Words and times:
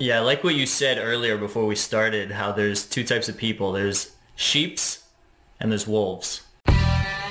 Yeah, 0.00 0.20
like 0.20 0.44
what 0.44 0.54
you 0.54 0.64
said 0.64 0.98
earlier 0.98 1.36
before 1.36 1.66
we 1.66 1.74
started, 1.74 2.30
how 2.30 2.52
there's 2.52 2.86
two 2.86 3.02
types 3.02 3.28
of 3.28 3.36
people. 3.36 3.72
There's 3.72 4.12
sheeps 4.36 5.02
and 5.58 5.72
there's 5.72 5.88
wolves. 5.88 6.42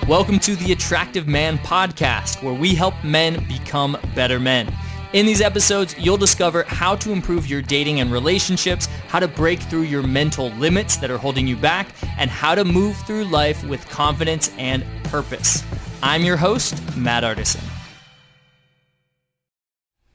Welcome 0.05 0.37
to 0.39 0.53
the 0.57 0.73
Attractive 0.73 1.29
Man 1.29 1.59
Podcast, 1.59 2.43
where 2.43 2.53
we 2.53 2.75
help 2.75 2.93
men 3.05 3.47
become 3.47 3.97
better 4.13 4.37
men. 4.37 4.69
In 5.13 5.25
these 5.25 5.39
episodes, 5.39 5.95
you'll 5.97 6.17
discover 6.17 6.63
how 6.63 6.97
to 6.97 7.13
improve 7.13 7.47
your 7.47 7.61
dating 7.61 8.01
and 8.01 8.11
relationships, 8.11 8.87
how 9.07 9.21
to 9.21 9.29
break 9.29 9.61
through 9.61 9.83
your 9.83 10.03
mental 10.03 10.49
limits 10.55 10.97
that 10.97 11.09
are 11.09 11.17
holding 11.17 11.47
you 11.47 11.55
back, 11.55 11.95
and 12.17 12.29
how 12.29 12.53
to 12.53 12.65
move 12.65 12.97
through 13.07 13.23
life 13.23 13.63
with 13.63 13.87
confidence 13.87 14.51
and 14.57 14.83
purpose. 15.05 15.63
I'm 16.03 16.25
your 16.25 16.35
host, 16.35 16.97
Matt 16.97 17.23
Artisan. 17.23 17.61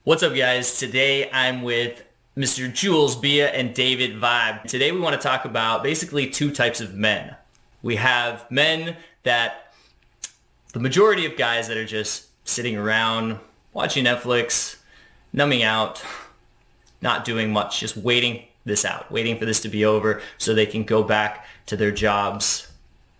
What's 0.04 0.22
up, 0.22 0.34
guys? 0.34 0.78
Today 0.78 1.30
I'm 1.30 1.62
with 1.62 2.04
Mr. 2.36 2.72
Jules 2.72 3.14
Bia 3.14 3.50
and 3.50 3.74
David 3.74 4.18
Vibe. 4.18 4.62
Today 4.62 4.90
we 4.90 4.98
want 4.98 5.14
to 5.14 5.20
talk 5.20 5.44
about 5.44 5.82
basically 5.82 6.30
two 6.30 6.50
types 6.50 6.80
of 6.80 6.94
men. 6.94 7.36
We 7.82 7.96
have 7.96 8.50
men 8.50 8.96
that 9.22 9.74
the 10.72 10.80
majority 10.80 11.26
of 11.26 11.36
guys 11.36 11.68
that 11.68 11.76
are 11.76 11.84
just 11.84 12.28
sitting 12.48 12.78
around 12.78 13.38
watching 13.74 14.06
Netflix, 14.06 14.76
numbing 15.34 15.62
out, 15.62 16.02
not 17.02 17.26
doing 17.26 17.52
much, 17.52 17.80
just 17.80 17.98
waiting 17.98 18.44
this 18.64 18.86
out, 18.86 19.12
waiting 19.12 19.36
for 19.38 19.44
this 19.44 19.60
to 19.60 19.68
be 19.68 19.84
over 19.84 20.22
so 20.38 20.54
they 20.54 20.64
can 20.64 20.84
go 20.84 21.02
back 21.02 21.44
to 21.66 21.76
their 21.76 21.90
jobs, 21.90 22.66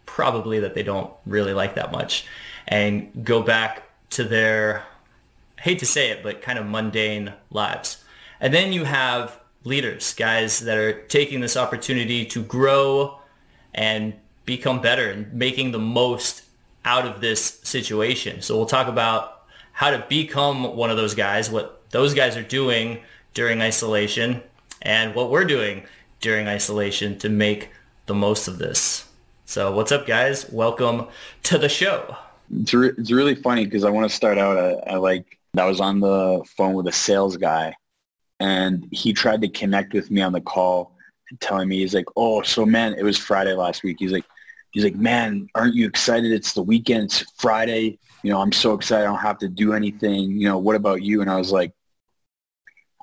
probably 0.07 0.59
that 0.60 0.74
they 0.74 0.83
don't 0.83 1.13
really 1.27 1.52
like 1.52 1.74
that 1.74 1.93
much, 1.93 2.24
and 2.66 3.27
go 3.27 3.43
back 3.43 3.83
to 4.09 4.24
their, 4.24 4.85
I 5.59 5.60
hate 5.60 5.80
to 5.80 5.87
say 5.87 6.09
it, 6.09 6.23
but 6.23 6.41
kind 6.41 6.59
of 6.59 6.65
mundane 6.65 7.35
lives. 7.51 8.02
And 8.42 8.52
then 8.52 8.73
you 8.73 8.82
have 8.82 9.38
leaders, 9.62 10.14
guys 10.14 10.59
that 10.60 10.77
are 10.77 10.95
taking 11.02 11.41
this 11.41 11.56
opportunity 11.56 12.27
to 12.27 12.42
grow 12.42 13.21
and 13.73 14.15
become 14.45 14.80
better 14.80 15.12
and 15.12 15.32
making 15.32 15.71
the 15.71 15.79
most 15.79 16.43
out 16.84 17.07
of 17.07 17.21
this 17.21 17.60
situation. 17.62 18.43
So 18.43 18.57
we'll 18.57 18.66
talk 18.66 18.88
about 18.88 19.45
how 19.71 19.93
to 19.93 20.04
become 20.09 20.74
one 20.76 20.90
of 20.90 20.96
those 20.96 21.15
guys, 21.15 21.51
what 21.51 21.88
those 21.90 22.15
guys 22.15 22.37
are 22.37 22.43
doing 22.43 22.99
during 23.32 23.62
isolation 23.62 24.43
and 24.82 25.15
what 25.15 25.30
we're 25.30 25.45
doing 25.45 25.84
during 26.21 26.49
isolation 26.49 27.16
to 27.21 27.29
make 27.29 27.71
the 28.06 28.15
most 28.15 28.49
of 28.49 28.59
this. 28.59 29.09
So 29.46 29.71
what's 29.71 29.93
up, 29.93 30.04
guys? 30.04 30.51
Welcome 30.51 31.06
to 31.45 31.59
the 31.59 31.68
show. 31.68 32.16
It's, 32.52 32.74
re- 32.74 32.93
it's 32.99 33.12
really 33.12 33.37
funny 33.37 33.66
because 33.66 33.84
I 33.84 33.90
want 33.90 34.10
to 34.10 34.15
start 34.15 34.37
out. 34.37 34.59
I, 34.59 34.95
I 34.95 34.96
like 34.96 35.38
I 35.56 35.66
was 35.66 35.80
on 35.80 36.01
the 36.01 36.43
phone 36.56 36.74
with 36.74 36.88
a 36.88 36.93
sales 36.93 37.37
guy, 37.37 37.74
and 38.41 38.87
he 38.91 39.13
tried 39.13 39.43
to 39.43 39.49
connect 39.49 39.93
with 39.95 40.11
me 40.11 40.23
on 40.23 40.33
the 40.33 40.41
call, 40.41 40.97
telling 41.41 41.69
me 41.69 41.79
he's 41.79 41.95
like, 41.95 42.07
"Oh, 42.16 42.43
so 42.43 42.66
man, 42.66 42.95
it 42.95 43.02
was 43.02 43.19
Friday 43.19 43.55
last 43.55 43.83
week." 43.83 43.97
He's 43.99 44.13
like, 44.13 44.24
"He's 44.73 44.85
like, 44.85 44.97
man, 44.97 45.49
aren't 45.55 45.74
you 45.74 45.87
excited? 45.87 46.33
It's 46.33 46.52
the 46.52 46.63
weekend. 46.63 47.05
It's 47.05 47.24
Friday. 47.39 47.99
You 48.23 48.30
know, 48.30 48.41
I'm 48.41 48.52
so 48.52 48.74
excited. 48.74 49.05
I 49.05 49.09
don't 49.09 49.19
have 49.19 49.39
to 49.39 49.49
do 49.49 49.73
anything. 49.73 50.33
You 50.33 50.49
know, 50.49 50.59
what 50.59 50.77
about 50.77 51.02
you?" 51.02 51.21
And 51.23 51.30
I 51.30 51.37
was 51.37 51.52
like, 51.52 51.73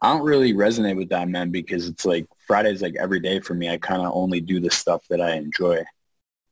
I 0.02 0.14
don't 0.14 0.24
really 0.24 0.54
resonate 0.54 0.96
with 0.96 1.10
that, 1.10 1.28
man, 1.28 1.52
because 1.52 1.88
it's 1.88 2.06
like 2.06 2.26
Friday's 2.48 2.82
like 2.82 2.96
every 3.00 3.20
day 3.20 3.40
for 3.40 3.54
me. 3.54 3.70
I 3.70 3.78
kind 3.78 4.02
of 4.02 4.12
only 4.14 4.40
do 4.40 4.60
the 4.60 4.72
stuff 4.72 5.04
that 5.10 5.22
I 5.22 5.36
enjoy. 5.36 5.84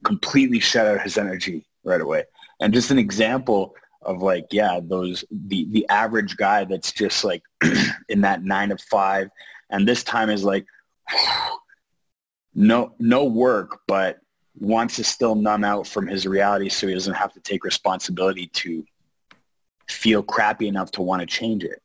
Completely 0.03 0.59
shut 0.59 0.85
out 0.85 1.01
his 1.01 1.17
energy 1.17 1.65
right 1.83 2.01
away. 2.01 2.25
And 2.59 2.73
just 2.73 2.91
an 2.91 2.99
example 2.99 3.75
of 4.07 4.21
like, 4.21 4.47
yeah, 4.51 4.79
those, 4.81 5.23
the, 5.29 5.67
the 5.69 5.87
average 5.89 6.37
guy 6.37 6.63
that's 6.63 6.91
just 6.91 7.23
like 7.23 7.43
in 8.09 8.21
that 8.21 8.43
nine 8.43 8.69
to 8.69 8.77
five. 8.77 9.29
And 9.69 9.87
this 9.87 10.03
time 10.03 10.29
is 10.29 10.43
like, 10.43 10.65
no, 12.55 12.93
no 12.99 13.25
work, 13.25 13.81
but 13.87 14.19
wants 14.59 14.95
to 14.95 15.03
still 15.03 15.35
numb 15.35 15.63
out 15.63 15.85
from 15.85 16.07
his 16.07 16.25
reality 16.25 16.69
so 16.69 16.87
he 16.87 16.93
doesn't 16.93 17.13
have 17.13 17.33
to 17.33 17.39
take 17.41 17.63
responsibility 17.63 18.47
to 18.47 18.83
feel 19.87 20.23
crappy 20.23 20.67
enough 20.67 20.91
to 20.91 21.01
want 21.01 21.19
to 21.19 21.25
change 21.25 21.63
it, 21.63 21.81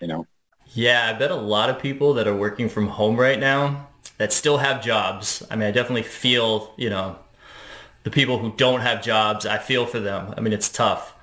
you 0.00 0.06
know? 0.06 0.26
Yeah, 0.74 1.08
I 1.08 1.16
bet 1.18 1.30
a 1.30 1.36
lot 1.36 1.70
of 1.70 1.78
people 1.78 2.14
that 2.14 2.26
are 2.26 2.34
working 2.34 2.68
from 2.68 2.88
home 2.88 3.16
right 3.16 3.38
now 3.38 3.88
that 4.18 4.32
still 4.32 4.58
have 4.58 4.82
jobs. 4.82 5.42
I 5.50 5.56
mean, 5.56 5.68
I 5.68 5.70
definitely 5.70 6.02
feel, 6.02 6.74
you 6.76 6.90
know, 6.90 7.18
the 8.02 8.10
people 8.10 8.38
who 8.38 8.52
don't 8.56 8.80
have 8.80 9.02
jobs, 9.02 9.46
I 9.46 9.58
feel 9.58 9.86
for 9.86 10.00
them. 10.00 10.34
I 10.36 10.40
mean, 10.40 10.52
it's 10.52 10.68
tough. 10.68 11.13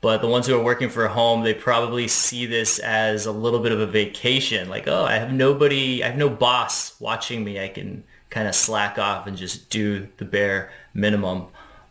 But 0.00 0.20
the 0.20 0.28
ones 0.28 0.46
who 0.46 0.58
are 0.58 0.62
working 0.62 0.90
for 0.90 1.08
home, 1.08 1.42
they 1.42 1.54
probably 1.54 2.06
see 2.06 2.46
this 2.46 2.78
as 2.78 3.26
a 3.26 3.32
little 3.32 3.60
bit 3.60 3.72
of 3.72 3.80
a 3.80 3.86
vacation. 3.86 4.68
Like, 4.68 4.86
oh, 4.86 5.04
I 5.04 5.14
have 5.14 5.32
nobody, 5.32 6.04
I 6.04 6.08
have 6.08 6.18
no 6.18 6.28
boss 6.28 7.00
watching 7.00 7.42
me. 7.42 7.58
I 7.58 7.68
can 7.68 8.04
kind 8.30 8.46
of 8.46 8.54
slack 8.54 8.98
off 8.98 9.26
and 9.26 9.36
just 9.36 9.70
do 9.70 10.06
the 10.18 10.24
bare 10.24 10.70
minimum. 10.94 11.46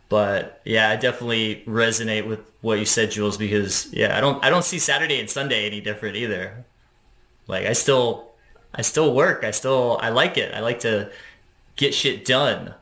But 0.08 0.62
yeah, 0.66 0.90
I 0.90 0.96
definitely 0.96 1.64
resonate 1.66 2.28
with 2.28 2.40
what 2.62 2.80
you 2.80 2.86
said, 2.86 3.12
Jules, 3.12 3.38
because 3.38 3.92
yeah, 3.92 4.16
I 4.18 4.22
don't 4.22 4.44
I 4.44 4.50
don't 4.50 4.64
see 4.64 4.80
Saturday 4.80 5.20
and 5.20 5.30
Sunday 5.30 5.66
any 5.66 5.82
different 5.82 6.16
either. 6.16 6.66
Like 7.48 7.66
I 7.66 7.74
still, 7.74 8.32
I 8.74 8.82
still 8.82 9.14
work. 9.14 9.44
I 9.44 9.52
still, 9.52 10.00
I 10.02 10.10
like 10.10 10.38
it. 10.38 10.54
I 10.54 10.60
like 10.60 10.82
to 10.82 11.12
get 11.76 11.94
shit 11.94 12.26
done, 12.26 12.74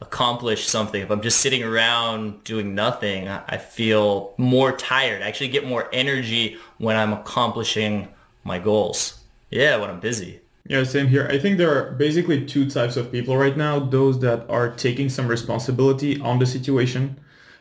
accomplish 0.00 0.66
something. 0.66 1.00
If 1.00 1.10
I'm 1.10 1.22
just 1.22 1.40
sitting 1.40 1.62
around 1.62 2.44
doing 2.44 2.74
nothing, 2.74 3.28
I 3.28 3.56
feel 3.56 4.34
more 4.36 4.72
tired. 4.72 5.22
I 5.22 5.28
actually 5.28 5.48
get 5.48 5.66
more 5.66 5.88
energy 5.92 6.58
when 6.78 6.96
I'm 6.96 7.12
accomplishing 7.12 8.08
my 8.44 8.58
goals. 8.58 9.22
Yeah, 9.50 9.76
when 9.76 9.90
I'm 9.90 10.00
busy. 10.00 10.40
Yeah, 10.68 10.82
same 10.82 11.06
here. 11.06 11.28
I 11.30 11.38
think 11.38 11.58
there 11.58 11.70
are 11.70 11.92
basically 11.92 12.44
two 12.44 12.68
types 12.68 12.96
of 12.96 13.12
people 13.12 13.36
right 13.36 13.56
now. 13.56 13.78
Those 13.78 14.18
that 14.20 14.48
are 14.50 14.70
taking 14.70 15.08
some 15.08 15.28
responsibility 15.28 16.20
on 16.20 16.38
the 16.38 16.46
situation 16.46 17.18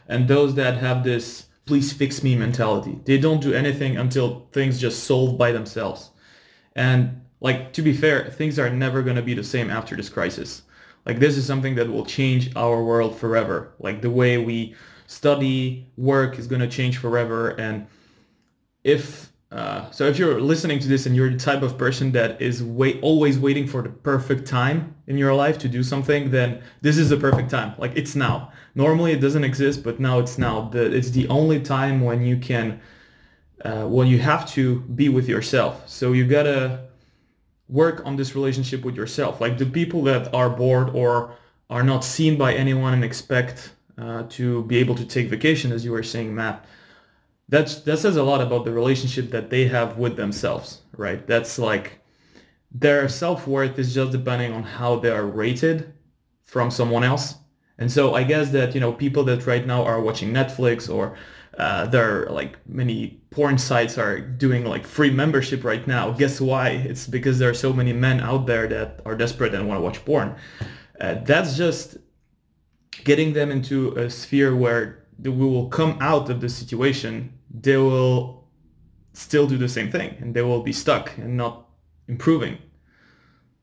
and 0.08 0.28
those 0.28 0.56
that 0.56 0.78
have 0.78 1.04
this 1.04 1.46
please 1.66 1.92
fix 1.92 2.22
me 2.24 2.36
mentality. 2.36 3.00
They 3.06 3.18
don't 3.18 3.42
do 3.42 3.54
anything 3.54 3.98
until 3.98 4.48
things 4.52 4.80
just 4.80 5.04
solve 5.04 5.38
by 5.38 5.52
themselves. 5.52 6.12
And 6.76 7.22
like 7.42 7.74
to 7.74 7.82
be 7.82 7.94
fair, 7.94 8.30
things 8.30 8.60
are 8.60 8.70
never 8.70 9.02
going 9.02 9.16
to 9.16 9.22
be 9.22 9.34
the 9.34 9.44
same 9.44 9.70
after 9.70 9.96
this 9.96 10.10
crisis. 10.10 10.62
Like 11.06 11.20
this 11.20 11.38
is 11.38 11.46
something 11.46 11.76
that 11.76 11.90
will 11.90 12.06
change 12.06 12.56
our 12.56 12.84
world 12.84 13.18
forever. 13.18 13.74
Like 13.80 14.02
the 14.02 14.10
way 14.10 14.38
we 14.38 14.76
study, 15.08 15.88
work 15.98 16.40
is 16.40 16.48
going 16.48 16.62
to 16.62 16.68
change 16.68 16.98
forever. 16.98 17.50
And 17.50 17.88
if 18.84 19.32
uh, 19.52 19.90
so, 19.92 20.06
if 20.06 20.18
you're 20.18 20.42
listening 20.42 20.80
to 20.80 20.88
this 20.88 21.06
and 21.06 21.16
you're 21.16 21.30
the 21.30 21.38
type 21.38 21.62
of 21.62 21.78
person 21.78 22.12
that 22.12 22.42
is 22.42 22.62
wait, 22.62 23.00
always 23.02 23.40
waiting 23.40 23.68
for 23.68 23.82
the 23.82 23.90
perfect 23.90 24.46
time 24.46 24.96
in 25.08 25.18
your 25.18 25.34
life 25.34 25.58
to 25.60 25.70
do 25.70 25.82
something, 25.82 26.32
then 26.32 26.62
this 26.82 26.98
is 26.98 27.10
the 27.10 27.18
perfect 27.18 27.52
time. 27.52 27.74
Like 27.78 27.96
it's 27.96 28.16
now. 28.16 28.52
Normally 28.74 29.14
it 29.14 29.22
doesn't 29.22 29.44
exist, 29.44 29.84
but 29.84 30.00
now 30.00 30.20
it's 30.20 30.38
now. 30.38 30.68
The, 30.70 30.94
it's 30.94 31.12
the 31.12 31.28
only 31.30 31.62
time 31.62 32.02
when 32.02 32.26
you 32.26 32.38
can 32.38 32.82
uh, 33.64 33.88
well, 33.88 34.06
you 34.06 34.20
have 34.20 34.48
to 34.52 34.82
be 34.82 35.10
with 35.10 35.28
yourself. 35.28 35.88
So 35.90 36.12
you 36.12 36.26
gotta 36.26 36.85
work 37.68 38.02
on 38.06 38.16
this 38.16 38.36
relationship 38.36 38.84
with 38.86 38.96
yourself. 38.96 39.42
Like 39.42 39.58
the 39.58 39.66
people 39.66 40.04
that 40.04 40.34
are 40.34 40.50
bored 40.50 40.90
or 40.96 41.36
are 41.70 41.84
not 41.84 42.04
seen 42.04 42.38
by 42.38 42.54
anyone 42.54 42.94
and 42.94 43.04
expect 43.04 43.72
uh, 43.98 44.24
to 44.30 44.64
be 44.64 44.78
able 44.78 44.96
to 44.96 45.06
take 45.06 45.30
vacation, 45.30 45.72
as 45.72 45.84
you 45.84 45.92
were 45.92 46.04
saying, 46.04 46.34
Matt. 46.36 46.66
That's 47.48 47.82
that 47.82 48.00
says 48.00 48.18
a 48.18 48.24
lot 48.24 48.42
about 48.42 48.66
the 48.66 48.72
relationship 48.72 49.30
that 49.32 49.50
they 49.52 49.68
have 49.68 49.98
with 49.98 50.16
themselves, 50.16 50.82
right? 50.98 51.26
That's 51.28 51.60
like 51.60 52.00
their 52.72 53.08
self-worth 53.08 53.78
is 53.78 53.94
just 53.94 54.12
depending 54.12 54.52
on 54.52 54.64
how 54.64 54.98
they 55.00 55.12
are 55.12 55.26
rated 55.26 55.94
from 56.44 56.72
someone 56.72 57.04
else. 57.04 57.36
And 57.78 57.92
so 57.92 58.16
I 58.16 58.24
guess 58.24 58.50
that, 58.52 58.74
you 58.74 58.82
know, 58.82 58.92
people 58.92 59.24
that 59.26 59.46
right 59.46 59.66
now 59.66 59.84
are 59.84 60.02
watching 60.02 60.34
Netflix 60.34 60.94
or 60.94 61.16
uh, 61.58 61.86
there 61.86 62.28
are 62.28 62.32
like 62.32 62.58
many 62.68 63.22
porn 63.30 63.58
sites 63.58 63.98
are 63.98 64.20
doing 64.20 64.66
like 64.66 64.86
free 64.86 65.10
membership 65.10 65.64
right 65.64 65.86
now. 65.88 66.12
Guess 66.12 66.42
why? 66.42 66.70
It's 66.70 67.08
because 67.08 67.40
there 67.40 67.50
are 67.50 67.56
so 67.56 67.72
many 67.72 67.94
men 67.94 68.20
out 68.20 68.46
there 68.46 68.68
that 68.68 69.02
are 69.06 69.16
desperate 69.16 69.54
and 69.54 69.68
want 69.68 69.80
to 69.80 69.82
watch 69.82 70.04
porn. 70.04 70.36
Uh, 71.00 71.16
that's 71.24 71.56
just 71.56 71.98
getting 73.04 73.34
them 73.34 73.52
into 73.52 73.92
a 73.92 74.10
sphere 74.10 74.56
where 74.56 75.06
we 75.22 75.32
will 75.32 75.68
come 75.70 75.98
out 76.02 76.30
of 76.30 76.42
the 76.42 76.50
situation. 76.50 77.34
They 77.50 77.78
will 77.78 78.48
still 79.14 79.48
do 79.48 79.58
the 79.58 79.70
same 79.70 79.90
thing 79.92 80.16
and 80.20 80.34
they 80.34 80.42
will 80.42 80.62
be 80.62 80.74
stuck 80.74 81.18
and 81.18 81.38
not 81.38 81.68
improving. 82.08 82.58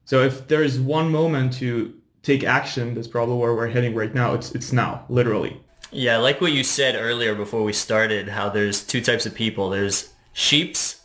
So 0.04 0.22
if 0.22 0.48
there 0.48 0.62
is 0.62 0.80
one 0.80 1.10
moment 1.10 1.52
to 1.54 1.94
take 2.22 2.42
action, 2.44 2.94
that's 2.94 3.08
probably 3.08 3.36
where 3.36 3.54
we're 3.54 3.68
heading 3.68 3.94
right 3.94 4.14
now. 4.14 4.34
It's 4.34 4.52
it's 4.52 4.72
now, 4.72 5.04
literally. 5.08 5.60
Yeah, 5.94 6.16
like 6.16 6.40
what 6.40 6.52
you 6.52 6.64
said 6.64 6.94
earlier 6.94 7.34
before 7.34 7.62
we 7.62 7.74
started, 7.74 8.30
how 8.30 8.48
there's 8.48 8.82
two 8.82 9.02
types 9.02 9.26
of 9.26 9.34
people. 9.34 9.68
There's 9.68 10.10
sheeps 10.32 11.02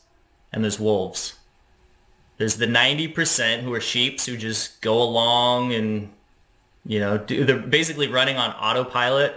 and 0.53 0.63
there's 0.63 0.79
wolves. 0.79 1.35
There's 2.37 2.55
the 2.55 2.67
90% 2.67 3.63
who 3.63 3.73
are 3.73 3.81
sheeps 3.81 4.25
who 4.25 4.37
just 4.37 4.79
go 4.81 5.01
along 5.01 5.73
and, 5.73 6.13
you 6.85 7.01
know, 7.01 7.17
do, 7.17 7.43
they're 7.43 7.59
basically 7.59 8.07
running 8.07 8.37
on 8.37 8.51
autopilot, 8.51 9.35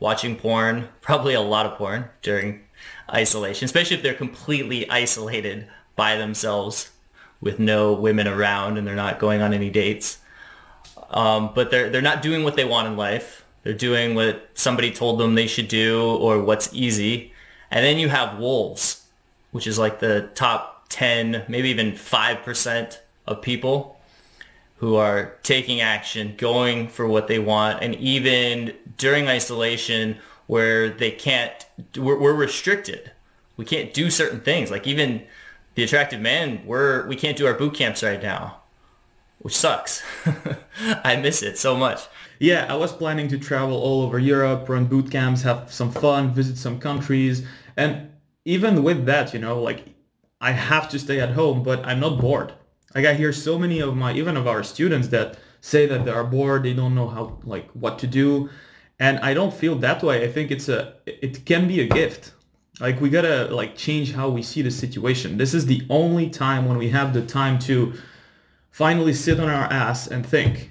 watching 0.00 0.34
porn, 0.34 0.88
probably 1.00 1.34
a 1.34 1.40
lot 1.40 1.66
of 1.66 1.78
porn 1.78 2.06
during 2.20 2.62
isolation, 3.08 3.66
especially 3.66 3.96
if 3.96 4.02
they're 4.02 4.12
completely 4.12 4.90
isolated 4.90 5.68
by 5.94 6.16
themselves 6.16 6.90
with 7.40 7.60
no 7.60 7.92
women 7.92 8.26
around 8.26 8.76
and 8.76 8.88
they're 8.88 8.96
not 8.96 9.20
going 9.20 9.40
on 9.40 9.54
any 9.54 9.70
dates. 9.70 10.18
Um, 11.10 11.52
but 11.54 11.70
they're 11.70 11.90
they're 11.90 12.02
not 12.02 12.22
doing 12.22 12.44
what 12.44 12.56
they 12.56 12.64
want 12.64 12.86
in 12.88 12.96
life. 12.96 13.39
They're 13.62 13.72
doing 13.74 14.14
what 14.14 14.48
somebody 14.54 14.90
told 14.90 15.18
them 15.18 15.34
they 15.34 15.46
should 15.46 15.68
do 15.68 16.02
or 16.02 16.40
what's 16.40 16.72
easy. 16.72 17.32
And 17.70 17.84
then 17.84 17.98
you 17.98 18.08
have 18.08 18.38
wolves, 18.38 19.06
which 19.50 19.66
is 19.66 19.78
like 19.78 20.00
the 20.00 20.30
top 20.34 20.86
10, 20.88 21.44
maybe 21.48 21.68
even 21.68 21.92
5% 21.92 22.98
of 23.26 23.42
people 23.42 24.00
who 24.78 24.96
are 24.96 25.34
taking 25.42 25.80
action, 25.80 26.34
going 26.38 26.88
for 26.88 27.06
what 27.06 27.28
they 27.28 27.38
want, 27.38 27.82
and 27.82 27.94
even 27.96 28.74
during 28.96 29.28
isolation 29.28 30.16
where 30.46 30.88
they 30.88 31.10
can't, 31.10 31.66
we're, 31.96 32.18
we're 32.18 32.34
restricted. 32.34 33.12
We 33.58 33.66
can't 33.66 33.92
do 33.92 34.10
certain 34.10 34.40
things. 34.40 34.70
Like 34.70 34.86
even 34.86 35.22
the 35.74 35.84
attractive 35.84 36.20
man, 36.20 36.62
we're, 36.64 37.06
we 37.06 37.14
can't 37.14 37.36
do 37.36 37.46
our 37.46 37.52
boot 37.52 37.74
camps 37.74 38.02
right 38.02 38.22
now, 38.22 38.60
which 39.38 39.56
sucks. 39.56 40.02
I 40.80 41.16
miss 41.16 41.42
it 41.42 41.58
so 41.58 41.76
much. 41.76 42.00
Yeah, 42.40 42.64
I 42.70 42.74
was 42.74 42.90
planning 42.90 43.28
to 43.28 43.38
travel 43.38 43.76
all 43.76 44.00
over 44.00 44.18
Europe, 44.18 44.66
run 44.66 44.86
boot 44.86 45.10
camps, 45.10 45.42
have 45.42 45.70
some 45.70 45.92
fun, 45.92 46.32
visit 46.32 46.56
some 46.56 46.80
countries. 46.80 47.46
And 47.76 48.12
even 48.46 48.82
with 48.82 49.04
that, 49.04 49.34
you 49.34 49.40
know, 49.40 49.60
like 49.60 49.84
I 50.40 50.52
have 50.52 50.88
to 50.88 50.98
stay 50.98 51.20
at 51.20 51.32
home, 51.32 51.62
but 51.62 51.84
I'm 51.84 52.00
not 52.00 52.18
bored. 52.18 52.54
Like 52.94 53.04
I 53.04 53.12
hear 53.12 53.34
so 53.34 53.58
many 53.58 53.80
of 53.80 53.94
my, 53.94 54.14
even 54.14 54.38
of 54.38 54.46
our 54.46 54.62
students 54.62 55.08
that 55.08 55.36
say 55.60 55.84
that 55.84 56.06
they 56.06 56.10
are 56.10 56.24
bored, 56.24 56.62
they 56.62 56.72
don't 56.72 56.94
know 56.94 57.08
how, 57.08 57.38
like 57.44 57.68
what 57.72 57.98
to 57.98 58.06
do. 58.06 58.48
And 58.98 59.18
I 59.18 59.34
don't 59.34 59.52
feel 59.52 59.74
that 59.76 60.02
way. 60.02 60.24
I 60.24 60.32
think 60.32 60.50
it's 60.50 60.70
a, 60.70 60.94
it 61.04 61.44
can 61.44 61.68
be 61.68 61.82
a 61.82 61.86
gift. 61.86 62.32
Like 62.80 63.02
we 63.02 63.10
gotta 63.10 63.54
like 63.54 63.76
change 63.76 64.14
how 64.14 64.30
we 64.30 64.42
see 64.42 64.62
the 64.62 64.70
situation. 64.70 65.36
This 65.36 65.52
is 65.52 65.66
the 65.66 65.86
only 65.90 66.30
time 66.30 66.64
when 66.64 66.78
we 66.78 66.88
have 66.88 67.12
the 67.12 67.20
time 67.20 67.58
to 67.60 67.92
finally 68.70 69.12
sit 69.12 69.38
on 69.38 69.50
our 69.50 69.64
ass 69.64 70.06
and 70.06 70.24
think. 70.24 70.69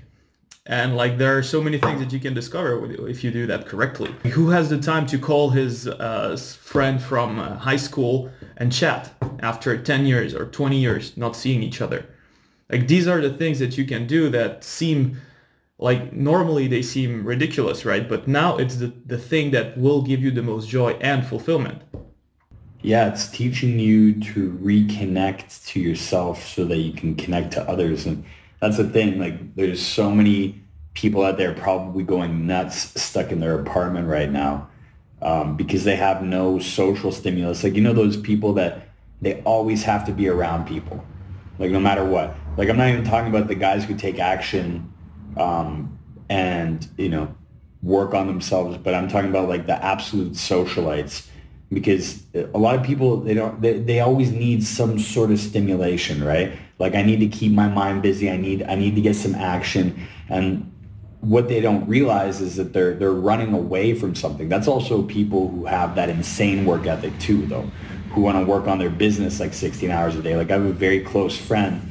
And 0.70 0.96
like 0.96 1.18
there 1.18 1.36
are 1.36 1.42
so 1.42 1.62
many 1.62 1.80
things 1.80 2.00
that 2.00 2.14
you 2.14 2.20
can 2.20 2.36
discover 2.36 2.86
if 3.10 3.24
you 3.24 3.32
do 3.32 3.48
that 3.48 3.66
correctly. 3.66 4.14
Who 4.34 4.52
has 4.52 4.70
the 4.70 4.78
time 4.78 5.08
to 5.08 5.18
call 5.18 5.50
his 5.50 5.88
uh, 5.88 6.38
friend 6.62 7.02
from 7.02 7.40
uh, 7.40 7.56
high 7.56 7.76
school 7.76 8.30
and 8.56 8.72
chat 8.72 9.12
after 9.40 9.76
10 9.76 10.06
years 10.06 10.36
or 10.36 10.46
20 10.46 10.78
years 10.78 11.18
not 11.18 11.36
seeing 11.36 11.64
each 11.64 11.82
other? 11.82 12.06
Like 12.70 12.88
these 12.88 13.08
are 13.08 13.20
the 13.20 13.34
things 13.34 13.58
that 13.58 13.80
you 13.80 13.86
can 13.86 14.06
do 14.06 14.30
that 14.30 14.64
seem 14.64 15.20
like 15.80 16.14
normally 16.14 16.68
they 16.68 16.84
seem 16.84 17.26
ridiculous, 17.26 17.84
right? 17.84 18.08
But 18.08 18.28
now 18.28 18.58
it's 18.58 18.76
the, 18.76 18.94
the 19.08 19.18
thing 19.18 19.50
that 19.50 19.76
will 19.76 20.04
give 20.04 20.22
you 20.22 20.30
the 20.30 20.44
most 20.44 20.70
joy 20.70 20.92
and 21.02 21.26
fulfillment. 21.26 21.82
Yeah, 22.82 23.12
it's 23.12 23.28
teaching 23.28 23.80
you 23.80 24.22
to 24.22 24.52
reconnect 24.62 25.66
to 25.70 25.80
yourself 25.80 26.46
so 26.46 26.64
that 26.66 26.78
you 26.78 26.94
can 26.94 27.16
connect 27.16 27.54
to 27.54 27.68
others. 27.68 28.06
And 28.06 28.24
that's 28.60 28.78
the 28.78 28.90
thing. 28.90 29.20
Like 29.20 29.56
there's 29.56 29.82
so 29.82 30.12
many 30.12 30.62
people 30.94 31.24
out 31.24 31.38
there 31.38 31.54
probably 31.54 32.04
going 32.04 32.46
nuts 32.46 33.00
stuck 33.02 33.32
in 33.32 33.40
their 33.40 33.60
apartment 33.60 34.08
right 34.08 34.30
now 34.30 34.68
um, 35.22 35.56
because 35.56 35.84
they 35.84 35.96
have 35.96 36.24
no 36.24 36.60
social 36.60 37.12
stimulus. 37.12 37.64
Like, 37.64 37.76
you 37.76 37.82
know, 37.82 37.94
those 37.94 38.18
people 38.18 38.54
that 38.54 38.90
they 39.22 39.42
always 39.44 39.84
have 39.84 40.06
to 40.06 40.12
be 40.12 40.28
around 40.28 40.68
people, 40.68 41.04
like 41.58 41.72
no 41.72 41.80
matter 41.80 42.06
what. 42.06 42.36
Like, 42.58 42.70
I'm 42.70 42.78
not 42.78 42.90
even 42.90 43.04
talking 43.04 43.30
about 43.30 43.48
the 43.48 43.56
guys 43.56 43.86
who 43.86 43.96
take 43.96 44.20
action 44.20 44.94
um, 45.38 45.98
and, 46.30 46.88
you 46.98 47.10
know, 47.10 47.36
work 47.82 48.14
on 48.14 48.28
themselves, 48.28 48.78
but 48.78 48.94
I'm 48.94 49.08
talking 49.08 49.30
about 49.30 49.48
like 49.48 49.66
the 49.66 49.84
absolute 49.84 50.34
socialites 50.34 51.28
because 51.72 52.24
a 52.34 52.58
lot 52.58 52.76
of 52.76 52.84
people, 52.84 53.18
they 53.18 53.34
don't, 53.34 53.62
they, 53.62 53.80
they 53.80 54.00
always 54.00 54.32
need 54.32 54.66
some 54.66 55.00
sort 55.00 55.32
of 55.32 55.40
stimulation, 55.40 56.24
right? 56.24 56.52
Like 56.80 56.96
I 56.96 57.02
need 57.04 57.20
to 57.20 57.28
keep 57.28 57.52
my 57.52 57.68
mind 57.68 58.02
busy. 58.02 58.32
I 58.32 58.38
need, 58.38 58.64
I 58.64 58.76
need 58.76 58.96
to 58.96 59.02
get 59.02 59.16
some 59.16 59.36
action. 59.36 60.08
And 60.30 60.72
what 61.22 61.50
they 61.50 61.60
don't 61.60 61.88
realize 61.88 62.40
is 62.40 62.56
that 62.56 62.72
they're 62.72 62.94
they're 62.94 63.12
running 63.12 63.54
away 63.54 63.94
from 63.94 64.16
something. 64.16 64.48
That's 64.48 64.68
also 64.68 65.04
people 65.04 65.50
who 65.50 65.66
have 65.66 65.96
that 65.96 66.10
insane 66.10 66.66
work 66.66 66.88
ethic 66.88 67.18
too, 67.20 67.46
though, 67.46 67.70
who 68.12 68.22
want 68.22 68.38
to 68.38 68.50
work 68.50 68.68
on 68.68 68.80
their 68.80 68.90
business 68.90 69.40
like 69.40 69.54
16 69.54 69.92
hours 69.92 70.16
a 70.16 70.22
day. 70.22 70.38
Like 70.38 70.50
I 70.50 70.54
have 70.54 70.66
a 70.66 70.72
very 70.72 71.02
close 71.02 71.38
friend, 71.38 71.82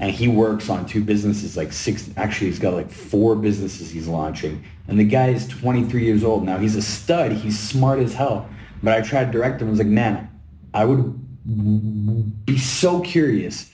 and 0.00 0.10
he 0.10 0.28
works 0.28 0.68
on 0.68 0.84
two 0.84 1.02
businesses, 1.02 1.56
like 1.56 1.72
six. 1.72 2.10
Actually, 2.18 2.48
he's 2.48 2.58
got 2.58 2.74
like 2.74 2.90
four 2.90 3.34
businesses 3.34 3.90
he's 3.90 4.06
launching, 4.06 4.62
and 4.86 4.98
the 4.98 5.04
guy 5.04 5.28
is 5.28 5.48
23 5.48 6.04
years 6.04 6.22
old 6.22 6.44
now. 6.44 6.58
He's 6.58 6.76
a 6.76 6.82
stud. 6.82 7.32
He's 7.32 7.58
smart 7.58 8.00
as 8.00 8.12
hell. 8.12 8.48
But 8.82 8.92
I 8.92 9.00
tried 9.00 9.26
to 9.26 9.32
direct 9.32 9.62
him. 9.62 9.68
I 9.68 9.70
was 9.70 9.78
like, 9.78 9.88
man, 9.88 10.28
I 10.74 10.84
would 10.84 12.44
be 12.44 12.58
so 12.58 13.00
curious 13.00 13.70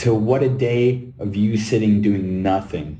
to 0.00 0.14
what 0.14 0.42
a 0.42 0.48
day 0.48 1.12
of 1.18 1.36
you 1.36 1.58
sitting 1.58 2.00
doing 2.00 2.42
nothing 2.42 2.98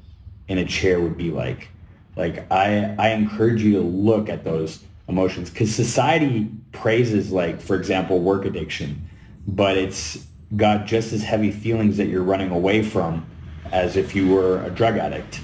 in 0.49 0.58
a 0.58 0.67
chair 0.67 1.00
would 1.00 1.17
be 1.17 1.31
like. 1.31 1.69
Like 2.14 2.44
I, 2.52 2.94
I 2.99 3.11
encourage 3.11 3.62
you 3.62 3.73
to 3.75 3.81
look 3.81 4.29
at 4.29 4.44
those 4.44 4.81
emotions 5.08 5.49
because 5.49 5.75
society 5.75 6.50
praises 6.73 7.32
like, 7.32 7.58
for 7.58 7.75
example, 7.76 8.20
work 8.20 8.44
addiction, 8.44 9.08
but 9.47 9.79
it's 9.79 10.26
got 10.56 10.85
just 10.85 11.14
as 11.14 11.23
heavy 11.23 11.50
feelings 11.50 11.97
that 11.97 12.08
you're 12.08 12.23
running 12.23 12.50
away 12.50 12.82
from 12.82 13.26
as 13.73 13.96
if 13.96 14.14
you 14.14 14.35
were 14.35 14.62
a 14.64 14.70
drug 14.70 14.99
addict. 14.99 15.41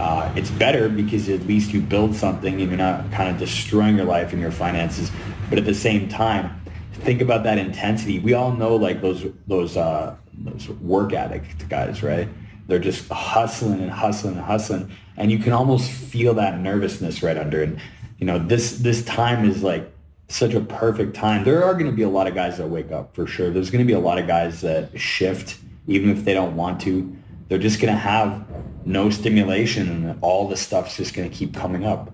Uh, 0.00 0.32
it's 0.34 0.50
better 0.50 0.88
because 0.88 1.28
at 1.28 1.46
least 1.46 1.72
you 1.72 1.80
build 1.80 2.16
something 2.16 2.60
and 2.60 2.68
you're 2.68 2.78
not 2.78 3.08
kind 3.12 3.30
of 3.30 3.38
destroying 3.38 3.96
your 3.96 4.06
life 4.06 4.32
and 4.32 4.42
your 4.42 4.50
finances. 4.50 5.12
But 5.48 5.58
at 5.58 5.66
the 5.66 5.74
same 5.74 6.08
time, 6.08 6.60
think 6.96 7.20
about 7.20 7.44
that 7.44 7.58
intensity. 7.58 8.18
We 8.18 8.34
all 8.34 8.52
know 8.52 8.76
like 8.76 9.00
those 9.00 9.26
those 9.46 9.76
uh, 9.76 10.16
those 10.34 10.68
work 10.68 11.12
addict 11.12 11.68
guys, 11.68 12.02
right? 12.02 12.28
They're 12.66 12.78
just 12.78 13.08
hustling 13.08 13.80
and 13.80 13.90
hustling 13.90 14.34
and 14.34 14.44
hustling, 14.44 14.90
and 15.16 15.30
you 15.30 15.38
can 15.38 15.52
almost 15.52 15.90
feel 15.90 16.34
that 16.34 16.58
nervousness 16.58 17.22
right 17.22 17.36
under. 17.36 17.62
And 17.62 17.80
you 18.18 18.26
know, 18.26 18.38
this 18.38 18.78
this 18.78 19.04
time 19.04 19.48
is 19.48 19.62
like 19.62 19.92
such 20.28 20.54
a 20.54 20.60
perfect 20.60 21.14
time. 21.14 21.44
There 21.44 21.64
are 21.64 21.74
going 21.74 21.86
to 21.86 21.92
be 21.92 22.02
a 22.02 22.08
lot 22.08 22.26
of 22.26 22.34
guys 22.34 22.58
that 22.58 22.68
wake 22.68 22.90
up 22.90 23.14
for 23.14 23.26
sure. 23.26 23.50
There's 23.50 23.70
going 23.70 23.84
to 23.84 23.86
be 23.86 23.92
a 23.92 24.00
lot 24.00 24.18
of 24.18 24.26
guys 24.26 24.60
that 24.62 24.98
shift, 24.98 25.58
even 25.86 26.10
if 26.10 26.24
they 26.24 26.34
don't 26.34 26.56
want 26.56 26.80
to. 26.82 27.16
They're 27.48 27.58
just 27.58 27.80
going 27.80 27.94
to 27.94 28.00
have 28.00 28.44
no 28.84 29.10
stimulation, 29.10 29.88
and 29.88 30.18
all 30.22 30.48
the 30.48 30.56
stuff's 30.56 30.96
just 30.96 31.14
going 31.14 31.30
to 31.30 31.36
keep 31.36 31.54
coming 31.54 31.84
up. 31.84 32.12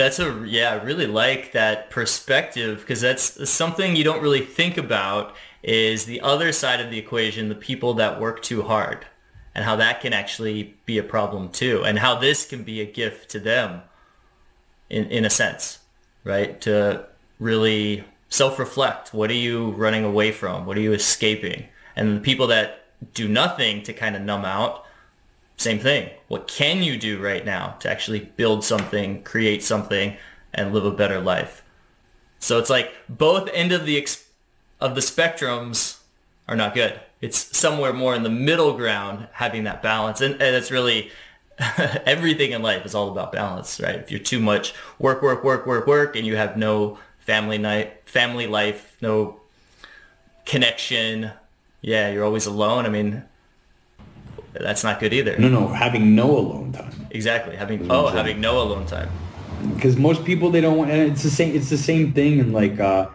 That's 0.00 0.18
a 0.18 0.44
yeah, 0.46 0.70
I 0.70 0.82
really 0.82 1.06
like 1.06 1.52
that 1.52 1.90
perspective 1.90 2.80
because 2.80 3.02
that's 3.02 3.50
something 3.50 3.94
you 3.94 4.02
don't 4.02 4.22
really 4.22 4.40
think 4.40 4.78
about 4.78 5.36
is 5.62 6.06
the 6.06 6.22
other 6.22 6.52
side 6.52 6.80
of 6.80 6.90
the 6.90 6.98
equation, 6.98 7.50
the 7.50 7.54
people 7.54 7.92
that 7.94 8.18
work 8.18 8.42
too 8.42 8.62
hard 8.62 9.06
and 9.54 9.62
how 9.62 9.76
that 9.76 10.00
can 10.00 10.14
actually 10.14 10.74
be 10.86 10.96
a 10.96 11.02
problem 11.02 11.50
too 11.50 11.84
and 11.84 11.98
how 11.98 12.14
this 12.14 12.46
can 12.46 12.62
be 12.62 12.80
a 12.80 12.90
gift 12.90 13.30
to 13.32 13.38
them 13.38 13.82
in, 14.88 15.04
in 15.06 15.26
a 15.26 15.30
sense, 15.30 15.80
right? 16.24 16.58
To 16.62 17.04
really 17.38 18.04
self-reflect. 18.30 19.12
What 19.12 19.30
are 19.30 19.34
you 19.34 19.72
running 19.72 20.04
away 20.04 20.32
from? 20.32 20.64
What 20.64 20.78
are 20.78 20.80
you 20.80 20.94
escaping? 20.94 21.66
And 21.94 22.16
the 22.16 22.20
people 22.20 22.46
that 22.46 22.86
do 23.12 23.28
nothing 23.28 23.82
to 23.82 23.92
kind 23.92 24.16
of 24.16 24.22
numb 24.22 24.46
out, 24.46 24.86
same 25.60 25.78
thing. 25.78 26.10
What 26.28 26.48
can 26.48 26.82
you 26.82 26.96
do 26.96 27.20
right 27.20 27.44
now 27.44 27.76
to 27.80 27.90
actually 27.90 28.20
build 28.36 28.64
something, 28.64 29.22
create 29.22 29.62
something, 29.62 30.16
and 30.54 30.72
live 30.72 30.84
a 30.84 30.90
better 30.90 31.20
life? 31.20 31.62
So 32.38 32.58
it's 32.58 32.70
like 32.70 32.92
both 33.08 33.50
end 33.52 33.72
of 33.72 33.84
the 33.84 33.98
ex- 33.98 34.26
of 34.80 34.94
the 34.94 35.00
spectrums 35.02 35.98
are 36.48 36.56
not 36.56 36.74
good. 36.74 36.98
It's 37.20 37.56
somewhere 37.56 37.92
more 37.92 38.14
in 38.14 38.22
the 38.22 38.30
middle 38.30 38.76
ground, 38.76 39.28
having 39.32 39.64
that 39.64 39.82
balance, 39.82 40.22
and, 40.22 40.34
and 40.40 40.56
it's 40.56 40.70
really 40.70 41.10
everything 42.06 42.52
in 42.52 42.62
life 42.62 42.86
is 42.86 42.94
all 42.94 43.10
about 43.10 43.32
balance, 43.32 43.78
right? 43.80 43.96
If 43.96 44.10
you're 44.10 44.20
too 44.20 44.40
much 44.40 44.72
work, 44.98 45.20
work, 45.20 45.44
work, 45.44 45.66
work, 45.66 45.86
work, 45.86 46.16
and 46.16 46.26
you 46.26 46.36
have 46.36 46.56
no 46.56 46.98
family 47.18 47.58
night, 47.58 48.00
family 48.06 48.46
life, 48.46 48.96
no 49.02 49.40
connection, 50.46 51.30
yeah, 51.82 52.10
you're 52.10 52.24
always 52.24 52.46
alone. 52.46 52.86
I 52.86 52.88
mean, 52.88 53.24
that's 54.52 54.82
not 54.82 55.00
good 55.00 55.12
either. 55.12 55.38
No, 55.38 55.48
no, 55.48 55.68
having 55.68 56.14
no 56.14 56.36
alone 56.36 56.72
time. 56.72 57.06
Exactly, 57.10 57.56
having 57.56 57.90
oh, 57.90 58.08
having 58.08 58.40
no 58.40 58.62
alone 58.62 58.86
time. 58.86 59.10
Because 59.74 59.96
most 59.96 60.24
people 60.24 60.50
they 60.50 60.60
don't 60.60 60.76
want. 60.76 60.90
And 60.90 61.10
it's 61.10 61.22
the 61.22 61.30
same. 61.30 61.54
It's 61.54 61.70
the 61.70 61.78
same 61.78 62.12
thing. 62.12 62.40
And 62.40 62.52
like, 62.52 62.80
uh, 62.80 63.08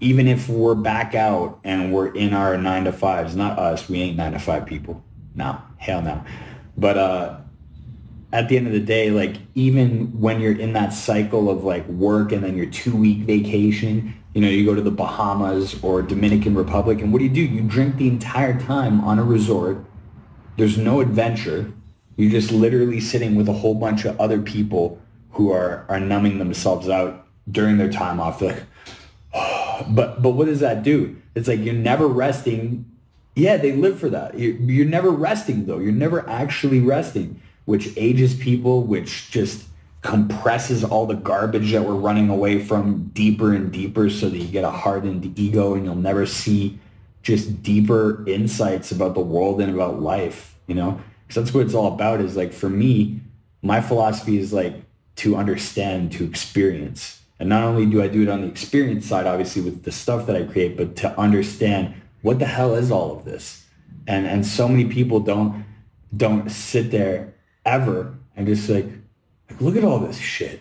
even 0.00 0.28
if 0.28 0.48
we're 0.48 0.74
back 0.74 1.14
out 1.14 1.60
and 1.64 1.92
we're 1.92 2.14
in 2.14 2.32
our 2.32 2.56
nine 2.56 2.84
to 2.84 2.92
fives, 2.92 3.36
not 3.36 3.58
us. 3.58 3.88
We 3.88 4.00
ain't 4.00 4.16
nine 4.16 4.32
to 4.32 4.38
five 4.38 4.66
people. 4.66 5.02
No, 5.34 5.60
hell 5.76 6.02
no. 6.02 6.24
But 6.76 6.96
uh, 6.96 7.40
at 8.32 8.48
the 8.48 8.56
end 8.56 8.66
of 8.66 8.72
the 8.72 8.80
day, 8.80 9.10
like 9.10 9.36
even 9.54 10.18
when 10.20 10.40
you're 10.40 10.58
in 10.58 10.72
that 10.72 10.92
cycle 10.92 11.50
of 11.50 11.64
like 11.64 11.86
work 11.88 12.32
and 12.32 12.42
then 12.42 12.56
your 12.56 12.66
two 12.66 12.96
week 12.96 13.18
vacation, 13.18 14.14
you 14.34 14.40
know, 14.40 14.48
you 14.48 14.64
go 14.64 14.74
to 14.74 14.82
the 14.82 14.90
Bahamas 14.90 15.82
or 15.82 16.02
Dominican 16.02 16.54
Republic, 16.54 17.00
and 17.00 17.12
what 17.12 17.18
do 17.18 17.24
you 17.24 17.30
do? 17.30 17.42
You 17.42 17.62
drink 17.62 17.96
the 17.96 18.06
entire 18.08 18.58
time 18.58 19.00
on 19.00 19.18
a 19.18 19.24
resort 19.24 19.84
there's 20.60 20.76
no 20.76 21.00
adventure. 21.00 21.72
You're 22.16 22.30
just 22.30 22.52
literally 22.52 23.00
sitting 23.00 23.34
with 23.34 23.48
a 23.48 23.54
whole 23.54 23.74
bunch 23.74 24.04
of 24.04 24.20
other 24.20 24.42
people 24.42 25.00
who 25.32 25.50
are, 25.50 25.86
are 25.88 25.98
numbing 25.98 26.38
themselves 26.38 26.86
out 26.86 27.26
during 27.50 27.78
their 27.78 27.90
time 27.90 28.20
off. 28.20 28.42
Like, 28.42 28.64
oh. 29.32 29.86
but 29.88 30.22
but 30.22 30.30
what 30.30 30.46
does 30.46 30.60
that 30.60 30.82
do? 30.82 31.16
It's 31.34 31.48
like 31.48 31.60
you're 31.60 31.72
never 31.72 32.06
resting 32.06 32.84
Yeah, 33.34 33.56
they 33.56 33.72
live 33.72 33.98
for 33.98 34.10
that. 34.10 34.38
You're, 34.38 34.56
you're 34.56 34.86
never 34.86 35.10
resting 35.10 35.64
though. 35.64 35.78
You're 35.78 35.92
never 35.92 36.28
actually 36.28 36.80
resting, 36.80 37.40
which 37.64 37.88
ages 37.96 38.34
people, 38.34 38.82
which 38.82 39.30
just 39.30 39.64
compresses 40.02 40.84
all 40.84 41.06
the 41.06 41.14
garbage 41.14 41.72
that 41.72 41.84
we're 41.84 41.94
running 41.94 42.28
away 42.28 42.62
from 42.62 43.10
deeper 43.14 43.54
and 43.54 43.72
deeper 43.72 44.10
so 44.10 44.28
that 44.28 44.38
you 44.38 44.48
get 44.48 44.64
a 44.64 44.70
hardened 44.70 45.38
ego 45.38 45.74
and 45.74 45.86
you'll 45.86 45.94
never 45.94 46.26
see 46.26 46.78
just 47.22 47.62
deeper 47.62 48.24
insights 48.26 48.90
about 48.90 49.14
the 49.14 49.20
world 49.20 49.60
and 49.60 49.72
about 49.74 50.00
life, 50.00 50.56
you 50.66 50.74
know? 50.74 51.00
Because 51.26 51.44
that's 51.44 51.54
what 51.54 51.64
it's 51.64 51.74
all 51.74 51.92
about 51.92 52.20
is 52.20 52.36
like, 52.36 52.52
for 52.52 52.68
me, 52.68 53.20
my 53.62 53.80
philosophy 53.80 54.38
is 54.38 54.52
like 54.52 54.74
to 55.16 55.36
understand, 55.36 56.12
to 56.12 56.24
experience. 56.24 57.20
And 57.38 57.48
not 57.48 57.64
only 57.64 57.86
do 57.86 58.02
I 58.02 58.08
do 58.08 58.22
it 58.22 58.28
on 58.28 58.42
the 58.42 58.48
experience 58.48 59.06
side, 59.06 59.26
obviously 59.26 59.62
with 59.62 59.84
the 59.84 59.92
stuff 59.92 60.26
that 60.26 60.36
I 60.36 60.44
create, 60.44 60.76
but 60.76 60.96
to 60.96 61.18
understand 61.18 61.94
what 62.22 62.38
the 62.38 62.46
hell 62.46 62.74
is 62.74 62.90
all 62.90 63.16
of 63.16 63.24
this? 63.24 63.64
And 64.06 64.26
and 64.26 64.46
so 64.46 64.68
many 64.68 64.86
people 64.86 65.20
don't 65.20 65.64
don't 66.16 66.50
sit 66.50 66.90
there 66.90 67.34
ever 67.64 68.14
and 68.36 68.46
just 68.46 68.68
like, 68.68 68.86
like 69.48 69.60
look 69.60 69.76
at 69.76 69.84
all 69.84 69.98
this 69.98 70.18
shit. 70.18 70.60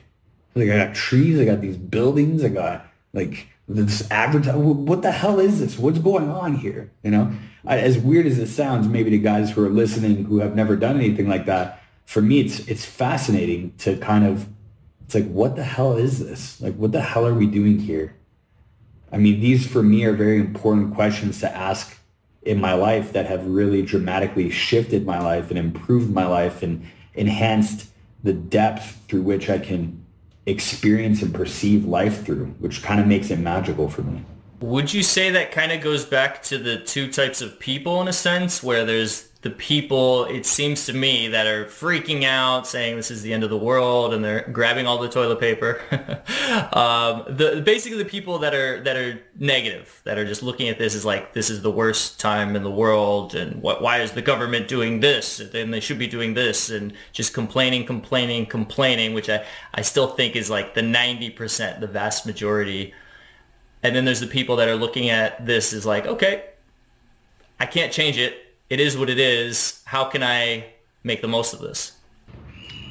Like 0.55 0.69
I 0.69 0.85
got 0.85 0.95
trees, 0.95 1.39
I 1.39 1.45
got 1.45 1.61
these 1.61 1.77
buildings, 1.77 2.43
I 2.43 2.49
got 2.49 2.85
like 3.13 3.47
this 3.69 4.09
advertise. 4.09 4.55
What 4.55 5.03
the 5.03 5.11
hell 5.11 5.39
is 5.39 5.59
this? 5.59 5.77
What's 5.77 5.99
going 5.99 6.29
on 6.29 6.55
here? 6.55 6.91
You 7.03 7.11
know, 7.11 7.31
as 7.65 7.97
weird 7.99 8.25
as 8.25 8.39
it 8.39 8.47
sounds, 8.47 8.87
maybe 8.87 9.11
to 9.11 9.19
guys 9.19 9.51
who 9.51 9.63
are 9.63 9.69
listening 9.69 10.25
who 10.25 10.39
have 10.39 10.55
never 10.55 10.75
done 10.75 10.97
anything 10.97 11.29
like 11.29 11.45
that, 11.45 11.81
for 12.05 12.21
me, 12.21 12.39
it's 12.39 12.67
it's 12.67 12.85
fascinating 12.85 13.73
to 13.77 13.95
kind 13.97 14.25
of, 14.25 14.49
it's 15.05 15.13
like, 15.13 15.29
what 15.29 15.55
the 15.55 15.63
hell 15.63 15.95
is 15.95 16.19
this? 16.19 16.59
Like, 16.59 16.75
what 16.75 16.91
the 16.91 17.01
hell 17.01 17.27
are 17.27 17.33
we 17.33 17.45
doing 17.45 17.79
here? 17.79 18.15
I 19.11 19.17
mean, 19.17 19.39
these 19.39 19.67
for 19.67 19.83
me 19.83 20.03
are 20.05 20.13
very 20.13 20.39
important 20.39 20.95
questions 20.95 21.39
to 21.41 21.55
ask 21.55 21.97
in 22.41 22.59
my 22.59 22.73
life 22.73 23.13
that 23.13 23.27
have 23.27 23.45
really 23.45 23.83
dramatically 23.83 24.49
shifted 24.49 25.05
my 25.05 25.19
life 25.19 25.49
and 25.49 25.59
improved 25.59 26.11
my 26.11 26.25
life 26.25 26.63
and 26.63 26.85
enhanced 27.13 27.87
the 28.23 28.33
depth 28.33 29.03
through 29.07 29.21
which 29.21 29.49
I 29.49 29.59
can 29.59 30.05
experience 30.49 31.21
and 31.21 31.33
perceive 31.33 31.85
life 31.85 32.25
through, 32.25 32.47
which 32.59 32.83
kind 32.83 32.99
of 32.99 33.07
makes 33.07 33.29
it 33.29 33.39
magical 33.39 33.87
for 33.87 34.01
me. 34.01 34.23
Would 34.61 34.93
you 34.93 35.03
say 35.03 35.29
that 35.29 35.51
kind 35.51 35.71
of 35.71 35.81
goes 35.81 36.03
back 36.05 36.43
to 36.43 36.57
the 36.57 36.79
two 36.79 37.09
types 37.09 37.41
of 37.41 37.59
people 37.59 38.01
in 38.01 38.09
a 38.09 38.13
sense, 38.13 38.61
where 38.61 38.83
there's 38.83 39.28
the 39.41 39.49
people, 39.49 40.25
it 40.25 40.45
seems 40.45 40.85
to 40.87 40.93
me, 40.93 41.29
that 41.29 41.47
are 41.47 41.63
freaking 41.63 42.25
out, 42.25 42.67
saying 42.67 42.97
this 42.97 43.09
is 43.09 43.21
the 43.21 43.31
end 43.31 43.41
of 43.41 43.49
the 43.49 43.57
world, 43.57 44.13
and 44.13 44.21
they're 44.23 44.45
grabbing 44.51 44.85
all 44.85 44.97
the 44.97 45.07
toilet 45.07 45.39
paper. 45.39 45.79
um, 46.73 47.23
the 47.29 47.61
basically 47.65 47.97
the 47.97 48.09
people 48.09 48.39
that 48.39 48.53
are 48.53 48.81
that 48.83 48.97
are 48.97 49.21
negative, 49.37 50.01
that 50.03 50.17
are 50.17 50.25
just 50.25 50.43
looking 50.43 50.67
at 50.67 50.77
this 50.77 50.93
as 50.93 51.05
like 51.05 51.31
this 51.31 51.49
is 51.49 51.61
the 51.61 51.71
worst 51.71 52.19
time 52.19 52.53
in 52.57 52.63
the 52.63 52.71
world, 52.71 53.33
and 53.33 53.61
what, 53.61 53.81
why 53.81 54.01
is 54.01 54.11
the 54.11 54.21
government 54.21 54.67
doing 54.67 54.99
this? 54.99 55.39
And 55.39 55.73
they 55.73 55.79
should 55.79 55.99
be 55.99 56.07
doing 56.07 56.33
this, 56.33 56.69
and 56.69 56.91
just 57.13 57.33
complaining, 57.33 57.85
complaining, 57.85 58.45
complaining, 58.45 59.13
which 59.13 59.29
I 59.29 59.45
I 59.73 59.83
still 59.83 60.07
think 60.07 60.35
is 60.35 60.49
like 60.49 60.73
the 60.73 60.81
ninety 60.81 61.29
percent, 61.29 61.79
the 61.79 61.87
vast 61.87 62.25
majority. 62.25 62.93
And 63.83 63.95
then 63.95 64.03
there's 64.03 64.19
the 64.19 64.27
people 64.27 64.57
that 64.57 64.67
are 64.67 64.75
looking 64.75 65.09
at 65.09 65.45
this 65.45 65.71
as 65.71 65.85
like, 65.85 66.05
okay, 66.05 66.49
I 67.57 67.65
can't 67.65 67.93
change 67.93 68.17
it 68.17 68.48
it 68.69 68.79
is 68.79 68.97
what 68.97 69.09
it 69.09 69.19
is. 69.19 69.81
How 69.85 70.05
can 70.05 70.23
I 70.23 70.65
make 71.03 71.21
the 71.21 71.27
most 71.27 71.53
of 71.53 71.59
this? 71.59 71.93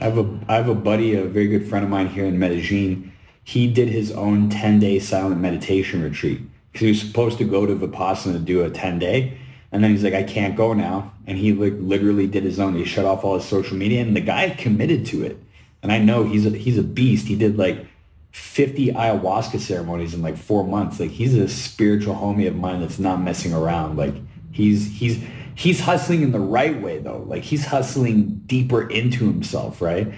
I 0.01 0.05
have 0.05 0.19
a 0.19 0.39
I 0.49 0.57
have 0.57 0.69
a 0.69 0.75
buddy, 0.75 1.15
a 1.15 1.25
very 1.25 1.49
good 1.49 1.69
friend 1.69 1.85
of 1.85 1.91
mine 1.91 2.09
here 2.09 2.25
in 2.25 2.39
Medellin. 2.39 3.13
He 3.43 3.67
did 3.67 3.89
his 3.89 4.13
own 4.13 4.51
10 4.51 4.79
day 4.79 4.99
silent 4.99 5.41
meditation 5.41 6.03
retreat 6.03 6.43
because 6.71 6.85
he 6.85 6.89
was 6.89 7.01
supposed 7.01 7.39
to 7.39 7.45
go 7.45 7.65
to 7.65 7.75
Vipassana 7.75 8.35
to 8.35 8.39
do 8.39 8.63
a 8.63 8.71
10 8.71 8.99
day. 8.99 9.39
And 9.73 9.83
then 9.83 9.91
he's 9.91 10.05
like, 10.05 10.15
I 10.15 10.23
can't 10.23 10.57
go 10.57 10.73
now. 10.73 11.13
And 11.27 11.39
he 11.39 11.53
like 11.53 11.75
literally 11.79 12.27
did 12.27 12.45
his 12.45 12.59
own. 12.61 12.75
He 12.75 12.85
shut 12.85 13.05
off 13.05 13.25
all 13.25 13.35
his 13.35 13.45
social 13.45 13.77
media 13.77 14.03
and 14.03 14.15
the 14.15 14.21
guy 14.21 14.51
committed 14.51 15.07
to 15.07 15.25
it. 15.25 15.39
And 15.83 15.93
I 15.93 15.99
know 15.99 16.25
he's 16.25 16.47
a, 16.47 16.51
he's 16.51 16.79
a 16.79 16.83
beast. 16.83 17.27
He 17.27 17.37
did 17.37 17.57
like 17.57 17.87
50 18.33 18.93
ayahuasca 18.93 19.61
ceremonies 19.61 20.15
in 20.15 20.23
like 20.23 20.37
four 20.37 20.65
months. 20.65 21.01
Like 21.01 21.11
he's 21.11 21.35
a 21.35 21.49
spiritual 21.49 22.15
homie 22.15 22.49
of 22.49 22.57
mine 22.57 22.81
that's 22.81 22.99
not 22.99 23.21
messing 23.21 23.53
around. 23.53 23.97
Like 23.97 24.15
he's, 24.53 24.87
he's, 24.99 25.23
he's 25.59 25.81
hustling 25.81 26.23
in 26.23 26.31
the 26.31 26.39
right 26.39 26.81
way 26.81 27.01
though. 27.01 27.25
Like 27.27 27.43
he's 27.43 27.67
hustling 27.67 28.43
deeper 28.47 28.89
into 28.89 29.27
himself, 29.27 29.83
right? 29.83 30.13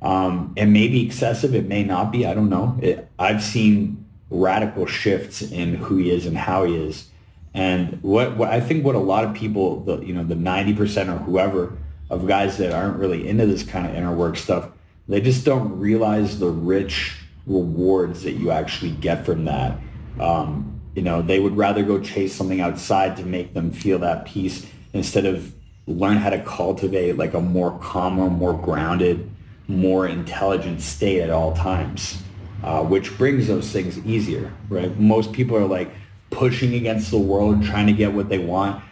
Um, 0.00 0.52
it 0.56 0.66
may 0.66 0.86
be 0.86 1.04
excessive. 1.04 1.52
It 1.52 1.66
may 1.66 1.82
not 1.82 2.12
be. 2.12 2.24
I 2.24 2.32
don't 2.32 2.48
know. 2.48 2.78
It, 2.80 3.08
I've 3.18 3.42
seen 3.42 4.06
radical 4.30 4.86
shifts 4.86 5.42
in 5.42 5.74
who 5.74 5.96
he 5.96 6.10
is 6.10 6.26
and 6.26 6.38
how 6.38 6.64
he 6.64 6.76
is. 6.76 7.08
And 7.54 8.00
what, 8.02 8.36
what 8.36 8.50
I 8.50 8.60
think 8.60 8.84
what 8.84 8.94
a 8.94 9.00
lot 9.00 9.24
of 9.24 9.34
people, 9.34 9.80
the, 9.80 9.98
you 9.98 10.14
know, 10.14 10.22
the 10.22 10.36
90% 10.36 11.08
or 11.08 11.18
whoever 11.18 11.76
of 12.08 12.28
guys 12.28 12.58
that 12.58 12.72
aren't 12.72 12.96
really 12.96 13.28
into 13.28 13.46
this 13.46 13.64
kind 13.64 13.86
of 13.86 13.94
inner 13.96 14.14
work 14.14 14.36
stuff, 14.36 14.68
they 15.08 15.20
just 15.20 15.44
don't 15.44 15.76
realize 15.76 16.38
the 16.38 16.50
rich 16.50 17.16
rewards 17.46 18.22
that 18.22 18.32
you 18.32 18.52
actually 18.52 18.92
get 18.92 19.26
from 19.26 19.46
that. 19.46 19.76
Um, 20.20 20.80
you 20.94 21.02
know, 21.02 21.20
they 21.20 21.40
would 21.40 21.56
rather 21.56 21.82
go 21.82 21.98
chase 21.98 22.32
something 22.32 22.60
outside 22.60 23.16
to 23.16 23.24
make 23.24 23.54
them 23.54 23.72
feel 23.72 23.98
that 24.00 24.26
peace 24.26 24.64
instead 24.94 25.26
of 25.26 25.54
learn 25.86 26.16
how 26.16 26.30
to 26.30 26.42
cultivate 26.42 27.18
like 27.18 27.34
a 27.34 27.40
more 27.40 27.78
calmer, 27.80 28.30
more 28.30 28.54
grounded, 28.54 29.30
more 29.68 30.06
intelligent 30.06 30.80
state 30.80 31.20
at 31.20 31.30
all 31.30 31.52
times, 31.54 32.22
uh, 32.62 32.82
which 32.82 33.16
brings 33.18 33.46
those 33.48 33.70
things 33.70 33.98
easier, 34.06 34.50
right? 34.70 34.98
Most 34.98 35.32
people 35.32 35.56
are 35.56 35.66
like 35.66 35.90
pushing 36.30 36.74
against 36.74 37.10
the 37.10 37.18
world, 37.18 37.62
trying 37.64 37.86
to 37.86 37.92
get 37.92 38.12
what 38.12 38.28
they 38.28 38.38
want. 38.38 38.82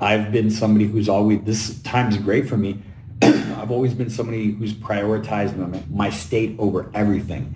I've 0.00 0.32
been 0.32 0.50
somebody 0.50 0.86
who's 0.86 1.08
always, 1.08 1.42
this 1.42 1.80
time's 1.82 2.16
great 2.16 2.48
for 2.48 2.56
me. 2.56 2.82
I've 3.22 3.70
always 3.70 3.94
been 3.94 4.10
somebody 4.10 4.52
who's 4.52 4.72
prioritized 4.72 5.90
my, 5.90 6.10
state 6.10 6.56
over 6.58 6.90
everything. 6.94 7.54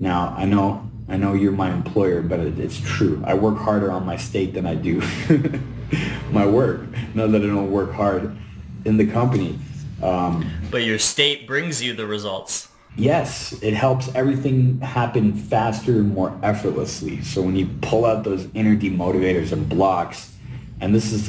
Now, 0.00 0.34
I 0.36 0.44
know 0.44 0.90
I 1.06 1.18
know 1.18 1.34
you're 1.34 1.52
my 1.52 1.70
employer, 1.70 2.22
but 2.22 2.40
it, 2.40 2.58
it's 2.58 2.80
true. 2.80 3.22
I 3.26 3.34
work 3.34 3.58
harder 3.58 3.92
on 3.92 4.06
my 4.06 4.16
state 4.16 4.54
than 4.54 4.64
I 4.64 4.74
do 4.74 5.02
my 6.30 6.46
work. 6.46 6.80
Not 7.14 7.32
that 7.32 7.42
I 7.42 7.46
don't 7.46 7.70
work 7.70 7.92
hard 7.92 8.36
in 8.84 8.96
the 8.96 9.06
company. 9.06 9.58
Um, 10.02 10.50
but 10.70 10.82
your 10.84 10.98
state 10.98 11.46
brings 11.46 11.82
you 11.82 11.94
the 11.94 12.06
results. 12.06 12.68
Yes, 12.96 13.52
it 13.62 13.74
helps 13.74 14.14
everything 14.14 14.80
happen 14.80 15.34
faster 15.34 15.92
and 15.92 16.14
more 16.14 16.38
effortlessly. 16.42 17.22
So 17.22 17.42
when 17.42 17.56
you 17.56 17.68
pull 17.82 18.04
out 18.04 18.22
those 18.22 18.46
inner 18.54 18.76
demotivators 18.76 19.50
and 19.50 19.68
blocks, 19.68 20.32
and 20.80 20.94
this 20.94 21.12
is, 21.12 21.28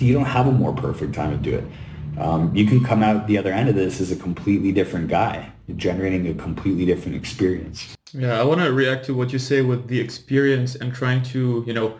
you 0.00 0.14
don't 0.14 0.24
have 0.24 0.46
a 0.46 0.52
more 0.52 0.72
perfect 0.72 1.14
time 1.14 1.32
to 1.32 1.36
do 1.36 1.56
it. 1.56 1.64
Um, 2.18 2.54
you 2.54 2.66
can 2.66 2.82
come 2.82 3.02
out 3.02 3.26
the 3.26 3.36
other 3.36 3.52
end 3.52 3.68
of 3.68 3.74
this 3.74 4.00
as 4.00 4.10
a 4.10 4.16
completely 4.16 4.72
different 4.72 5.08
guy, 5.08 5.52
generating 5.76 6.26
a 6.28 6.34
completely 6.34 6.86
different 6.86 7.14
experience. 7.14 7.94
Yeah, 8.12 8.40
I 8.40 8.44
want 8.44 8.62
to 8.62 8.72
react 8.72 9.04
to 9.06 9.14
what 9.14 9.32
you 9.34 9.38
say 9.38 9.60
with 9.60 9.88
the 9.88 10.00
experience 10.00 10.76
and 10.76 10.94
trying 10.94 11.22
to, 11.24 11.62
you 11.66 11.74
know, 11.74 11.98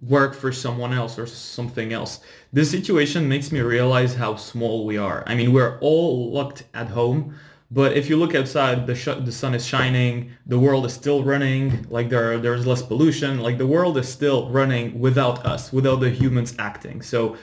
work 0.00 0.34
for 0.34 0.52
someone 0.52 0.92
else 0.92 1.18
or 1.18 1.26
something 1.26 1.92
else. 1.92 2.20
This 2.52 2.70
situation 2.70 3.28
makes 3.28 3.52
me 3.52 3.60
realize 3.60 4.14
how 4.14 4.36
small 4.36 4.86
we 4.86 4.96
are. 4.96 5.24
I 5.26 5.34
mean, 5.34 5.52
we're 5.52 5.78
all 5.80 6.30
locked 6.30 6.64
at 6.74 6.88
home, 6.88 7.34
but 7.70 7.96
if 7.96 8.08
you 8.08 8.16
look 8.16 8.34
outside, 8.34 8.86
the 8.86 8.94
sh- 8.94 9.24
the 9.24 9.32
sun 9.32 9.54
is 9.54 9.66
shining, 9.66 10.30
the 10.46 10.58
world 10.58 10.86
is 10.86 10.92
still 10.92 11.24
running, 11.24 11.86
like 11.90 12.08
there 12.08 12.38
there's 12.38 12.66
less 12.66 12.82
pollution, 12.82 13.40
like 13.40 13.58
the 13.58 13.66
world 13.66 13.98
is 13.98 14.08
still 14.08 14.48
running 14.50 14.98
without 15.00 15.44
us, 15.44 15.72
without 15.72 16.00
the 16.00 16.10
humans 16.10 16.54
acting. 16.58 17.02
So, 17.02 17.36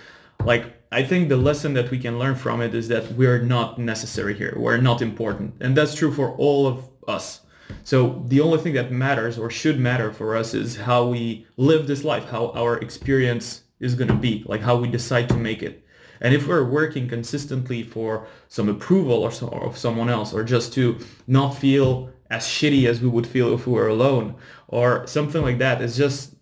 like 0.45 0.65
I 0.91 1.03
think 1.03 1.29
the 1.29 1.37
lesson 1.37 1.73
that 1.75 1.89
we 1.89 1.99
can 1.99 2.19
learn 2.19 2.35
from 2.35 2.61
it 2.61 2.75
is 2.75 2.87
that 2.89 3.11
we're 3.13 3.41
not 3.41 3.79
necessary 3.79 4.33
here. 4.33 4.53
We're 4.57 4.77
not 4.77 5.01
important. 5.01 5.55
And 5.61 5.75
that's 5.75 5.95
true 5.95 6.13
for 6.13 6.31
all 6.37 6.67
of 6.67 6.89
us. 7.07 7.41
So 7.83 8.23
the 8.27 8.41
only 8.41 8.57
thing 8.59 8.73
that 8.73 8.91
matters 8.91 9.37
or 9.37 9.49
should 9.49 9.79
matter 9.79 10.11
for 10.11 10.35
us 10.35 10.53
is 10.53 10.75
how 10.75 11.07
we 11.07 11.45
live 11.57 11.87
this 11.87 12.03
life, 12.03 12.29
how 12.29 12.51
our 12.51 12.77
experience 12.77 13.63
is 13.79 13.95
going 13.95 14.07
to 14.07 14.13
be, 14.13 14.43
like 14.47 14.61
how 14.61 14.75
we 14.75 14.87
decide 14.87 15.27
to 15.29 15.35
make 15.35 15.63
it. 15.63 15.85
And 16.21 16.33
if 16.35 16.47
we're 16.47 16.63
working 16.63 17.07
consistently 17.07 17.81
for 17.83 18.27
some 18.47 18.69
approval 18.69 19.23
or, 19.23 19.31
of 19.65 19.77
someone 19.77 20.09
else, 20.09 20.33
or 20.33 20.43
just 20.43 20.71
to 20.73 20.99
not 21.27 21.57
feel 21.57 22.11
as 22.29 22.43
shitty 22.43 22.85
as 22.85 23.01
we 23.01 23.07
would 23.07 23.27
feel 23.27 23.53
if 23.53 23.65
we 23.65 23.73
were 23.73 23.87
alone, 23.87 24.35
or 24.67 25.05
something 25.07 25.41
like 25.41 25.57
that, 25.57 25.81
it's 25.81 25.97
just 25.97 26.35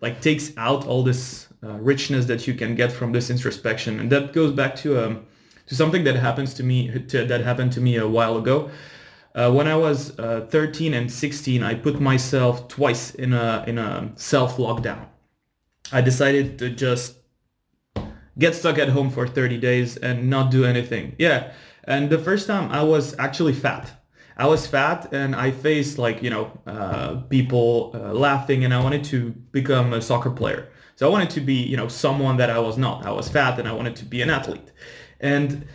like 0.00 0.20
takes 0.20 0.52
out 0.56 0.86
all 0.86 1.04
this 1.04 1.46
uh, 1.62 1.78
richness 1.78 2.26
that 2.26 2.46
you 2.48 2.54
can 2.54 2.74
get 2.74 2.90
from 2.90 3.12
this 3.12 3.30
introspection. 3.30 4.00
And 4.00 4.10
that 4.10 4.32
goes 4.32 4.52
back 4.52 4.74
to 4.76 5.04
um, 5.04 5.26
to 5.66 5.76
something 5.76 6.04
that 6.04 6.16
happens 6.16 6.54
to 6.54 6.64
me 6.64 6.88
to, 7.08 7.24
that 7.24 7.40
happened 7.40 7.72
to 7.72 7.80
me 7.80 7.96
a 7.96 8.08
while 8.08 8.36
ago. 8.36 8.70
Uh, 9.34 9.50
when 9.50 9.66
I 9.66 9.76
was 9.76 10.18
uh, 10.18 10.46
13 10.50 10.92
and 10.94 11.10
16, 11.10 11.62
I 11.62 11.74
put 11.74 12.00
myself 12.00 12.68
twice 12.68 13.14
in 13.14 13.32
a 13.32 13.64
in 13.66 13.78
a 13.78 14.12
self 14.14 14.58
lockdown. 14.58 15.06
I 15.90 16.00
decided 16.00 16.58
to 16.58 16.70
just 16.70 17.16
get 18.38 18.54
stuck 18.54 18.78
at 18.78 18.88
home 18.88 19.10
for 19.10 19.26
30 19.26 19.58
days 19.58 19.96
and 19.96 20.28
not 20.28 20.50
do 20.50 20.64
anything. 20.64 21.14
Yeah, 21.18 21.52
and 21.84 22.10
the 22.10 22.18
first 22.18 22.46
time 22.46 22.70
I 22.70 22.82
was 22.82 23.18
actually 23.18 23.54
fat. 23.54 23.90
I 24.36 24.46
was 24.46 24.66
fat 24.66 25.12
and 25.12 25.36
I 25.36 25.50
faced 25.50 25.98
like 25.98 26.22
you 26.22 26.30
know 26.30 26.58
uh, 26.66 27.16
people 27.30 27.92
uh, 27.94 28.12
laughing, 28.12 28.64
and 28.64 28.74
I 28.74 28.82
wanted 28.82 29.04
to 29.04 29.30
become 29.52 29.92
a 29.92 30.02
soccer 30.02 30.30
player. 30.30 30.68
So 30.96 31.08
I 31.08 31.10
wanted 31.10 31.30
to 31.30 31.40
be, 31.40 31.54
you 31.54 31.76
know, 31.76 31.88
someone 31.88 32.36
that 32.36 32.50
I 32.50 32.58
was 32.58 32.76
not. 32.76 33.06
I 33.06 33.10
was 33.10 33.28
fat 33.28 33.58
and 33.58 33.66
I 33.66 33.72
wanted 33.72 33.96
to 33.96 34.04
be 34.04 34.22
an 34.22 34.30
athlete. 34.30 34.70
And 35.20 35.66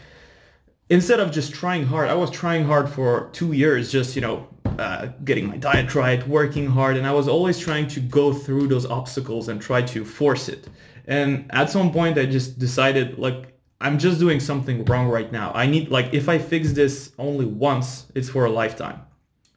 instead 0.89 1.19
of 1.19 1.31
just 1.31 1.53
trying 1.53 1.85
hard, 1.85 2.09
I 2.09 2.13
was 2.13 2.31
trying 2.31 2.65
hard 2.65 2.89
for 2.89 3.29
two 3.33 3.53
years, 3.53 3.91
just, 3.91 4.15
you 4.15 4.21
know, 4.21 4.47
uh, 4.79 5.07
getting 5.23 5.47
my 5.47 5.57
diet 5.57 5.95
right, 5.95 6.25
working 6.27 6.67
hard. 6.67 6.97
And 6.97 7.05
I 7.05 7.13
was 7.13 7.27
always 7.27 7.59
trying 7.59 7.87
to 7.89 7.99
go 7.99 8.33
through 8.33 8.67
those 8.67 8.85
obstacles 8.85 9.49
and 9.49 9.61
try 9.61 9.81
to 9.81 10.05
force 10.05 10.49
it. 10.49 10.69
And 11.05 11.45
at 11.51 11.69
some 11.69 11.91
point, 11.91 12.17
I 12.17 12.25
just 12.25 12.59
decided, 12.59 13.17
like, 13.17 13.53
I'm 13.79 13.97
just 13.97 14.19
doing 14.19 14.39
something 14.39 14.83
wrong 14.85 15.07
right 15.07 15.31
now. 15.31 15.51
I 15.53 15.67
need, 15.67 15.89
like, 15.89 16.13
if 16.13 16.29
I 16.29 16.37
fix 16.37 16.73
this 16.73 17.11
only 17.17 17.45
once, 17.45 18.07
it's 18.15 18.29
for 18.29 18.45
a 18.45 18.49
lifetime. 18.49 19.01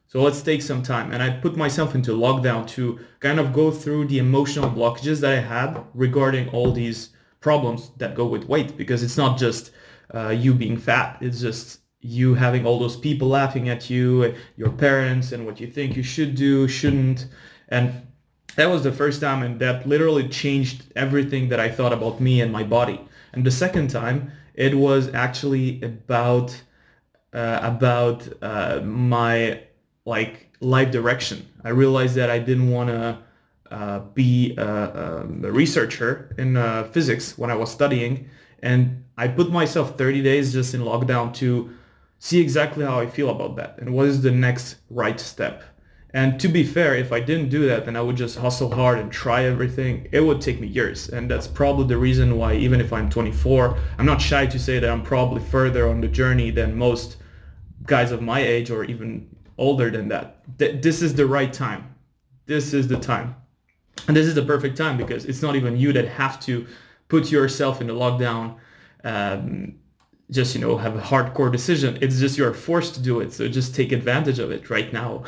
So 0.09 0.21
let's 0.23 0.43
take 0.43 0.61
some 0.61 0.83
time. 0.83 1.13
And 1.13 1.23
I 1.23 1.31
put 1.31 1.57
myself 1.57 1.95
into 1.95 2.13
lockdown 2.13 2.67
to 2.71 2.99
kind 3.21 3.39
of 3.39 3.53
go 3.53 3.71
through 3.71 4.07
the 4.07 4.19
emotional 4.19 4.69
blockages 4.69 5.21
that 5.21 5.33
I 5.33 5.41
had 5.41 5.85
regarding 5.95 6.49
all 6.49 6.73
these 6.73 7.11
problems 7.41 7.93
that 7.97 8.15
go 8.15 8.27
with 8.27 8.45
weight 8.45 8.77
because 8.77 9.03
it's 9.03 9.17
not 9.17 9.39
just 9.39 9.71
uh, 10.15 10.29
you 10.29 10.55
being 10.55 10.77
fat. 10.77 11.19
It's 11.21 11.41
just 11.41 11.81
you 12.01 12.35
having 12.35 12.67
all 12.67 12.79
those 12.79 12.97
people 12.97 13.29
laughing 13.29 13.69
at 13.69 13.91
you, 13.91 14.35
your 14.57 14.71
parents 14.71 15.33
and 15.33 15.45
what 15.45 15.61
you 15.61 15.67
think 15.67 15.97
you 15.97 16.03
should 16.03 16.35
do, 16.35 16.67
shouldn't. 16.67 17.27
And 17.69 18.07
that 18.57 18.67
was 18.67 18.83
the 18.83 18.93
first 18.93 19.21
time 19.21 19.43
and 19.43 19.61
that 19.61 19.87
literally 19.87 20.29
changed 20.29 20.85
everything 20.97 21.49
that 21.51 21.61
I 21.61 21.69
thought 21.69 21.93
about 21.93 22.21
me 22.21 22.41
and 22.41 22.53
my 22.53 22.65
body. 22.65 23.01
And 23.33 23.45
the 23.45 23.51
second 23.51 23.91
time, 23.91 24.33
it 24.55 24.75
was 24.75 25.13
actually 25.15 25.81
about 25.83 26.61
uh, 27.33 27.61
about 27.63 28.29
uh, 28.43 28.81
my 28.83 29.61
like 30.05 30.51
life 30.61 30.91
direction. 30.91 31.49
I 31.63 31.69
realized 31.69 32.17
that 32.17 32.29
I 32.29 32.39
didn't 32.39 32.71
want 32.71 32.89
to 32.89 33.19
uh, 33.71 34.01
be 34.01 34.57
a, 34.57 34.67
a, 34.67 35.53
researcher 35.53 36.35
in 36.39 36.57
uh, 36.57 36.85
physics 36.85 37.39
when 37.39 37.51
I 37.51 37.55
was 37.55 37.71
studying, 37.71 38.29
and 38.63 39.05
I 39.21 39.29
put 39.29 39.51
myself 39.51 39.99
30 39.99 40.23
days 40.23 40.51
just 40.51 40.73
in 40.73 40.81
lockdown 40.81 41.35
to 41.35 41.71
see 42.21 42.41
exactly 42.41 42.87
how 42.87 42.99
I 42.99 43.07
feel 43.07 43.29
about 43.29 43.55
that 43.57 43.77
and 43.79 43.93
what 43.93 44.07
is 44.07 44.23
the 44.23 44.31
next 44.31 44.77
right 44.89 45.21
step. 45.21 45.63
And 46.15 46.41
to 46.41 46.49
be 46.49 46.65
fair, 46.65 46.97
if 46.97 47.13
I 47.13 47.21
didn't 47.21 47.51
do 47.51 47.69
that, 47.69 47.85
then 47.85 47.97
I 47.97 48.01
would 48.01 48.17
just 48.17 48.39
hustle 48.39 48.75
hard 48.75 48.99
and 48.99 49.13
try 49.13 49.45
everything. 49.45 50.09
It 50.11 50.21
would 50.21 50.41
take 50.41 50.59
me 50.59 50.69
years. 50.69 51.11
And 51.11 51.31
that's 51.31 51.47
probably 51.47 51.87
the 51.87 51.99
reason 51.99 52.39
why 52.39 52.55
even 52.55 52.81
if 52.81 52.95
I'm 52.95 53.11
24, 53.11 53.77
I'm 53.99 54.07
not 54.07 54.23
shy 54.23 54.47
to 54.47 54.59
say 54.59 54.79
that 54.79 54.89
I'm 54.91 55.03
probably 55.03 55.43
further 55.43 55.87
on 55.91 56.01
the 56.01 56.09
journey 56.09 56.51
than 56.51 56.79
most 56.79 57.19
guys 57.85 58.13
of 58.13 58.23
my 58.23 58.41
age 58.41 58.71
or 58.71 58.85
even 58.85 59.29
older 59.59 59.91
than 59.91 60.09
that. 60.09 60.59
Th- 60.59 60.81
this 60.81 61.03
is 61.03 61.15
the 61.15 61.27
right 61.27 61.53
time. 61.53 61.95
This 62.47 62.73
is 62.73 62.89
the 62.89 62.99
time. 62.99 63.37
And 64.09 64.17
this 64.17 64.27
is 64.27 64.35
the 64.35 64.43
perfect 64.43 64.79
time 64.79 64.97
because 64.97 65.27
it's 65.27 65.43
not 65.43 65.57
even 65.57 65.77
you 65.77 65.93
that 65.93 66.09
have 66.09 66.41
to 66.41 66.67
put 67.09 67.31
yourself 67.31 67.83
in 67.83 67.87
the 67.87 67.93
lockdown, 67.93 68.57
um, 69.05 69.75
just, 70.31 70.55
you 70.55 70.61
know, 70.61 70.77
have 70.79 70.97
a 70.97 71.01
hardcore 71.01 71.51
decision. 71.51 71.99
It's 72.01 72.19
just 72.19 72.39
you're 72.39 72.55
forced 72.55 72.95
to 72.95 73.03
do 73.03 73.21
it. 73.21 73.33
So 73.33 73.49
just 73.49 73.75
take 73.75 73.93
advantage 73.93 74.39
of 74.39 74.51
it 74.51 74.71
right 74.71 74.93
now. 74.93 75.25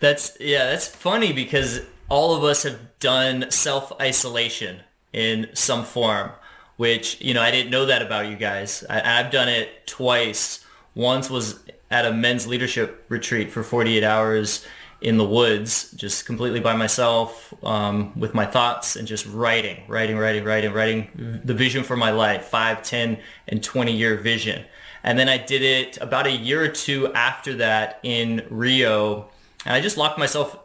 That's, 0.00 0.36
yeah, 0.40 0.66
that's 0.66 0.86
funny 0.86 1.32
because 1.32 1.80
all 2.08 2.34
of 2.34 2.44
us 2.44 2.62
have 2.62 2.78
done 3.00 3.50
self-isolation 3.50 4.80
in 5.12 5.48
some 5.54 5.84
form, 5.84 6.30
which, 6.76 7.20
you 7.20 7.34
know, 7.34 7.42
I 7.42 7.50
didn't 7.50 7.70
know 7.70 7.86
that 7.86 8.02
about 8.02 8.28
you 8.28 8.36
guys. 8.36 8.84
I, 8.88 9.20
I've 9.20 9.32
done 9.32 9.48
it 9.48 9.86
twice. 9.86 10.64
Once 10.94 11.28
was 11.28 11.60
at 11.90 12.04
a 12.04 12.12
men's 12.12 12.46
leadership 12.46 13.04
retreat 13.08 13.50
for 13.50 13.62
48 13.62 14.04
hours 14.04 14.64
in 15.00 15.16
the 15.16 15.24
woods, 15.24 15.92
just 15.92 16.26
completely 16.26 16.60
by 16.60 16.74
myself, 16.74 17.54
um, 17.62 18.18
with 18.18 18.34
my 18.34 18.44
thoughts 18.44 18.96
and 18.96 19.06
just 19.06 19.26
writing, 19.26 19.82
writing, 19.86 20.18
writing, 20.18 20.44
writing, 20.44 20.72
writing 20.72 21.40
the 21.44 21.54
vision 21.54 21.84
for 21.84 21.96
my 21.96 22.10
life, 22.10 22.46
5, 22.46 22.82
10, 22.82 23.18
and 23.46 23.62
20 23.62 23.92
year 23.92 24.16
vision. 24.16 24.64
And 25.04 25.18
then 25.18 25.28
I 25.28 25.38
did 25.38 25.62
it 25.62 25.98
about 26.00 26.26
a 26.26 26.32
year 26.32 26.62
or 26.62 26.68
two 26.68 27.12
after 27.14 27.54
that 27.56 28.00
in 28.02 28.44
Rio. 28.50 29.28
And 29.64 29.74
I 29.74 29.80
just 29.80 29.96
locked 29.96 30.18
myself 30.18 30.58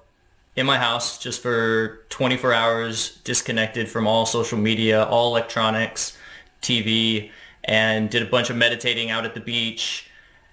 in 0.55 0.65
my 0.65 0.77
house 0.77 1.17
just 1.19 1.41
for 1.41 2.01
24 2.09 2.53
hours, 2.53 3.17
disconnected 3.23 3.87
from 3.89 4.07
all 4.07 4.25
social 4.25 4.57
media, 4.57 5.03
all 5.05 5.29
electronics, 5.29 6.17
TV, 6.61 7.31
and 7.63 8.09
did 8.09 8.21
a 8.21 8.25
bunch 8.25 8.49
of 8.49 8.55
meditating 8.55 9.09
out 9.09 9.25
at 9.25 9.33
the 9.33 9.39
beach 9.39 10.09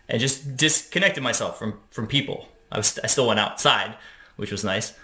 and 0.08 0.20
just 0.20 0.56
disconnected 0.56 1.22
myself 1.22 1.58
from 1.58 1.80
from 1.90 2.06
people. 2.06 2.48
I 2.70 2.78
was 2.78 2.98
I 3.02 3.06
still 3.06 3.26
went 3.26 3.40
outside, 3.40 3.96
which 4.36 4.52
was 4.52 4.64
nice. 4.64 4.94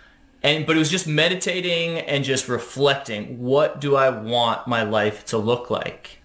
And 0.42 0.66
but 0.66 0.76
it 0.76 0.79
was 0.79 0.90
just 0.90 1.07
meditating 1.07 1.98
and 1.98 2.24
just 2.24 2.48
reflecting. 2.48 3.42
What 3.42 3.81
do 3.81 3.96
I 3.96 4.11
want 4.11 4.66
my 4.66 4.83
life 4.83 5.24
to 5.26 5.38
look 5.38 5.70
like? 5.70 6.20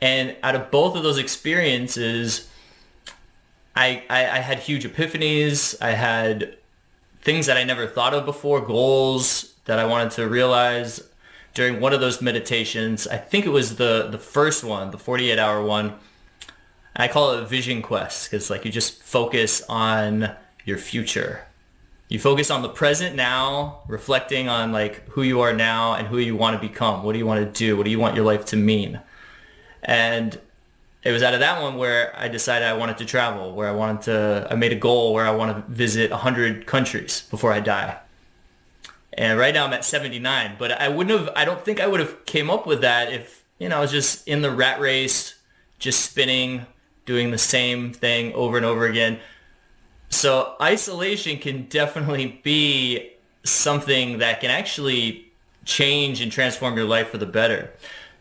And 0.00 0.36
out 0.42 0.54
of 0.54 0.70
both 0.70 0.96
of 0.96 1.02
those 1.02 1.18
experiences, 1.18 2.48
I, 3.74 4.04
I, 4.08 4.20
I 4.28 4.38
had 4.38 4.60
huge 4.60 4.84
epiphanies. 4.84 5.74
I 5.82 5.90
had 5.90 6.56
things 7.22 7.46
that 7.46 7.56
I 7.56 7.64
never 7.64 7.86
thought 7.86 8.14
of 8.14 8.24
before, 8.24 8.60
goals 8.60 9.54
that 9.64 9.80
I 9.80 9.86
wanted 9.86 10.12
to 10.12 10.28
realize 10.28 11.02
during 11.54 11.80
one 11.80 11.92
of 11.92 12.00
those 12.00 12.22
meditations. 12.22 13.08
I 13.08 13.16
think 13.16 13.44
it 13.44 13.50
was 13.50 13.76
the 13.76 14.08
the 14.10 14.18
first 14.18 14.62
one, 14.62 14.92
the 14.92 14.98
48 14.98 15.38
hour 15.38 15.64
one 15.64 15.94
I 16.98 17.06
call 17.06 17.34
it 17.34 17.42
a 17.42 17.46
vision 17.46 17.80
quest 17.80 18.28
because 18.28 18.50
like 18.50 18.64
you 18.64 18.72
just 18.72 19.00
focus 19.02 19.62
on 19.68 20.34
your 20.68 20.78
future. 20.78 21.46
You 22.08 22.18
focus 22.18 22.50
on 22.50 22.62
the 22.62 22.68
present 22.68 23.16
now, 23.16 23.80
reflecting 23.88 24.48
on 24.48 24.70
like 24.70 25.08
who 25.08 25.22
you 25.22 25.40
are 25.40 25.52
now 25.52 25.94
and 25.94 26.06
who 26.06 26.18
you 26.18 26.36
want 26.36 26.60
to 26.60 26.68
become. 26.68 27.02
What 27.02 27.14
do 27.14 27.18
you 27.18 27.26
want 27.26 27.44
to 27.44 27.58
do? 27.58 27.76
What 27.76 27.84
do 27.84 27.90
you 27.90 27.98
want 27.98 28.14
your 28.14 28.24
life 28.24 28.44
to 28.46 28.56
mean? 28.56 29.00
And 29.82 30.38
it 31.02 31.12
was 31.12 31.22
out 31.22 31.34
of 31.34 31.40
that 31.40 31.62
one 31.62 31.76
where 31.76 32.14
I 32.16 32.28
decided 32.28 32.68
I 32.68 32.74
wanted 32.74 32.98
to 32.98 33.04
travel, 33.04 33.54
where 33.54 33.68
I 33.68 33.72
wanted 33.72 34.02
to, 34.02 34.48
I 34.50 34.54
made 34.56 34.72
a 34.72 34.76
goal 34.76 35.14
where 35.14 35.26
I 35.26 35.30
want 35.30 35.56
to 35.56 35.72
visit 35.72 36.10
100 36.10 36.66
countries 36.66 37.22
before 37.30 37.52
I 37.52 37.60
die. 37.60 37.98
And 39.12 39.38
right 39.38 39.54
now 39.54 39.66
I'm 39.66 39.72
at 39.72 39.84
79, 39.84 40.56
but 40.58 40.72
I 40.72 40.88
wouldn't 40.88 41.18
have, 41.18 41.30
I 41.34 41.44
don't 41.44 41.64
think 41.64 41.80
I 41.80 41.86
would 41.86 42.00
have 42.00 42.24
came 42.26 42.50
up 42.50 42.66
with 42.66 42.82
that 42.82 43.12
if, 43.12 43.42
you 43.58 43.68
know, 43.68 43.78
I 43.78 43.80
was 43.80 43.90
just 43.90 44.28
in 44.28 44.42
the 44.42 44.50
rat 44.50 44.80
race, 44.80 45.34
just 45.78 46.10
spinning, 46.10 46.66
doing 47.04 47.30
the 47.30 47.38
same 47.38 47.92
thing 47.92 48.32
over 48.34 48.56
and 48.56 48.66
over 48.66 48.86
again. 48.86 49.18
So 50.10 50.54
isolation 50.60 51.38
can 51.38 51.66
definitely 51.66 52.40
be 52.42 53.12
something 53.44 54.18
that 54.18 54.40
can 54.40 54.50
actually 54.50 55.30
change 55.64 56.20
and 56.20 56.32
transform 56.32 56.76
your 56.76 56.86
life 56.86 57.10
for 57.10 57.18
the 57.18 57.26
better. 57.26 57.70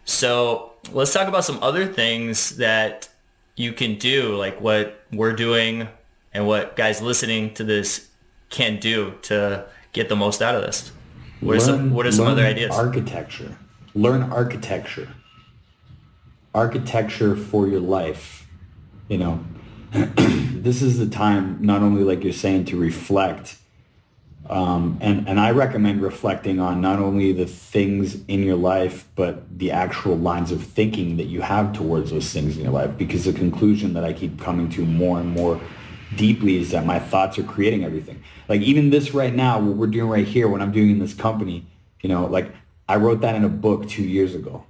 So 0.05 0.73
let's 0.91 1.13
talk 1.13 1.27
about 1.27 1.43
some 1.43 1.59
other 1.61 1.85
things 1.85 2.57
that 2.57 3.09
you 3.55 3.73
can 3.73 3.97
do, 3.97 4.35
like 4.35 4.59
what 4.61 5.01
we're 5.11 5.33
doing 5.33 5.87
and 6.33 6.45
what 6.45 6.75
guys 6.75 7.01
listening 7.01 7.53
to 7.55 7.63
this 7.63 8.09
can 8.49 8.79
do 8.79 9.15
to 9.23 9.65
get 9.93 10.09
the 10.09 10.15
most 10.15 10.41
out 10.41 10.55
of 10.55 10.61
this. 10.61 10.91
What 11.39 11.51
learn, 11.51 11.57
are 11.57 11.59
some, 11.59 11.93
what 11.93 12.05
are 12.05 12.11
some 12.11 12.27
other 12.27 12.45
ideas? 12.45 12.75
Architecture. 12.75 13.57
Learn 13.95 14.23
architecture. 14.23 15.09
Architecture 16.53 17.35
for 17.35 17.67
your 17.67 17.79
life 17.79 18.37
you 19.09 19.17
know, 19.17 19.43
this 20.67 20.81
is 20.81 20.97
the 20.97 21.07
time 21.07 21.57
not 21.61 21.81
only 21.81 22.03
like 22.03 22.25
you're 22.25 22.33
saying 22.33 22.65
to 22.65 22.77
reflect, 22.77 23.57
um, 24.49 24.97
and 24.99 25.27
and 25.27 25.39
I 25.39 25.51
recommend 25.51 26.01
reflecting 26.01 26.59
on 26.59 26.81
not 26.81 26.99
only 26.99 27.31
the 27.31 27.45
things 27.45 28.25
in 28.27 28.43
your 28.43 28.57
life, 28.57 29.07
but 29.15 29.57
the 29.57 29.71
actual 29.71 30.17
lines 30.17 30.51
of 30.51 30.61
thinking 30.61 31.15
that 31.17 31.27
you 31.27 31.39
have 31.41 31.71
towards 31.71 32.11
those 32.11 32.31
things 32.33 32.57
in 32.57 32.63
your 32.63 32.73
life. 32.73 32.97
Because 32.97 33.23
the 33.23 33.31
conclusion 33.31 33.93
that 33.93 34.03
I 34.03 34.11
keep 34.11 34.41
coming 34.41 34.69
to 34.71 34.85
more 34.85 35.21
and 35.21 35.29
more 35.29 35.59
deeply 36.17 36.57
is 36.57 36.71
that 36.71 36.85
my 36.85 36.99
thoughts 36.99 37.39
are 37.39 37.43
creating 37.43 37.85
everything. 37.85 38.21
Like 38.49 38.61
even 38.61 38.89
this 38.89 39.13
right 39.13 39.33
now, 39.33 39.59
what 39.59 39.77
we're 39.77 39.87
doing 39.87 40.09
right 40.09 40.27
here, 40.27 40.49
what 40.49 40.61
I'm 40.61 40.73
doing 40.73 40.89
in 40.91 40.99
this 40.99 41.13
company, 41.13 41.65
you 42.01 42.09
know, 42.09 42.25
like 42.25 42.53
I 42.89 42.97
wrote 42.97 43.21
that 43.21 43.35
in 43.35 43.45
a 43.45 43.49
book 43.49 43.87
two 43.87 44.03
years 44.03 44.35
ago. 44.35 44.65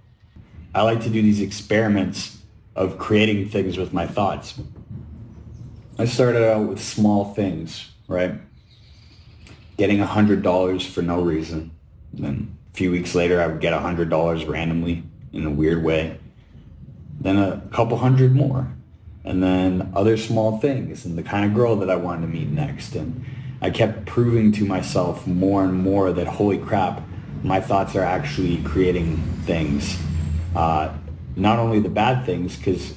I 0.75 0.83
like 0.83 1.01
to 1.01 1.09
do 1.09 1.23
these 1.23 1.41
experiments 1.41 2.37
of 2.75 2.99
creating 2.99 3.49
things 3.49 3.79
with 3.79 3.93
my 3.93 4.05
thoughts. 4.05 4.59
I 5.99 6.05
started 6.05 6.47
out 6.47 6.67
with 6.67 6.79
small 6.79 7.33
things, 7.33 7.89
right? 8.07 8.35
Getting 9.77 9.97
$100 9.97 10.85
for 10.85 11.01
no 11.01 11.21
reason. 11.21 11.71
Then 12.13 12.55
a 12.71 12.77
few 12.77 12.91
weeks 12.91 13.15
later, 13.15 13.41
I 13.41 13.47
would 13.47 13.61
get 13.61 13.73
$100 13.73 14.47
randomly 14.47 15.03
in 15.33 15.45
a 15.45 15.49
weird 15.49 15.83
way. 15.83 16.19
Then 17.19 17.37
a 17.37 17.63
couple 17.71 17.97
hundred 17.97 18.35
more. 18.35 18.71
And 19.23 19.41
then 19.41 19.91
other 19.95 20.17
small 20.17 20.59
things 20.59 21.03
and 21.03 21.17
the 21.17 21.23
kind 21.23 21.45
of 21.45 21.55
girl 21.55 21.75
that 21.77 21.89
I 21.89 21.95
wanted 21.95 22.21
to 22.21 22.27
meet 22.27 22.49
next. 22.49 22.95
And 22.95 23.25
I 23.59 23.71
kept 23.71 24.05
proving 24.05 24.51
to 24.53 24.65
myself 24.65 25.25
more 25.25 25.63
and 25.63 25.73
more 25.73 26.11
that, 26.13 26.27
holy 26.27 26.59
crap, 26.59 27.01
my 27.41 27.59
thoughts 27.59 27.95
are 27.95 28.03
actually 28.03 28.57
creating 28.63 29.17
things. 29.45 29.97
Uh, 30.55 30.93
not 31.35 31.57
only 31.57 31.79
the 31.79 31.89
bad 31.89 32.23
things, 32.23 32.55
because 32.55 32.93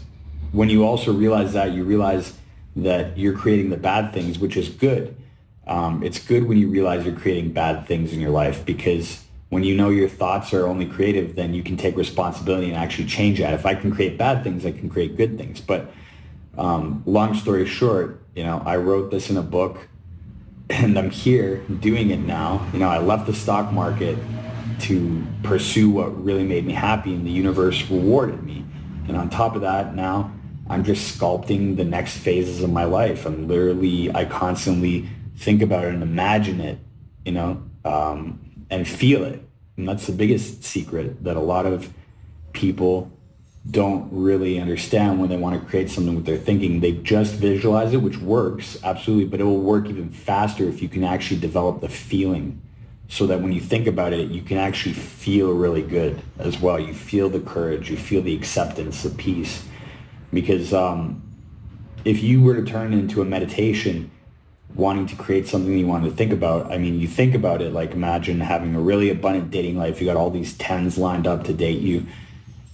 when 0.52 0.68
you 0.68 0.84
also 0.84 1.14
realize 1.14 1.54
that, 1.54 1.72
you 1.72 1.84
realize 1.84 2.34
that 2.76 3.18
you're 3.18 3.36
creating 3.36 3.70
the 3.70 3.76
bad 3.76 4.12
things, 4.12 4.38
which 4.38 4.56
is 4.56 4.68
good. 4.68 5.16
Um, 5.66 6.02
it's 6.02 6.18
good 6.18 6.48
when 6.48 6.58
you 6.58 6.68
realize 6.68 7.04
you're 7.04 7.14
creating 7.14 7.52
bad 7.52 7.86
things 7.86 8.12
in 8.12 8.20
your 8.20 8.30
life 8.30 8.64
because 8.64 9.22
when 9.50 9.64
you 9.64 9.76
know 9.76 9.90
your 9.90 10.08
thoughts 10.08 10.54
are 10.54 10.66
only 10.66 10.86
creative, 10.86 11.36
then 11.36 11.54
you 11.54 11.62
can 11.62 11.76
take 11.76 11.96
responsibility 11.96 12.68
and 12.68 12.76
actually 12.76 13.06
change 13.06 13.38
that. 13.40 13.52
If 13.52 13.66
I 13.66 13.74
can 13.74 13.90
create 13.90 14.16
bad 14.16 14.44
things, 14.44 14.64
I 14.64 14.72
can 14.72 14.88
create 14.88 15.16
good 15.16 15.36
things. 15.36 15.60
But 15.60 15.92
um, 16.56 17.02
long 17.04 17.34
story 17.34 17.66
short, 17.66 18.22
you 18.34 18.44
know, 18.44 18.62
I 18.64 18.76
wrote 18.76 19.10
this 19.10 19.30
in 19.30 19.36
a 19.36 19.42
book 19.42 19.88
and 20.70 20.98
I'm 20.98 21.10
here 21.10 21.58
doing 21.80 22.10
it 22.10 22.20
now. 22.20 22.66
You 22.72 22.78
know, 22.78 22.88
I 22.88 22.98
left 22.98 23.26
the 23.26 23.34
stock 23.34 23.72
market 23.72 24.16
to 24.80 25.26
pursue 25.42 25.90
what 25.90 26.24
really 26.24 26.44
made 26.44 26.64
me 26.64 26.72
happy 26.72 27.14
and 27.14 27.26
the 27.26 27.30
universe 27.30 27.88
rewarded 27.90 28.42
me. 28.42 28.64
And 29.08 29.16
on 29.16 29.28
top 29.28 29.56
of 29.56 29.62
that, 29.62 29.94
now 29.94 30.32
I'm 30.70 30.84
just 30.84 31.18
sculpting 31.18 31.76
the 31.76 31.84
next 31.84 32.16
phases 32.16 32.62
of 32.62 32.70
my 32.70 32.84
life. 32.84 33.26
I'm 33.26 33.48
literally, 33.48 34.14
I 34.14 34.24
constantly 34.24 35.08
think 35.36 35.62
about 35.62 35.84
it 35.84 35.92
and 35.92 36.02
imagine 36.02 36.60
it, 36.60 36.78
you 37.24 37.32
know, 37.32 37.62
um, 37.84 38.40
and 38.70 38.86
feel 38.86 39.24
it. 39.24 39.42
And 39.76 39.88
that's 39.88 40.06
the 40.06 40.12
biggest 40.12 40.62
secret 40.62 41.24
that 41.24 41.36
a 41.36 41.40
lot 41.40 41.66
of 41.66 41.92
people 42.52 43.10
don't 43.68 44.08
really 44.12 44.60
understand 44.60 45.18
when 45.18 45.28
they 45.28 45.36
want 45.36 45.60
to 45.60 45.68
create 45.68 45.90
something 45.90 46.14
with 46.14 46.24
their 46.24 46.38
thinking. 46.38 46.78
They 46.78 46.92
just 46.92 47.34
visualize 47.34 47.92
it, 47.92 47.98
which 47.98 48.18
works, 48.18 48.78
absolutely, 48.84 49.26
but 49.26 49.40
it 49.40 49.44
will 49.44 49.60
work 49.60 49.88
even 49.88 50.08
faster 50.08 50.68
if 50.68 50.80
you 50.80 50.88
can 50.88 51.02
actually 51.02 51.40
develop 51.40 51.80
the 51.80 51.88
feeling 51.88 52.62
so 53.08 53.26
that 53.26 53.40
when 53.40 53.52
you 53.52 53.60
think 53.60 53.88
about 53.88 54.12
it, 54.12 54.30
you 54.30 54.40
can 54.40 54.56
actually 54.56 54.94
feel 54.94 55.52
really 55.52 55.82
good 55.82 56.22
as 56.38 56.60
well. 56.60 56.78
You 56.78 56.94
feel 56.94 57.28
the 57.28 57.40
courage, 57.40 57.90
you 57.90 57.96
feel 57.96 58.22
the 58.22 58.36
acceptance, 58.36 59.02
the 59.02 59.10
peace. 59.10 59.64
Because 60.32 60.72
um, 60.72 61.22
if 62.04 62.22
you 62.22 62.42
were 62.42 62.54
to 62.54 62.64
turn 62.64 62.92
it 62.92 62.98
into 62.98 63.20
a 63.22 63.24
meditation, 63.24 64.10
wanting 64.74 65.06
to 65.06 65.16
create 65.16 65.48
something 65.48 65.76
you 65.76 65.86
want 65.86 66.04
to 66.04 66.10
think 66.10 66.32
about, 66.32 66.70
I 66.72 66.78
mean, 66.78 67.00
you 67.00 67.08
think 67.08 67.34
about 67.34 67.60
it 67.60 67.72
like 67.72 67.92
imagine 67.92 68.40
having 68.40 68.74
a 68.74 68.80
really 68.80 69.10
abundant 69.10 69.50
dating 69.50 69.76
life. 69.76 70.00
You 70.00 70.06
got 70.06 70.16
all 70.16 70.30
these 70.30 70.54
tens 70.54 70.96
lined 70.96 71.26
up 71.26 71.44
to 71.44 71.52
date 71.52 71.80
you 71.80 72.06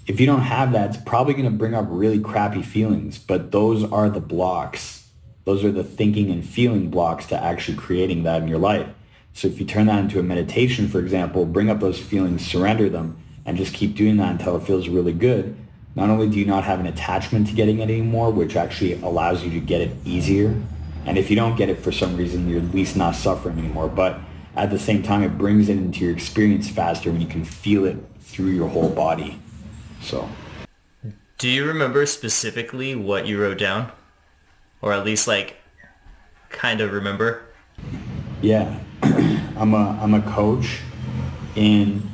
if 0.06 0.20
you 0.20 0.26
don't 0.26 0.42
have 0.42 0.72
that, 0.72 0.90
it's 0.90 1.04
probably 1.04 1.34
going 1.34 1.46
to 1.46 1.50
bring 1.50 1.74
up 1.74 1.86
really 1.88 2.20
crappy 2.20 2.62
feelings. 2.62 3.18
But 3.18 3.50
those 3.50 3.84
are 3.90 4.08
the 4.08 4.20
blocks. 4.20 5.08
Those 5.44 5.64
are 5.64 5.72
the 5.72 5.84
thinking 5.84 6.30
and 6.30 6.44
feeling 6.44 6.90
blocks 6.90 7.26
to 7.26 7.42
actually 7.42 7.76
creating 7.76 8.22
that 8.22 8.42
in 8.42 8.48
your 8.48 8.58
life. 8.58 8.88
So 9.32 9.48
if 9.48 9.60
you 9.60 9.66
turn 9.66 9.86
that 9.86 9.98
into 9.98 10.18
a 10.18 10.22
meditation, 10.22 10.88
for 10.88 10.98
example, 10.98 11.44
bring 11.44 11.68
up 11.68 11.80
those 11.80 11.98
feelings, 11.98 12.46
surrender 12.46 12.88
them, 12.88 13.18
and 13.44 13.56
just 13.56 13.74
keep 13.74 13.94
doing 13.94 14.16
that 14.16 14.32
until 14.32 14.56
it 14.56 14.62
feels 14.62 14.88
really 14.88 15.12
good. 15.12 15.56
Not 15.96 16.10
only 16.10 16.28
do 16.28 16.38
you 16.38 16.44
not 16.44 16.64
have 16.64 16.78
an 16.78 16.86
attachment 16.86 17.46
to 17.48 17.54
getting 17.54 17.78
it 17.78 17.84
anymore, 17.84 18.30
which 18.30 18.54
actually 18.54 19.00
allows 19.00 19.42
you 19.42 19.50
to 19.50 19.60
get 19.60 19.80
it 19.80 19.96
easier. 20.04 20.54
And 21.06 21.16
if 21.16 21.30
you 21.30 21.36
don't 21.36 21.56
get 21.56 21.70
it 21.70 21.80
for 21.80 21.90
some 21.90 22.16
reason, 22.16 22.50
you're 22.50 22.60
at 22.60 22.74
least 22.74 22.96
not 22.96 23.16
suffering 23.16 23.58
anymore. 23.58 23.88
But 23.88 24.20
at 24.54 24.68
the 24.68 24.78
same 24.78 25.02
time, 25.02 25.22
it 25.22 25.38
brings 25.38 25.70
it 25.70 25.78
into 25.78 26.04
your 26.04 26.12
experience 26.12 26.68
faster 26.68 27.10
when 27.10 27.22
you 27.22 27.26
can 27.26 27.44
feel 27.46 27.86
it 27.86 27.96
through 28.20 28.50
your 28.50 28.68
whole 28.68 28.90
body. 28.90 29.40
So, 30.02 30.28
do 31.38 31.48
you 31.48 31.64
remember 31.64 32.04
specifically 32.04 32.94
what 32.94 33.26
you 33.26 33.40
wrote 33.40 33.58
down, 33.58 33.90
or 34.82 34.92
at 34.92 35.04
least 35.04 35.26
like 35.26 35.56
kind 36.50 36.82
of 36.82 36.92
remember? 36.92 37.44
Yeah, 38.42 38.78
I'm 39.02 39.72
a 39.72 39.98
I'm 40.02 40.12
a 40.12 40.22
coach 40.22 40.80
in. 41.54 42.10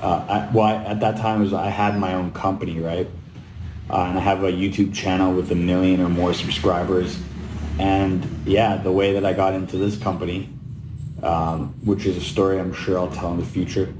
Uh, 0.00 0.26
I, 0.28 0.54
well, 0.54 0.66
I, 0.66 0.84
at 0.84 1.00
that 1.00 1.16
time 1.16 1.40
was 1.40 1.52
I 1.52 1.70
had 1.70 1.98
my 1.98 2.14
own 2.14 2.30
company, 2.32 2.78
right? 2.80 3.08
Uh, 3.88 4.06
and 4.08 4.18
I 4.18 4.20
have 4.20 4.42
a 4.42 4.50
YouTube 4.50 4.94
channel 4.94 5.32
with 5.32 5.52
a 5.52 5.54
million 5.54 6.00
or 6.00 6.08
more 6.08 6.34
subscribers. 6.34 7.18
And 7.78 8.24
yeah, 8.44 8.76
the 8.76 8.90
way 8.90 9.12
that 9.12 9.24
I 9.24 9.32
got 9.32 9.54
into 9.54 9.76
this 9.76 9.96
company, 9.96 10.48
um, 11.22 11.74
which 11.84 12.06
is 12.06 12.16
a 12.16 12.20
story 12.20 12.58
I'm 12.58 12.72
sure 12.72 12.98
I'll 12.98 13.10
tell 13.10 13.32
in 13.32 13.38
the 13.38 13.46
future. 13.46 13.94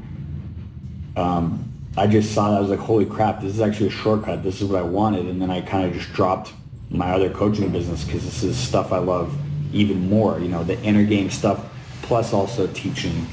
Um, 1.17 1.73
I 1.97 2.07
just 2.07 2.35
saw 2.35 2.51
that 2.51 2.59
I 2.59 2.61
was 2.61 2.71
like, 2.71 2.81
holy 2.81 3.07
crap, 3.07 3.41
this 3.41 3.55
is 3.55 3.61
actually 3.61 3.89
a 3.89 3.93
shortcut. 3.93 4.43
This 4.43 4.61
is 4.61 4.69
what 4.69 4.79
I 4.79 4.85
wanted. 4.85 5.27
And 5.27 5.41
then 5.41 5.51
I 5.51 5.61
kind 5.61 5.87
of 5.87 5.95
just 5.95 6.13
dropped 6.13 6.53
my 6.91 7.13
other 7.13 7.31
coaching 7.31 7.71
business 7.71 8.05
because 8.05 8.25
this 8.25 8.43
is 8.43 8.57
stuff 8.57 8.93
I 8.93 8.99
love 8.99 9.35
even 9.73 10.09
more, 10.09 10.39
you 10.41 10.49
know, 10.49 10.65
the 10.65 10.81
inner 10.83 11.05
game 11.05 11.31
stuff, 11.31 11.65
plus 12.03 12.33
also 12.33 12.67
teaching 12.69 13.27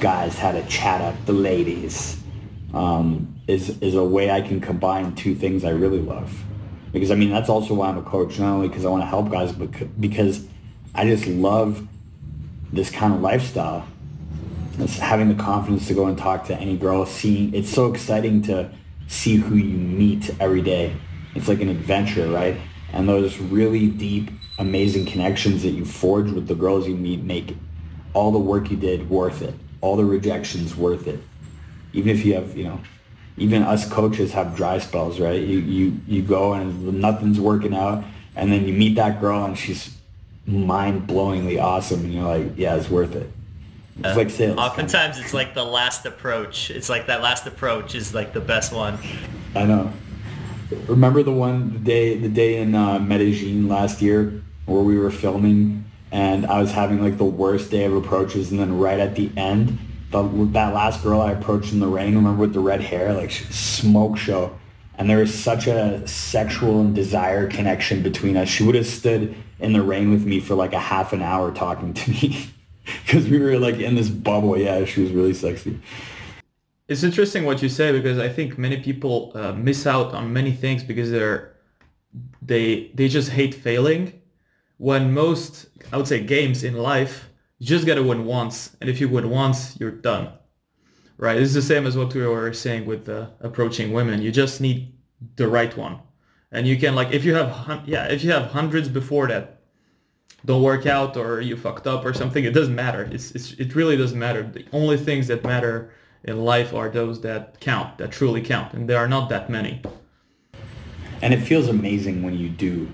guys 0.00 0.38
how 0.38 0.52
to 0.52 0.64
chat 0.66 1.00
up 1.00 1.14
the 1.26 1.32
ladies 1.32 2.17
um, 2.74 3.40
is, 3.46 3.80
is 3.80 3.94
a 3.94 4.04
way 4.04 4.30
I 4.30 4.40
can 4.40 4.60
combine 4.60 5.14
two 5.14 5.34
things 5.34 5.64
I 5.64 5.70
really 5.70 6.00
love. 6.00 6.44
Because 6.92 7.10
I 7.10 7.14
mean, 7.14 7.30
that's 7.30 7.48
also 7.48 7.74
why 7.74 7.88
I'm 7.88 7.98
a 7.98 8.02
coach, 8.02 8.38
not 8.38 8.52
only 8.52 8.68
because 8.68 8.84
I 8.84 8.88
want 8.88 9.02
to 9.02 9.06
help 9.06 9.30
guys, 9.30 9.52
but 9.52 10.00
because 10.00 10.46
I 10.94 11.04
just 11.04 11.26
love 11.26 11.86
this 12.72 12.90
kind 12.90 13.14
of 13.14 13.20
lifestyle 13.20 13.86
It's 14.78 14.98
having 14.98 15.28
the 15.28 15.42
confidence 15.42 15.88
to 15.88 15.94
go 15.94 16.06
and 16.06 16.16
talk 16.16 16.44
to 16.46 16.56
any 16.56 16.76
girl, 16.76 17.04
seeing 17.04 17.52
it's 17.54 17.70
so 17.70 17.90
exciting 17.92 18.42
to 18.42 18.70
see 19.08 19.36
who 19.36 19.56
you 19.56 19.76
meet 19.76 20.30
every 20.38 20.62
day. 20.62 20.94
It's 21.34 21.48
like 21.48 21.60
an 21.60 21.68
adventure, 21.68 22.28
right? 22.30 22.56
And 22.92 23.08
those 23.08 23.38
really 23.38 23.88
deep, 23.88 24.30
amazing 24.58 25.06
connections 25.06 25.62
that 25.62 25.70
you 25.70 25.84
forge 25.84 26.30
with 26.30 26.46
the 26.46 26.54
girls 26.54 26.86
you 26.86 26.94
meet 26.96 27.22
make 27.22 27.56
all 28.14 28.30
the 28.30 28.38
work 28.38 28.70
you 28.70 28.76
did 28.76 29.10
worth 29.10 29.42
it. 29.42 29.54
All 29.80 29.96
the 29.96 30.04
rejections 30.04 30.76
worth 30.76 31.06
it. 31.06 31.20
Even 31.92 32.10
if 32.10 32.24
you 32.24 32.34
have, 32.34 32.56
you 32.56 32.64
know, 32.64 32.80
even 33.36 33.62
us 33.62 33.88
coaches 33.88 34.32
have 34.32 34.56
dry 34.56 34.78
spells, 34.78 35.20
right? 35.20 35.40
You 35.40 35.58
you 35.58 36.00
you 36.06 36.22
go 36.22 36.52
and 36.54 37.00
nothing's 37.00 37.40
working 37.40 37.74
out, 37.74 38.04
and 38.36 38.52
then 38.52 38.66
you 38.66 38.72
meet 38.72 38.94
that 38.96 39.20
girl 39.20 39.44
and 39.44 39.56
she's 39.56 39.96
mind-blowingly 40.46 41.62
awesome, 41.62 42.04
and 42.04 42.14
you're 42.14 42.24
like, 42.24 42.56
yeah, 42.56 42.76
it's 42.76 42.88
worth 42.88 43.14
it. 43.14 43.30
It's 43.98 44.16
like 44.16 44.30
sales. 44.30 44.58
Oftentimes, 44.58 45.18
it's 45.18 45.34
like 45.34 45.54
the 45.54 45.64
last 45.64 46.06
approach. 46.06 46.70
It's 46.70 46.88
like 46.88 47.06
that 47.06 47.20
last 47.20 47.46
approach 47.46 47.94
is 47.94 48.14
like 48.14 48.32
the 48.32 48.40
best 48.40 48.72
one. 48.72 48.98
I 49.54 49.64
know. 49.64 49.92
Remember 50.86 51.22
the 51.22 51.32
one 51.32 51.72
the 51.72 51.78
day 51.78 52.16
the 52.16 52.28
day 52.28 52.58
in 52.58 52.74
uh, 52.74 52.98
Medellin 52.98 53.68
last 53.68 54.00
year 54.02 54.42
where 54.66 54.82
we 54.82 54.98
were 54.98 55.10
filming 55.10 55.84
and 56.12 56.46
I 56.46 56.60
was 56.60 56.72
having 56.72 57.02
like 57.02 57.16
the 57.18 57.24
worst 57.24 57.70
day 57.70 57.84
of 57.84 57.94
approaches 57.94 58.50
and 58.50 58.60
then 58.60 58.78
right 58.78 58.98
at 58.98 59.14
the 59.14 59.30
end 59.36 59.78
the, 60.10 60.22
that 60.52 60.74
last 60.74 61.02
girl 61.02 61.20
I 61.20 61.32
approached 61.32 61.72
in 61.72 61.80
the 61.80 61.86
rain 61.86 62.14
remember 62.14 62.40
with 62.40 62.52
the 62.52 62.60
red 62.60 62.80
hair 62.80 63.12
like 63.12 63.30
smoke 63.30 64.16
show 64.16 64.56
and 64.96 65.08
there 65.08 65.18
was 65.18 65.32
such 65.32 65.66
a 65.66 66.06
sexual 66.06 66.80
and 66.80 66.94
desire 66.94 67.48
connection 67.48 68.02
between 68.02 68.36
us 68.36 68.48
she 68.48 68.64
would 68.64 68.74
have 68.74 68.86
stood 68.86 69.34
in 69.60 69.72
the 69.72 69.82
rain 69.82 70.10
with 70.10 70.24
me 70.24 70.40
for 70.40 70.54
like 70.54 70.72
a 70.72 70.78
half 70.78 71.12
an 71.12 71.22
hour 71.22 71.52
talking 71.52 71.94
to 71.94 72.10
me 72.10 72.50
because 73.04 73.28
we 73.28 73.38
were 73.38 73.58
like 73.58 73.76
in 73.76 73.94
this 73.94 74.08
bubble. 74.08 74.56
Yeah, 74.56 74.84
she 74.84 75.02
was 75.02 75.12
really 75.12 75.34
sexy. 75.34 75.80
It's 76.88 77.02
interesting 77.02 77.44
what 77.44 77.62
you 77.62 77.68
say 77.68 77.92
because 77.92 78.18
I 78.18 78.28
think 78.28 78.56
many 78.56 78.80
people 78.80 79.32
uh, 79.34 79.52
miss 79.52 79.86
out 79.86 80.14
on 80.14 80.32
many 80.32 80.52
things 80.52 80.82
because 80.82 81.10
they're 81.10 81.54
they 82.40 82.90
they 82.94 83.08
just 83.08 83.30
hate 83.30 83.54
failing. 83.54 84.20
When 84.78 85.12
most 85.12 85.66
I 85.92 85.96
would 85.96 86.06
say 86.06 86.22
games 86.22 86.64
in 86.64 86.76
life, 86.76 87.27
you 87.58 87.66
just 87.66 87.86
gotta 87.86 88.02
win 88.02 88.24
once, 88.24 88.76
and 88.80 88.88
if 88.88 89.00
you 89.00 89.08
win 89.08 89.30
once, 89.30 89.78
you're 89.80 89.90
done. 89.90 90.32
Right? 91.16 91.36
It's 91.36 91.54
the 91.54 91.62
same 91.62 91.86
as 91.86 91.96
what 91.96 92.14
we 92.14 92.24
were 92.24 92.52
saying 92.52 92.86
with 92.86 93.08
uh, 93.08 93.26
approaching 93.40 93.92
women. 93.92 94.22
You 94.22 94.30
just 94.30 94.60
need 94.60 94.94
the 95.34 95.48
right 95.48 95.76
one, 95.76 95.98
and 96.52 96.66
you 96.66 96.78
can 96.78 96.94
like 96.94 97.10
if 97.12 97.24
you 97.24 97.34
have 97.34 97.82
yeah 97.86 98.06
if 98.06 98.22
you 98.22 98.30
have 98.30 98.50
hundreds 98.52 98.88
before 98.88 99.26
that, 99.26 99.60
don't 100.44 100.62
work 100.62 100.86
out 100.86 101.16
or 101.16 101.40
you 101.40 101.56
fucked 101.56 101.88
up 101.88 102.04
or 102.04 102.14
something. 102.14 102.44
It 102.44 102.54
doesn't 102.54 102.74
matter. 102.74 103.08
It's, 103.10 103.32
it's 103.32 103.52
it 103.54 103.74
really 103.74 103.96
doesn't 103.96 104.18
matter. 104.18 104.42
The 104.44 104.64
only 104.72 104.96
things 104.96 105.26
that 105.26 105.42
matter 105.42 105.90
in 106.22 106.44
life 106.44 106.72
are 106.72 106.88
those 106.88 107.20
that 107.22 107.58
count, 107.60 107.98
that 107.98 108.12
truly 108.12 108.40
count, 108.40 108.74
and 108.74 108.88
there 108.88 108.98
are 108.98 109.08
not 109.08 109.28
that 109.30 109.50
many. 109.50 109.82
And 111.20 111.34
it 111.34 111.40
feels 111.40 111.66
amazing 111.66 112.22
when 112.22 112.38
you 112.38 112.48
do, 112.48 112.88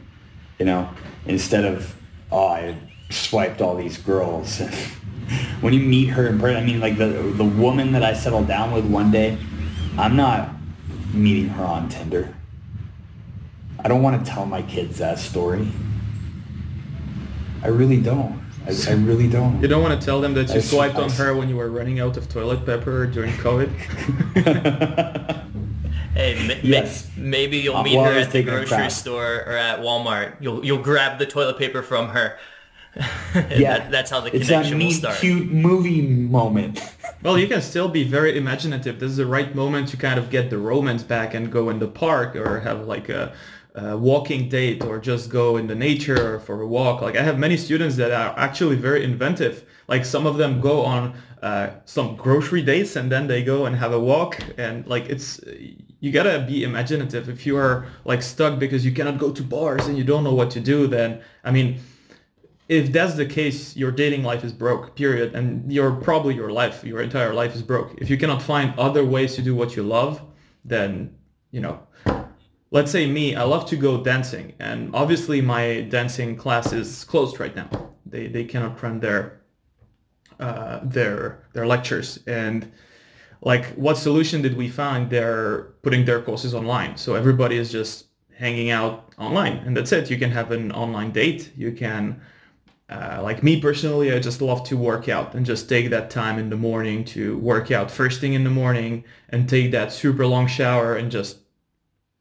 you 0.59 0.65
know, 0.65 0.89
instead 1.27 1.67
of 1.67 1.95
oh 2.33 2.47
I 2.47 2.77
swiped 3.11 3.61
all 3.61 3.77
these 3.77 3.99
girls. 3.99 4.59
when 5.61 5.73
you 5.73 5.81
meet 5.81 6.07
her 6.07 6.27
in 6.27 6.39
person, 6.39 6.63
I 6.63 6.67
mean 6.67 6.81
like 6.81 6.99
the 6.99 7.07
the 7.07 7.45
woman 7.45 7.93
that 7.93 8.03
I 8.03 8.13
settled 8.13 8.47
down 8.47 8.73
with 8.73 8.85
one 8.85 9.11
day, 9.11 9.39
I'm 9.99 10.17
not 10.17 10.51
meeting 11.13 11.49
her 11.51 11.65
on 11.65 11.89
Tinder. 11.89 12.35
I 13.85 13.89
don't 13.89 14.03
want 14.03 14.25
to 14.25 14.31
tell 14.31 14.47
my 14.47 14.63
kids 14.63 14.99
that 14.99 15.19
story. 15.19 15.69
I 17.63 17.69
really 17.69 18.01
don't. 18.01 18.43
I, 18.67 18.75
I, 18.89 18.95
really 18.95 19.29
don't. 19.29 19.61
You 19.61 19.69
don't 19.69 19.83
want 19.83 19.99
to 19.99 20.05
tell 20.05 20.23
them 20.23 20.33
that 20.35 20.49
you 20.49 20.55
I, 20.55 20.61
swiped 20.61 20.97
I, 20.97 21.03
on 21.03 21.11
her 21.11 21.35
when 21.35 21.51
you 21.51 21.57
were 21.57 21.69
running 21.69 22.01
out 22.01 22.17
of 22.17 22.31
toilet 22.31 22.65
paper 22.65 23.07
during 23.07 23.33
COVID? 23.33 23.69
hey, 26.15 26.61
yes. 26.63 27.11
maybe 27.15 27.59
you'll 27.59 27.77
uh, 27.77 27.83
meet 27.83 27.97
her 27.97 28.19
at 28.19 28.31
the 28.31 28.43
grocery 28.43 28.89
store 28.89 29.45
or 29.47 29.53
at 29.53 29.81
Walmart. 29.81 30.37
You'll 30.41 30.65
you'll 30.65 30.83
grab 30.83 31.19
the 31.19 31.27
toilet 31.27 31.59
paper 31.59 31.83
from 31.83 32.09
her. 32.09 32.39
yeah, 33.35 33.79
that, 33.79 33.91
that's 33.91 34.11
how 34.11 34.21
the 34.21 34.35
it's 34.35 34.49
that 34.49 34.65
connection 34.65 34.79
will 34.79 34.87
meet 34.87 34.93
start. 34.95 35.19
cute 35.19 35.51
movie 35.51 36.03
moment. 36.03 36.81
Well, 37.25 37.39
you 37.39 37.49
can 37.49 37.63
still 37.63 37.89
be 37.89 38.05
very 38.05 38.37
imaginative. 38.37 39.01
This 39.01 39.13
is 39.13 39.17
the 39.17 39.25
right 39.25 39.55
moment 39.55 39.89
to 39.89 39.97
kind 39.97 40.19
of 40.19 40.29
get 40.29 40.51
the 40.51 40.59
romance 40.59 41.03
back 41.03 41.33
and 41.33 41.51
go 41.51 41.71
in 41.71 41.79
the 41.79 41.89
park 41.89 42.37
or 42.37 42.61
have 42.61 42.87
like 42.87 43.09
a, 43.09 43.33
a 43.75 43.97
walking 43.97 44.51
date 44.51 44.85
or 44.85 44.99
just 44.99 45.31
go 45.31 45.57
in 45.57 45.67
the 45.67 45.75
nature 45.75 46.39
for 46.41 46.61
a 46.61 46.67
walk. 46.67 47.01
Like 47.01 47.17
I 47.17 47.23
have 47.23 47.39
many 47.39 47.57
students 47.57 47.97
that 47.97 48.11
are 48.11 48.39
actually 48.39 48.77
very 48.77 49.05
inventive. 49.05 49.65
Like 49.89 50.05
some 50.05 50.27
of 50.27 50.37
them 50.37 50.61
go 50.61 50.83
on 50.83 51.15
uh, 51.43 51.71
some 51.87 52.15
grocery 52.17 52.61
dates 52.61 52.95
and 52.95 53.11
then 53.11 53.27
they 53.27 53.43
go 53.43 53.65
and 53.65 53.75
have 53.75 53.95
a 53.95 54.01
walk 54.01 54.39
and 54.59 54.87
like 54.87 55.07
it's 55.07 55.41
you 56.01 56.13
gotta 56.13 56.45
be 56.47 56.63
imaginative. 56.63 57.31
If 57.31 57.47
you 57.47 57.57
are 57.57 57.87
like 58.05 58.21
stuck 58.21 58.59
because 58.59 58.85
you 58.85 58.93
cannot 58.93 59.17
go 59.17 59.33
to 59.33 59.43
bars 59.43 59.87
and 59.87 59.97
you 59.97 60.05
don't 60.05 60.25
know 60.25 60.35
what 60.35 60.51
to 60.51 60.61
do, 60.61 60.87
then 60.87 61.23
I 61.43 61.51
mean 61.51 61.81
if 62.69 62.93
that's 62.93 63.15
the 63.15 63.27
case, 63.27 63.77
your 63.77 63.91
dating 63.91 64.23
life 64.23 64.43
is 64.43 64.53
broke, 64.53 64.97
period. 64.97 65.35
And 65.35 65.71
your 65.71 65.93
probably 65.93 66.35
your 66.35 66.51
life, 66.51 66.83
your 66.83 67.03
entire 67.03 67.35
life 67.35 67.55
is 67.55 67.63
broke. 67.63 67.95
If 67.99 68.09
you 68.09 68.17
cannot 68.17 68.41
find 68.41 68.79
other 68.79 69.05
ways 69.05 69.35
to 69.37 69.43
do 69.43 69.55
what 69.55 69.77
you 69.77 69.83
love, 69.83 70.23
then, 70.65 71.15
you 71.51 71.61
know, 71.61 71.81
let's 72.71 72.91
say 72.91 73.07
me, 73.07 73.37
I 73.37 73.43
love 73.43 73.69
to 73.69 73.77
go 73.77 74.03
dancing. 74.03 74.55
And 74.59 74.95
obviously 74.95 75.41
my 75.43 75.83
dancing 75.83 76.37
class 76.37 76.73
is 76.73 77.05
closed 77.05 77.39
right 77.39 77.55
now. 77.55 77.69
They, 78.07 78.29
they 78.29 78.45
cannot 78.45 78.83
run 78.83 78.99
their, 79.01 79.43
uh, 80.41 80.81
their, 80.85 81.45
their 81.53 81.67
lectures. 81.67 82.19
And 82.27 82.73
like 83.43 83.67
what 83.75 83.99
solution 83.99 84.41
did 84.41 84.57
we 84.57 84.69
find? 84.69 85.11
They're 85.11 85.75
putting 85.83 86.07
their 86.07 86.23
courses 86.23 86.55
online. 86.55 86.97
So 86.97 87.15
everybody 87.15 87.59
is 87.59 87.71
just 87.71 88.07
hanging 88.35 88.71
out 88.71 89.13
online 89.19 89.59
and 89.59 89.77
that's 89.77 89.93
it. 89.93 90.11
You 90.11 90.17
can 90.17 90.31
have 90.31 90.51
an 90.51 90.73
online 90.73 91.13
date. 91.13 91.53
You 91.55 91.71
can, 91.71 92.23
uh, 92.89 93.21
like 93.23 93.43
me 93.43 93.61
personally, 93.61 94.13
I 94.13 94.19
just 94.19 94.43
love 94.43 94.63
to 94.65 94.77
work 94.77 95.09
out 95.09 95.35
and 95.35 95.47
just 95.47 95.69
take 95.69 95.89
that 95.91 96.11
time 96.11 96.39
in 96.39 96.51
the 96.51 96.57
morning 96.57 97.05
to 97.07 97.39
work 97.39 97.71
out 97.71 97.91
first 97.91 98.21
thing 98.21 98.35
in 98.35 98.45
the 98.45 98.51
morning 98.51 99.05
and 99.31 99.49
take 99.49 99.71
that 99.71 99.93
super 99.93 100.27
long 100.27 100.47
shower 100.47 100.95
and 100.97 101.11
just 101.11 101.39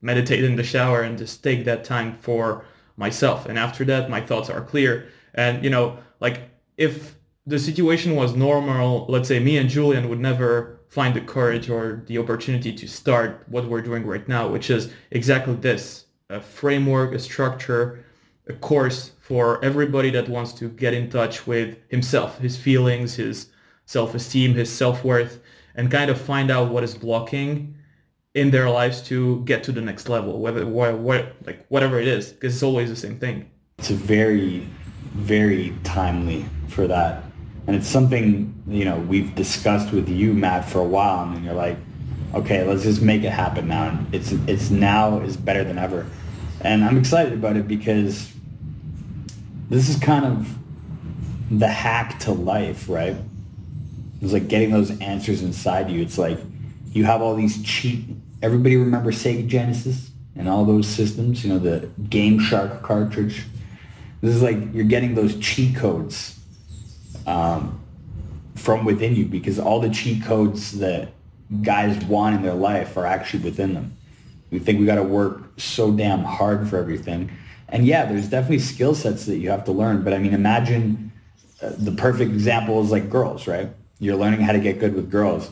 meditate 0.02 0.44
in 0.44 0.56
the 0.56 0.64
shower 0.64 1.02
and 1.02 1.18
just 1.18 1.44
take 1.44 1.66
that 1.66 1.84
time 1.84 2.16
for 2.18 2.66
myself. 2.96 3.46
And 3.46 3.60
after 3.60 3.84
that, 3.86 4.10
my 4.10 4.22
thoughts 4.22 4.50
are 4.50 4.62
clear. 4.62 5.10
And, 5.34 5.64
you 5.64 5.70
know, 5.70 5.98
like 6.22 6.42
if 6.78 7.16
the 7.46 7.60
situation 7.60 8.16
was 8.16 8.34
normal, 8.36 9.06
let's 9.10 9.28
say 9.28 9.40
me 9.40 9.58
and 9.58 9.70
Julian 9.70 10.08
would 10.10 10.20
never 10.20 10.80
find 10.88 11.14
the 11.14 11.22
courage 11.22 11.70
or 11.70 12.04
the 12.06 12.20
opportunity 12.20 12.72
to 12.72 12.88
start 12.88 13.44
what 13.48 13.68
we're 13.68 13.82
doing 13.82 14.06
right 14.06 14.28
now, 14.28 14.48
which 14.48 14.70
is 14.70 14.94
exactly 15.12 15.56
this, 15.56 16.06
a 16.30 16.40
framework, 16.40 17.14
a 17.14 17.20
structure, 17.20 18.06
a 18.48 18.54
course 18.54 19.13
for 19.24 19.64
everybody 19.64 20.10
that 20.10 20.28
wants 20.28 20.52
to 20.52 20.68
get 20.68 20.94
in 20.94 21.10
touch 21.10 21.48
with 21.48 21.78
himself, 21.88 22.40
his 22.40 22.58
feelings, 22.58 23.16
his 23.16 23.48
self-esteem, 23.86 24.54
his 24.54 24.70
self-worth, 24.70 25.40
and 25.76 25.90
kind 25.90 26.12
of 26.12 26.20
find 26.20 26.52
out 26.52 26.70
what 26.70 26.84
is 26.84 26.94
blocking 26.94 27.74
in 28.34 28.52
their 28.52 28.70
lives 28.70 29.02
to 29.02 29.42
get 29.46 29.64
to 29.64 29.72
the 29.72 29.80
next 29.80 30.10
level, 30.10 30.42
whether 30.42 30.68
what, 30.68 30.98
what 30.98 31.38
like 31.46 31.66
whatever 31.70 32.02
it 32.02 32.08
is, 32.08 32.34
because 32.34 32.54
it's 32.54 32.64
always 32.64 32.90
the 32.90 32.98
same 32.98 33.18
thing. 33.18 33.50
It's 33.78 33.92
very, 33.92 34.68
very 35.14 35.74
timely 35.86 36.46
for 36.68 36.86
that. 36.88 37.24
And 37.66 37.78
it's 37.78 37.88
something, 37.88 38.54
you 38.68 38.84
know, 38.84 38.98
we've 38.98 39.34
discussed 39.36 39.94
with 39.94 40.10
you, 40.10 40.34
Matt, 40.34 40.68
for 40.68 40.80
a 40.80 40.84
while, 40.84 41.24
and 41.24 41.38
then 41.38 41.46
you're 41.46 41.54
like, 41.54 41.78
okay, 42.34 42.68
let's 42.68 42.84
just 42.84 43.02
make 43.02 43.24
it 43.24 43.32
happen 43.32 43.70
now. 43.70 43.88
And 43.88 44.14
it's 44.14 44.34
it's 44.48 44.70
now 44.70 45.22
is 45.22 45.38
better 45.38 45.64
than 45.64 45.78
ever. 45.78 46.06
And 46.60 46.84
I'm 46.84 46.98
excited 46.98 47.32
about 47.32 47.56
it 47.56 47.70
because 47.70 48.33
this 49.70 49.90
is 49.90 49.98
kind 49.98 50.26
of 50.26 50.58
the 51.52 51.68
hack 51.68 52.20
to 52.20 52.32
life, 52.32 52.90
right? 52.90 53.16
It's 54.22 54.34
like 54.34 54.48
getting 54.48 54.72
those 54.72 54.98
answers 55.00 55.42
inside 55.42 55.90
you. 55.90 56.02
It's 56.02 56.18
like 56.18 56.40
you 56.92 57.06
have 57.06 57.22
all 57.22 57.36
these 57.36 57.62
cheat. 57.64 58.06
Everybody 58.42 58.78
remember 58.78 59.12
Sega 59.12 59.48
Genesis 59.48 60.12
and 60.36 60.48
all 60.50 60.66
those 60.66 60.88
systems, 60.88 61.44
you 61.44 61.52
know, 61.52 61.60
the 61.60 61.90
Game 62.10 62.40
Shark 62.40 62.82
cartridge. 62.82 63.46
This 64.22 64.36
is 64.36 64.42
like 64.42 64.58
you're 64.74 64.86
getting 64.86 65.16
those 65.16 65.38
cheat 65.40 65.76
codes 65.76 66.40
um, 67.28 67.84
from 68.56 68.86
within 68.86 69.16
you 69.16 69.26
because 69.26 69.60
all 69.60 69.80
the 69.80 69.90
cheat 69.90 70.24
codes 70.24 70.80
that 70.80 71.10
guys 71.62 72.04
want 72.06 72.36
in 72.36 72.42
their 72.42 72.54
life 72.54 72.98
are 72.98 73.06
actually 73.06 73.44
within 73.44 73.74
them. 73.74 73.98
We 74.50 74.60
think 74.60 74.80
we 74.80 74.86
got 74.86 74.96
to 74.96 75.04
work 75.04 75.60
so 75.60 75.92
damn 75.92 76.24
hard 76.24 76.70
for 76.70 76.78
everything. 76.78 77.32
And 77.70 77.86
yeah, 77.86 78.06
there's 78.06 78.28
definitely 78.28 78.60
skill 78.60 78.96
sets 78.96 79.26
that 79.26 79.38
you 79.38 79.50
have 79.50 79.66
to 79.66 79.72
learn. 79.72 80.04
But 80.04 80.14
I 80.14 80.20
mean, 80.20 80.34
imagine 80.34 81.12
uh, 81.62 81.72
the 81.78 81.92
perfect 81.92 82.32
example 82.32 82.82
is 82.84 82.92
like 82.92 83.10
girls, 83.10 83.48
right? 83.48 83.70
You're 84.00 84.18
learning 84.18 84.42
how 84.42 84.52
to 84.52 84.60
get 84.60 84.80
good 84.80 84.96
with 84.96 85.10
girls. 85.10 85.52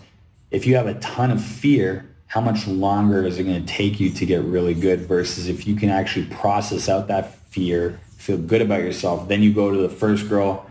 If 0.49 0.67
you 0.67 0.75
have 0.75 0.87
a 0.87 0.95
ton 0.95 1.31
of 1.31 1.43
fear, 1.43 2.09
how 2.27 2.41
much 2.41 2.67
longer 2.67 3.25
is 3.25 3.39
it 3.39 3.43
going 3.43 3.65
to 3.65 3.73
take 3.73 3.99
you 3.99 4.09
to 4.09 4.25
get 4.25 4.41
really 4.43 4.73
good 4.73 5.01
versus 5.01 5.47
if 5.47 5.67
you 5.67 5.75
can 5.75 5.89
actually 5.89 6.25
process 6.27 6.87
out 6.87 7.07
that 7.07 7.35
fear, 7.49 7.99
feel 8.17 8.37
good 8.37 8.61
about 8.61 8.81
yourself, 8.81 9.27
then 9.27 9.41
you 9.41 9.53
go 9.53 9.71
to 9.71 9.77
the 9.77 9.89
first 9.89 10.29
girl, 10.29 10.69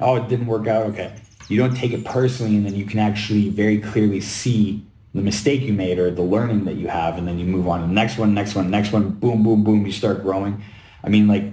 oh, 0.00 0.16
it 0.16 0.28
didn't 0.28 0.46
work 0.46 0.66
out. 0.66 0.86
Okay. 0.86 1.14
You 1.48 1.56
don't 1.58 1.74
take 1.74 1.92
it 1.92 2.04
personally 2.04 2.56
and 2.56 2.66
then 2.66 2.74
you 2.74 2.84
can 2.84 2.98
actually 2.98 3.48
very 3.48 3.78
clearly 3.78 4.20
see 4.20 4.84
the 5.14 5.22
mistake 5.22 5.62
you 5.62 5.72
made 5.72 5.98
or 5.98 6.10
the 6.10 6.22
learning 6.22 6.66
that 6.66 6.74
you 6.74 6.88
have 6.88 7.16
and 7.16 7.26
then 7.26 7.38
you 7.38 7.46
move 7.46 7.66
on 7.68 7.80
to 7.80 7.86
the 7.86 7.92
next 7.92 8.18
one, 8.18 8.34
next 8.34 8.54
one, 8.54 8.70
next 8.70 8.92
one, 8.92 9.10
boom, 9.10 9.42
boom, 9.42 9.64
boom, 9.64 9.86
you 9.86 9.92
start 9.92 10.22
growing. 10.22 10.62
I 11.02 11.08
mean, 11.08 11.28
like, 11.28 11.44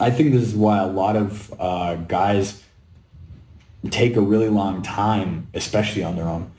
I 0.00 0.10
think 0.10 0.32
this 0.32 0.42
is 0.42 0.54
why 0.54 0.78
a 0.78 0.86
lot 0.86 1.16
of 1.16 1.54
uh, 1.58 1.96
guys 1.96 2.62
take 3.90 4.16
a 4.16 4.20
really 4.20 4.48
long 4.48 4.82
time, 4.82 5.48
especially 5.54 6.02
on 6.02 6.16
their 6.16 6.26
own, 6.26 6.50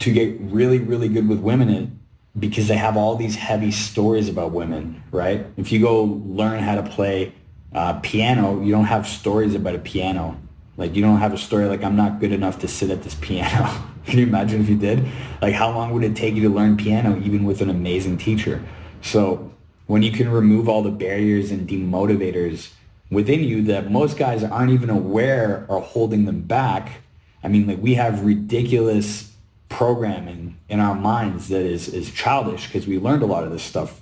to 0.00 0.12
get 0.12 0.38
really, 0.40 0.78
really 0.78 1.08
good 1.08 1.28
with 1.28 1.40
women 1.40 1.68
in, 1.68 1.98
because 2.38 2.68
they 2.68 2.76
have 2.76 2.96
all 2.96 3.16
these 3.16 3.36
heavy 3.36 3.70
stories 3.70 4.28
about 4.28 4.52
women, 4.52 5.02
right? 5.10 5.46
If 5.56 5.72
you 5.72 5.80
go 5.80 6.04
learn 6.04 6.60
how 6.60 6.76
to 6.76 6.82
play 6.82 7.34
uh, 7.72 8.00
piano, 8.00 8.62
you 8.62 8.70
don't 8.72 8.84
have 8.84 9.06
stories 9.06 9.54
about 9.54 9.74
a 9.74 9.78
piano. 9.78 10.40
Like 10.76 10.94
you 10.94 11.02
don't 11.02 11.18
have 11.18 11.34
a 11.34 11.38
story 11.38 11.66
like 11.66 11.84
I'm 11.84 11.96
not 11.96 12.20
good 12.20 12.32
enough 12.32 12.60
to 12.60 12.68
sit 12.68 12.90
at 12.90 13.02
this 13.02 13.14
piano. 13.14 13.70
Can 14.06 14.18
you 14.18 14.26
imagine 14.26 14.62
if 14.62 14.68
you 14.68 14.76
did? 14.76 15.06
Like 15.42 15.54
how 15.54 15.70
long 15.70 15.92
would 15.92 16.04
it 16.04 16.16
take 16.16 16.34
you 16.34 16.42
to 16.42 16.48
learn 16.48 16.76
piano 16.76 17.20
even 17.22 17.44
with 17.44 17.60
an 17.60 17.68
amazing 17.68 18.16
teacher? 18.16 18.62
So 19.02 19.52
when 19.90 20.04
you 20.04 20.12
can 20.12 20.30
remove 20.30 20.68
all 20.68 20.82
the 20.82 20.90
barriers 20.90 21.50
and 21.50 21.68
demotivators 21.68 22.70
within 23.10 23.42
you 23.42 23.60
that 23.60 23.90
most 23.90 24.16
guys 24.16 24.44
aren't 24.44 24.70
even 24.70 24.88
aware 24.88 25.66
are 25.68 25.80
holding 25.80 26.26
them 26.26 26.42
back. 26.42 27.00
I 27.42 27.48
mean, 27.48 27.66
like 27.66 27.82
we 27.82 27.94
have 27.94 28.24
ridiculous 28.24 29.32
programming 29.68 30.56
in 30.68 30.78
our 30.78 30.94
minds 30.94 31.48
that 31.48 31.62
is, 31.62 31.88
is 31.88 32.12
childish 32.12 32.68
because 32.68 32.86
we 32.86 33.00
learned 33.00 33.24
a 33.24 33.26
lot 33.26 33.42
of 33.42 33.50
this 33.50 33.64
stuff 33.64 34.00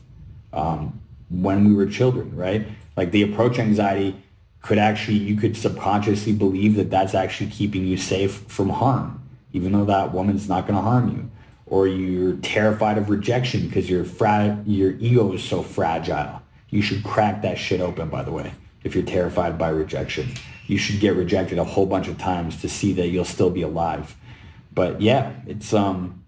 um, 0.53 1.01
when 1.31 1.67
we 1.67 1.73
were 1.73 1.87
children, 1.87 2.37
right? 2.37 2.69
Like 2.95 3.11
the 3.11 3.23
approach 3.23 3.59
anxiety 3.59 4.15
could 4.61 4.77
actually, 4.77 5.17
you 5.17 5.37
could 5.37 5.57
subconsciously 5.57 6.35
believe 6.35 6.75
that 6.75 6.91
that's 6.91 7.15
actually 7.15 7.49
keeping 7.49 7.87
you 7.87 7.97
safe 7.97 8.43
from 8.43 8.69
harm, 8.69 9.27
even 9.55 9.73
though 9.73 9.87
that 9.87 10.13
woman's 10.13 10.51
not 10.51 10.67
going 10.67 10.77
to 10.77 10.83
harm 10.83 11.09
you. 11.09 11.31
Or 11.71 11.87
you're 11.87 12.37
terrified 12.37 12.99
of 12.99 13.11
rejection 13.11 13.67
because 13.67 13.91
your 13.91 14.05
fra- 14.05 14.63
your 14.67 14.93
ego 14.93 15.33
is 15.33 15.45
so 15.45 15.63
fragile. 15.63 16.43
You 16.71 16.83
should 16.83 17.05
crack 17.05 17.43
that 17.43 17.59
shit 17.59 17.81
open, 17.81 18.09
by 18.09 18.23
the 18.23 18.33
way, 18.33 18.53
if 18.85 18.95
you're 18.95 19.05
terrified 19.05 19.59
by 19.59 19.69
rejection. 19.69 20.29
You 20.67 20.79
should 20.79 21.01
get 21.01 21.17
rejected 21.17 21.59
a 21.59 21.65
whole 21.65 21.87
bunch 21.87 22.09
of 22.09 22.19
times 22.19 22.61
to 22.61 22.69
see 22.69 22.93
that 22.95 23.09
you'll 23.09 23.25
still 23.25 23.51
be 23.51 23.63
alive. 23.63 24.17
But 24.73 25.01
yeah, 25.01 25.33
it's 25.47 25.73
um 25.73 26.25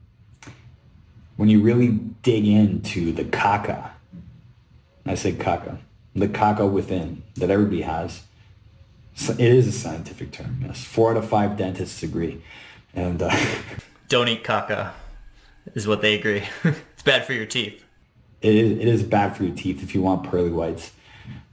when 1.37 1.48
you 1.48 1.62
really 1.62 1.88
dig 1.88 2.46
into 2.46 3.12
the 3.12 3.24
caca, 3.24 3.90
I 5.07 5.14
say 5.14 5.33
caca, 5.33 5.79
the 6.14 6.29
caca 6.29 6.70
within 6.70 7.22
that 7.37 7.50
everybody 7.50 7.83
has. 7.83 8.22
So 9.14 9.33
it 9.33 9.40
is 9.40 9.66
a 9.66 9.72
scientific 9.72 10.33
term, 10.33 10.62
yes. 10.66 10.85
Four 10.85 11.12
out 11.12 11.16
of 11.16 11.29
five 11.29 11.57
dentists 11.57 12.03
agree. 12.03 12.42
And 12.94 13.22
uh, 13.22 13.35
Don't 14.09 14.29
eat 14.29 14.44
caca 14.44 14.92
is 15.75 15.87
what 15.87 16.03
they 16.03 16.14
agree. 16.14 16.42
it's 16.64 17.03
bad 17.03 17.25
for 17.25 17.33
your 17.33 17.46
teeth. 17.46 17.85
it 18.42 18.55
is, 18.55 18.79
it 18.79 18.88
is 18.88 19.03
bad 19.03 19.37
for 19.37 19.44
your 19.44 19.55
teeth 19.55 19.83
if 19.83 19.94
you 19.94 20.03
want 20.03 20.29
pearly 20.31 20.51
whites. 20.51 20.92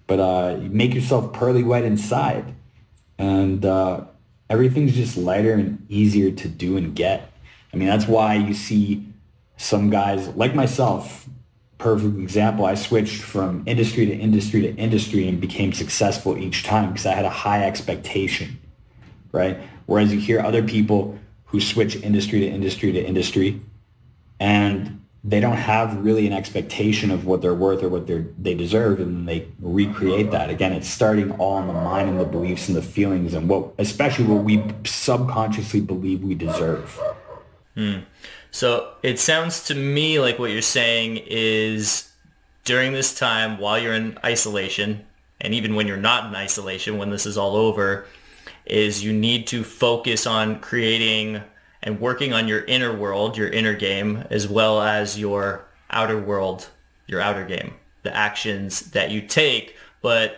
But 0.07 0.19
uh, 0.19 0.57
make 0.61 0.93
yourself 0.93 1.33
pearly 1.33 1.63
white 1.63 1.83
inside. 1.83 2.55
And 3.17 3.65
uh, 3.65 4.05
everything's 4.49 4.95
just 4.95 5.17
lighter 5.17 5.53
and 5.53 5.85
easier 5.89 6.31
to 6.31 6.47
do 6.47 6.77
and 6.77 6.95
get. 6.95 7.31
I 7.73 7.77
mean, 7.77 7.87
that's 7.87 8.07
why 8.07 8.35
you 8.35 8.53
see 8.53 9.05
some 9.57 9.89
guys 9.89 10.29
like 10.29 10.55
myself, 10.55 11.27
perfect 11.77 12.17
example. 12.17 12.65
I 12.65 12.75
switched 12.75 13.21
from 13.21 13.63
industry 13.65 14.05
to 14.05 14.13
industry 14.13 14.61
to 14.61 14.75
industry 14.75 15.27
and 15.27 15.41
became 15.41 15.73
successful 15.73 16.37
each 16.37 16.63
time 16.63 16.91
because 16.91 17.05
I 17.05 17.13
had 17.13 17.25
a 17.25 17.29
high 17.29 17.65
expectation, 17.65 18.59
right? 19.31 19.59
Whereas 19.87 20.13
you 20.13 20.19
hear 20.19 20.39
other 20.39 20.63
people 20.63 21.17
who 21.45 21.59
switch 21.59 21.95
industry 21.97 22.39
to 22.41 22.47
industry 22.47 22.91
to 22.91 23.03
industry 23.03 23.61
and 24.39 25.01
they 25.23 25.41
don't 25.41 25.57
have 25.57 25.97
really 26.05 26.25
an 26.25 26.31
expectation 26.31 27.11
of 27.11 27.25
what 27.25 27.41
they're 27.41 27.53
worth 27.53 27.83
or 27.83 27.89
what 27.89 28.07
they 28.07 28.25
they 28.37 28.53
deserve, 28.53 28.99
and 28.99 29.27
they 29.27 29.47
recreate 29.59 30.31
that. 30.31 30.49
Again, 30.49 30.71
it's 30.71 30.87
starting 30.87 31.31
all 31.33 31.59
in 31.59 31.67
the 31.67 31.73
mind 31.73 32.09
and 32.09 32.19
the 32.19 32.25
beliefs 32.25 32.67
and 32.69 32.77
the 32.77 32.81
feelings 32.81 33.33
and 33.33 33.49
what, 33.49 33.73
especially 33.77 34.25
what 34.25 34.43
we 34.43 34.63
subconsciously 34.85 35.81
believe 35.81 36.23
we 36.23 36.33
deserve. 36.33 36.99
Hmm. 37.75 37.99
So 38.51 38.93
it 39.03 39.19
sounds 39.19 39.65
to 39.65 39.75
me 39.75 40.19
like 40.19 40.39
what 40.39 40.51
you're 40.51 40.61
saying 40.61 41.17
is 41.27 42.09
during 42.63 42.93
this 42.93 43.17
time 43.17 43.59
while 43.59 43.77
you're 43.77 43.93
in 43.93 44.17
isolation, 44.23 45.05
and 45.41 45.53
even 45.53 45.75
when 45.75 45.87
you're 45.87 45.97
not 45.97 46.27
in 46.27 46.35
isolation, 46.35 46.97
when 46.97 47.09
this 47.09 47.25
is 47.25 47.37
all 47.37 47.55
over, 47.55 48.05
is 48.65 49.03
you 49.03 49.13
need 49.13 49.47
to 49.47 49.63
focus 49.63 50.25
on 50.25 50.59
creating 50.59 51.41
and 51.83 51.99
working 51.99 52.33
on 52.33 52.47
your 52.47 52.63
inner 52.65 52.95
world, 52.95 53.37
your 53.37 53.47
inner 53.47 53.73
game, 53.73 54.23
as 54.29 54.47
well 54.47 54.81
as 54.81 55.17
your 55.19 55.65
outer 55.89 56.19
world, 56.19 56.69
your 57.05 57.21
outer 57.21 57.45
game, 57.45 57.73
the 58.03 58.15
actions 58.15 58.91
that 58.91 59.11
you 59.11 59.21
take. 59.21 59.75
But 60.01 60.37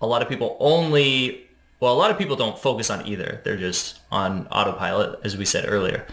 a 0.00 0.06
lot 0.06 0.22
of 0.22 0.28
people 0.28 0.56
only, 0.60 1.46
well, 1.80 1.94
a 1.94 1.98
lot 1.98 2.10
of 2.10 2.18
people 2.18 2.36
don't 2.36 2.58
focus 2.58 2.90
on 2.90 3.06
either. 3.06 3.40
They're 3.44 3.56
just 3.56 4.00
on 4.10 4.46
autopilot, 4.48 5.20
as 5.24 5.36
we 5.36 5.44
said 5.44 5.66
earlier. 5.68 6.06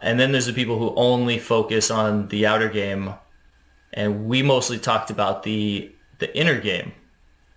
And 0.00 0.18
then 0.18 0.32
there's 0.32 0.46
the 0.46 0.52
people 0.52 0.78
who 0.78 0.94
only 0.94 1.38
focus 1.38 1.90
on 1.90 2.28
the 2.28 2.46
outer 2.46 2.68
game. 2.68 3.14
And 3.92 4.26
we 4.26 4.42
mostly 4.42 4.78
talked 4.78 5.10
about 5.10 5.42
the 5.42 5.92
the 6.18 6.36
inner 6.36 6.60
game, 6.60 6.92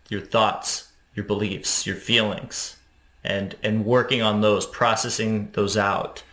your 0.10 0.22
thoughts, 0.22 0.92
your 1.16 1.26
beliefs, 1.26 1.86
your 1.86 1.96
feelings, 1.96 2.78
and 3.24 3.56
and 3.64 3.86
working 3.86 4.22
on 4.22 4.42
those, 4.42 4.66
processing 4.66 5.50
those 5.54 5.78
out, 5.78 6.24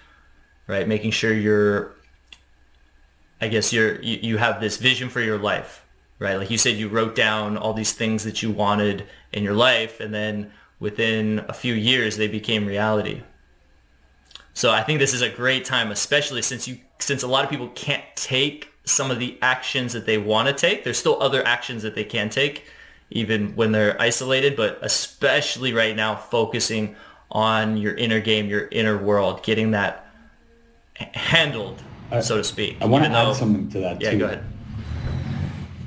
right? 0.66 0.88
Making 0.88 1.10
sure 1.10 1.32
you're, 1.32 1.94
I 3.40 3.48
guess 3.48 3.72
you're 3.72 4.00
you, 4.00 4.18
you 4.22 4.36
have 4.38 4.60
this 4.60 4.76
vision 4.76 5.08
for 5.08 5.20
your 5.20 5.38
life, 5.38 5.84
right? 6.18 6.36
Like 6.36 6.50
you 6.50 6.58
said, 6.58 6.76
you 6.76 6.88
wrote 6.88 7.14
down 7.14 7.56
all 7.56 7.74
these 7.74 7.92
things 7.92 8.24
that 8.24 8.42
you 8.42 8.50
wanted 8.50 9.06
in 9.32 9.42
your 9.42 9.54
life, 9.54 10.00
and 10.00 10.14
then 10.14 10.52
within 10.80 11.44
a 11.48 11.52
few 11.52 11.74
years 11.74 12.16
they 12.16 12.28
became 12.28 12.66
reality. 12.66 13.22
So 14.54 14.72
I 14.72 14.82
think 14.82 14.98
this 14.98 15.14
is 15.14 15.22
a 15.22 15.28
great 15.30 15.64
time, 15.64 15.90
especially 15.90 16.42
since 16.42 16.66
you 16.66 16.78
since 16.98 17.22
a 17.22 17.28
lot 17.28 17.44
of 17.44 17.50
people 17.50 17.68
can't 17.68 18.04
take 18.16 18.72
some 18.84 19.10
of 19.10 19.18
the 19.18 19.38
actions 19.42 19.92
that 19.92 20.06
they 20.06 20.18
want 20.18 20.48
to 20.48 20.54
take. 20.54 20.82
There's 20.82 20.98
still 20.98 21.22
other 21.22 21.46
actions 21.46 21.82
that 21.82 21.94
they 21.94 22.04
can 22.04 22.30
take 22.30 22.64
even 23.10 23.54
when 23.56 23.72
they're 23.72 24.00
isolated, 24.00 24.56
but 24.56 24.78
especially 24.82 25.72
right 25.72 25.96
now, 25.96 26.14
focusing 26.16 26.96
on 27.30 27.76
your 27.76 27.94
inner 27.94 28.20
game, 28.20 28.48
your 28.48 28.68
inner 28.68 28.96
world, 28.96 29.42
getting 29.42 29.72
that 29.72 30.06
handled, 30.94 31.82
so 32.20 32.38
to 32.38 32.44
speak. 32.44 32.76
I 32.80 32.86
want 32.86 33.04
to 33.04 33.10
add 33.10 33.34
something 33.34 33.68
to 33.70 33.80
that 33.80 34.00
yeah, 34.00 34.10
too. 34.10 34.16
Yeah, 34.16 34.20
go 34.20 34.26
ahead. 34.26 34.44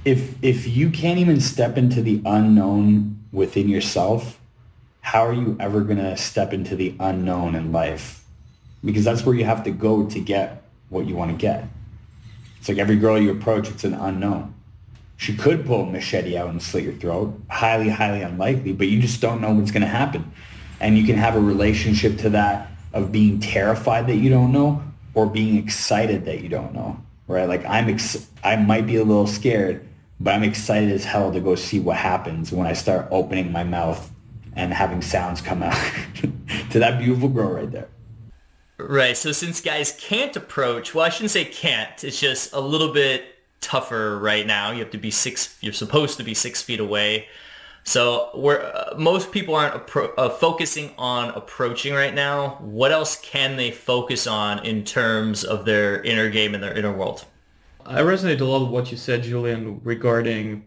If 0.04 0.44
if 0.44 0.68
you 0.68 0.90
can't 0.90 1.20
even 1.20 1.40
step 1.40 1.78
into 1.78 2.02
the 2.02 2.22
unknown 2.26 3.24
within 3.32 3.70
yourself, 3.70 4.40
how 5.02 5.26
are 5.26 5.34
you 5.34 5.58
ever 5.60 5.82
going 5.82 5.98
to 5.98 6.18
step 6.18 6.54
into 6.54 6.76
the 6.76 6.96
unknown 7.00 7.56
in 7.56 7.72
life? 7.72 8.24
Because 8.84 9.04
that's 9.04 9.26
where 9.26 9.36
you 9.36 9.46
have 9.46 9.64
to 9.66 9.72
go 9.72 10.06
to 10.08 10.20
get 10.20 10.64
what 10.90 11.06
you 11.06 11.16
want 11.16 11.32
to 11.32 11.38
get. 11.38 11.66
It's 12.60 12.70
like 12.70 12.78
every 12.78 12.96
girl 12.96 13.20
you 13.20 13.32
approach, 13.32 13.70
it's 13.70 13.84
an 13.84 13.94
unknown. 13.94 14.54
She 15.22 15.36
could 15.36 15.68
pull 15.68 15.84
a 15.84 15.86
machete 15.86 16.36
out 16.36 16.50
and 16.50 16.60
slit 16.60 16.84
your 16.84 16.94
throat. 16.94 17.40
Highly, 17.48 17.90
highly 17.90 18.24
unlikely, 18.24 18.74
but 18.74 18.88
you 18.88 19.00
just 19.00 19.22
don't 19.22 19.40
know 19.40 19.52
what's 19.52 19.70
going 19.70 19.84
to 19.84 19.88
happen. 19.88 20.32
And 20.80 20.98
you 20.98 21.06
can 21.06 21.16
have 21.16 21.36
a 21.36 21.40
relationship 21.40 22.18
to 22.22 22.32
that 22.32 22.72
of 22.92 23.12
being 23.12 23.40
terrified 23.40 24.08
that 24.08 24.16
you 24.16 24.32
don't 24.32 24.52
know 24.52 24.82
or 25.14 25.28
being 25.28 25.58
excited 25.58 26.26
that 26.26 26.42
you 26.42 26.50
don't 26.50 26.74
know, 26.74 27.00
right? 27.28 27.48
Like 27.48 27.64
I'm, 27.66 27.88
ex- 27.88 28.28
I 28.44 28.56
might 28.56 28.88
be 28.88 28.96
a 28.96 29.04
little 29.04 29.28
scared, 29.28 29.88
but 30.20 30.34
I'm 30.34 30.42
excited 30.42 30.92
as 30.92 31.06
hell 31.06 31.32
to 31.32 31.40
go 31.40 31.54
see 31.54 31.80
what 31.80 31.98
happens 31.98 32.52
when 32.52 32.66
I 32.66 32.74
start 32.74 33.08
opening 33.12 33.52
my 33.52 33.64
mouth 33.64 34.12
and 34.56 34.74
having 34.74 35.04
sounds 35.04 35.40
come 35.40 35.62
out 35.62 35.78
to 36.72 36.80
that 36.80 36.98
beautiful 36.98 37.30
girl 37.30 37.52
right 37.52 37.70
there. 37.70 37.90
Right. 38.80 39.16
So 39.16 39.34
since 39.34 39.62
guys 39.62 39.96
can't 40.00 40.36
approach, 40.36 40.96
well, 40.96 41.06
I 41.06 41.10
shouldn't 41.10 41.30
say 41.30 41.46
can't. 41.46 42.04
It's 42.04 42.20
just 42.20 42.54
a 42.54 42.60
little 42.60 42.92
bit 42.92 43.31
tougher 43.62 44.20
right 44.20 44.46
now. 44.46 44.72
You 44.72 44.80
have 44.80 44.92
to 44.92 44.98
be 44.98 45.12
six. 45.12 45.58
You're 45.62 45.74
supposed 45.74 46.18
to 46.18 46.24
be 46.24 46.34
six 46.34 46.62
feet 46.62 46.80
away. 46.80 47.28
So 47.84 48.30
where 48.36 48.76
uh, 48.76 48.96
most 48.98 49.32
people 49.32 49.56
aren't 49.56 49.88
appro- 49.88 50.14
uh, 50.18 50.30
focusing 50.30 50.94
on 50.98 51.30
approaching 51.30 51.94
right 51.94 52.14
now. 52.14 52.58
What 52.60 52.92
else 52.92 53.20
can 53.22 53.56
they 53.56 53.72
focus 53.72 54.28
on 54.28 54.64
in 54.66 54.84
terms 54.84 55.44
of 55.44 55.66
their 55.66 56.02
inner 56.04 56.30
game 56.30 56.54
and 56.54 56.64
their 56.64 56.78
inner 56.78 56.92
world? 56.92 57.26
I 57.86 58.02
resonate 58.02 58.40
a 58.42 58.46
lot 58.46 58.62
with 58.62 58.72
what 58.72 58.92
you 58.92 58.98
said, 58.98 59.24
Julian, 59.24 59.82
regarding 59.84 60.66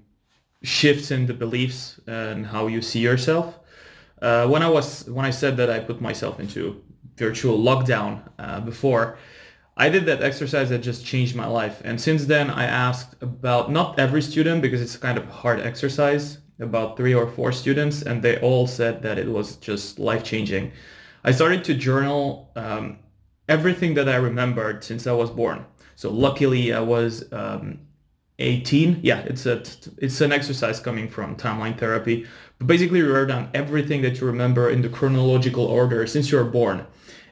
shifts 0.62 1.10
in 1.10 1.26
the 1.26 1.34
beliefs 1.34 2.00
and 2.06 2.46
how 2.46 2.66
you 2.66 2.82
see 2.82 3.00
yourself. 3.00 3.58
Uh, 4.20 4.48
when 4.48 4.62
I 4.62 4.68
was 4.68 5.08
when 5.08 5.24
I 5.24 5.30
said 5.30 5.56
that 5.58 5.70
I 5.70 5.80
put 5.80 6.00
myself 6.00 6.40
into 6.40 6.82
virtual 7.16 7.58
lockdown 7.58 8.22
uh, 8.38 8.60
before, 8.60 9.18
I 9.76 9.88
did 9.88 10.06
that 10.06 10.22
exercise 10.22 10.68
that 10.68 10.78
just 10.78 11.04
changed 11.04 11.34
my 11.34 11.46
life. 11.46 11.82
And 11.84 12.00
since 12.00 12.26
then, 12.26 12.48
I 12.48 12.64
asked 12.64 13.16
about 13.20 13.72
not 13.72 13.98
every 13.98 14.22
student 14.22 14.62
because 14.62 14.80
it's 14.80 14.96
kind 14.96 15.18
of 15.18 15.26
hard 15.26 15.60
exercise, 15.60 16.38
about 16.60 16.96
three 16.96 17.12
or 17.12 17.26
four 17.26 17.50
students, 17.50 18.02
and 18.02 18.22
they 18.22 18.38
all 18.38 18.68
said 18.68 19.02
that 19.02 19.18
it 19.18 19.28
was 19.28 19.56
just 19.56 19.98
life 19.98 20.22
changing. 20.22 20.70
I 21.24 21.32
started 21.32 21.64
to 21.64 21.74
journal 21.74 22.52
um, 22.54 22.98
everything 23.48 23.94
that 23.94 24.08
I 24.08 24.16
remembered 24.16 24.84
since 24.84 25.08
I 25.08 25.12
was 25.12 25.30
born. 25.30 25.64
So 25.96 26.08
luckily, 26.10 26.72
I 26.72 26.80
was 26.80 27.24
um, 27.32 27.80
18. 28.38 29.00
Yeah, 29.02 29.20
it's 29.20 29.46
a 29.46 29.62
it's 29.98 30.20
an 30.20 30.32
exercise 30.32 30.78
coming 30.78 31.08
from 31.08 31.36
timeline 31.36 31.78
therapy. 31.78 32.26
But 32.58 32.68
basically, 32.68 33.00
you 33.00 33.12
write 33.12 33.28
down 33.28 33.50
everything 33.54 34.02
that 34.02 34.20
you 34.20 34.26
remember 34.26 34.70
in 34.70 34.82
the 34.82 34.88
chronological 34.88 35.64
order 35.64 36.06
since 36.06 36.30
you 36.30 36.38
were 36.38 36.44
born 36.44 36.86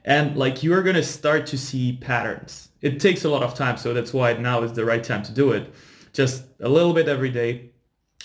and 0.04 0.36
like 0.36 0.62
you 0.62 0.74
are 0.74 0.82
going 0.82 0.96
to 0.96 1.02
start 1.02 1.46
to 1.46 1.58
see 1.58 1.96
patterns. 2.00 2.68
It 2.80 3.00
takes 3.00 3.24
a 3.24 3.30
lot 3.30 3.42
of 3.42 3.54
time, 3.54 3.76
so 3.76 3.94
that's 3.94 4.12
why 4.12 4.32
now 4.34 4.62
is 4.62 4.72
the 4.72 4.84
right 4.84 5.02
time 5.02 5.22
to 5.24 5.32
do 5.32 5.52
it. 5.52 5.72
Just 6.12 6.44
a 6.60 6.68
little 6.68 6.92
bit 6.92 7.08
every 7.08 7.30
day, 7.30 7.70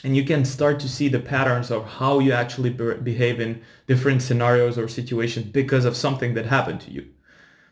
and 0.03 0.15
you 0.15 0.25
can 0.25 0.43
start 0.45 0.79
to 0.81 0.89
see 0.89 1.07
the 1.07 1.19
patterns 1.19 1.71
of 1.71 1.85
how 1.85 2.19
you 2.19 2.31
actually 2.31 2.71
be- 2.71 2.95
behave 2.95 3.39
in 3.39 3.61
different 3.85 4.21
scenarios 4.21 4.77
or 4.77 4.87
situations 4.87 5.45
because 5.47 5.85
of 5.85 5.95
something 5.95 6.33
that 6.33 6.47
happened 6.47 6.81
to 6.81 6.91
you. 6.91 7.07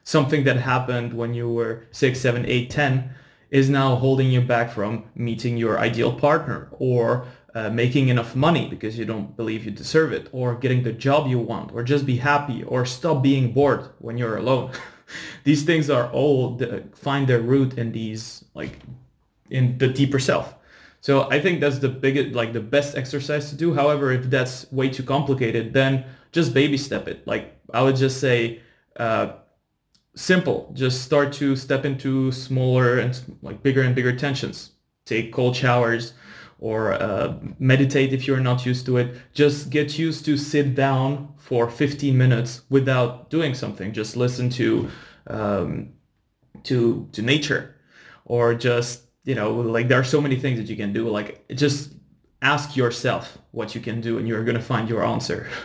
Something 0.03 0.43
that 0.43 0.57
happened 0.57 1.13
when 1.13 1.33
you 1.33 1.49
were 1.49 1.85
six, 1.91 2.19
seven, 2.19 2.45
eight, 2.45 2.69
ten 2.69 3.09
is 3.49 3.69
now 3.69 3.95
holding 3.95 4.29
you 4.29 4.41
back 4.41 4.71
from 4.71 5.05
meeting 5.15 5.57
your 5.57 5.79
ideal 5.79 6.13
partner 6.13 6.67
or 6.71 7.25
uh, 7.55 7.69
making 7.69 8.09
enough 8.09 8.35
money 8.35 8.67
because 8.67 8.99
you 8.99 9.05
don't 9.05 9.35
believe 9.37 9.63
you 9.63 9.71
deserve 9.71 10.11
it, 10.11 10.27
or 10.33 10.55
getting 10.55 10.83
the 10.83 10.91
job 10.91 11.27
you 11.27 11.39
want, 11.39 11.71
or 11.73 11.83
just 11.83 12.05
be 12.05 12.17
happy, 12.17 12.63
or 12.63 12.85
stop 12.85 13.23
being 13.23 13.53
bored 13.53 13.89
when 13.99 14.17
you're 14.17 14.35
alone. 14.35 14.71
these 15.45 15.63
things 15.63 15.89
are 15.89 16.11
all 16.11 16.57
the, 16.57 16.83
find 16.93 17.27
their 17.27 17.39
root 17.39 17.77
in 17.77 17.93
these 17.93 18.43
like 18.53 18.79
in 19.49 19.77
the 19.77 19.87
deeper 19.87 20.19
self. 20.19 20.55
So 20.99 21.29
I 21.31 21.39
think 21.39 21.61
that's 21.61 21.79
the 21.79 21.87
biggest, 21.87 22.35
like 22.35 22.51
the 22.51 22.59
best 22.59 22.97
exercise 22.97 23.49
to 23.51 23.55
do. 23.55 23.73
However, 23.73 24.11
if 24.11 24.29
that's 24.29 24.69
way 24.71 24.89
too 24.89 25.03
complicated, 25.03 25.71
then 25.71 26.03
just 26.31 26.53
baby 26.53 26.77
step 26.77 27.07
it. 27.07 27.25
Like 27.25 27.55
I 27.73 27.81
would 27.83 27.95
just 27.95 28.19
say, 28.19 28.59
uh, 28.97 29.33
simple. 30.15 30.71
Just 30.73 31.03
start 31.03 31.31
to 31.33 31.55
step 31.55 31.85
into 31.85 32.31
smaller 32.31 32.99
and 32.99 33.17
like 33.41 33.63
bigger 33.63 33.81
and 33.81 33.95
bigger 33.95 34.15
tensions. 34.15 34.71
Take 35.05 35.31
cold 35.31 35.55
showers 35.55 36.13
or 36.59 36.93
uh, 36.93 37.35
meditate 37.59 38.13
if 38.13 38.27
you're 38.27 38.39
not 38.39 38.65
used 38.65 38.85
to 38.85 38.97
it. 38.97 39.15
Just 39.33 39.69
get 39.69 39.97
used 39.99 40.25
to 40.25 40.37
sit 40.37 40.75
down 40.75 41.33
for 41.37 41.69
15 41.69 42.17
minutes 42.17 42.61
without 42.69 43.29
doing 43.29 43.53
something. 43.53 43.91
Just 43.93 44.15
listen 44.15 44.49
to 44.51 44.89
um, 45.27 45.93
to 46.63 47.07
to 47.11 47.21
nature, 47.21 47.75
or 48.25 48.53
just 48.53 49.03
you 49.23 49.35
know 49.35 49.53
like 49.53 49.87
there 49.87 49.99
are 49.99 50.03
so 50.03 50.21
many 50.21 50.39
things 50.39 50.57
that 50.59 50.69
you 50.69 50.75
can 50.75 50.93
do. 50.93 51.09
Like 51.09 51.47
just 51.49 51.93
ask 52.41 52.75
yourself 52.75 53.37
what 53.51 53.75
you 53.75 53.81
can 53.81 54.01
do, 54.01 54.17
and 54.17 54.27
you're 54.27 54.43
gonna 54.43 54.61
find 54.61 54.89
your 54.89 55.03
answer. 55.03 55.47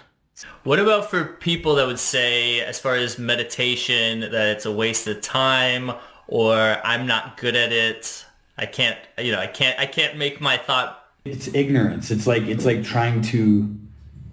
What 0.64 0.78
about 0.78 1.10
for 1.10 1.24
people 1.24 1.74
that 1.74 1.86
would 1.86 1.98
say, 1.98 2.60
as 2.62 2.78
far 2.78 2.94
as 2.94 3.18
meditation, 3.18 4.20
that 4.20 4.48
it's 4.56 4.64
a 4.64 4.72
waste 4.72 5.06
of 5.06 5.20
time, 5.20 5.92
or 6.28 6.56
I'm 6.82 7.06
not 7.06 7.36
good 7.36 7.54
at 7.54 7.72
it? 7.72 8.24
I 8.60 8.66
can't, 8.66 8.98
you 9.18 9.32
know, 9.32 9.40
I 9.40 9.46
can't, 9.46 9.78
I 9.78 9.86
can't 9.86 10.18
make 10.18 10.38
my 10.40 10.58
thought. 10.58 11.02
It's 11.24 11.48
ignorance. 11.54 12.10
It's 12.10 12.26
like, 12.26 12.42
it's 12.42 12.66
like 12.66 12.84
trying 12.84 13.22
to, 13.22 13.74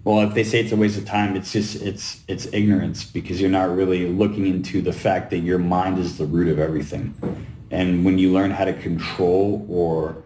well, 0.04 0.20
if 0.20 0.34
they 0.34 0.44
say 0.44 0.60
it's 0.60 0.70
a 0.70 0.76
waste 0.76 0.98
of 0.98 1.06
time, 1.06 1.34
it's 1.34 1.50
just, 1.50 1.82
it's, 1.82 2.20
it's 2.28 2.46
ignorance 2.52 3.04
because 3.04 3.40
you're 3.40 3.50
not 3.50 3.74
really 3.74 4.06
looking 4.06 4.46
into 4.46 4.82
the 4.82 4.92
fact 4.92 5.30
that 5.30 5.38
your 5.38 5.58
mind 5.58 5.98
is 5.98 6.18
the 6.18 6.26
root 6.26 6.48
of 6.48 6.58
everything. 6.58 7.14
And 7.70 8.04
when 8.04 8.18
you 8.18 8.30
learn 8.30 8.50
how 8.50 8.66
to 8.66 8.74
control 8.74 9.66
or 9.68 10.22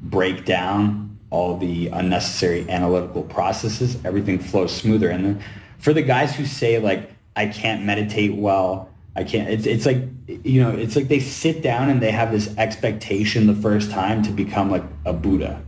break 0.00 0.46
down 0.46 1.18
all 1.28 1.58
the 1.58 1.88
unnecessary 1.88 2.68
analytical 2.70 3.24
processes, 3.24 3.98
everything 4.06 4.38
flows 4.38 4.74
smoother. 4.74 5.10
And 5.10 5.24
then 5.24 5.44
for 5.78 5.92
the 5.92 6.02
guys 6.02 6.34
who 6.34 6.46
say 6.46 6.78
like, 6.78 7.10
I 7.36 7.46
can't 7.46 7.84
meditate 7.84 8.34
well, 8.34 8.88
I 9.16 9.24
can't. 9.24 9.48
It's 9.48 9.66
it's 9.66 9.86
like 9.86 9.98
you 10.26 10.62
know, 10.62 10.70
it's 10.70 10.96
like 10.96 11.08
they 11.08 11.20
sit 11.20 11.62
down 11.62 11.88
and 11.88 12.02
they 12.02 12.10
have 12.10 12.32
this 12.32 12.56
expectation 12.58 13.46
the 13.46 13.54
first 13.54 13.90
time 13.90 14.22
to 14.24 14.30
become 14.30 14.70
like 14.70 14.82
a 15.04 15.12
Buddha. 15.12 15.62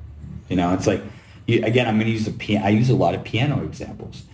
You 0.49 0.57
know, 0.57 0.75
it's 0.75 0.87
like 0.87 1.03
you, 1.47 1.65
again, 1.65 1.87
I'm 1.87 1.97
going 1.97 2.07
to 2.07 2.13
use 2.13 2.25
the 2.25 2.33
piano. 2.33 2.67
I 2.67 2.71
use 2.71 2.91
a 2.91 2.97
lot 2.97 3.15
of 3.15 3.23
piano 3.23 3.63
examples. 3.63 4.25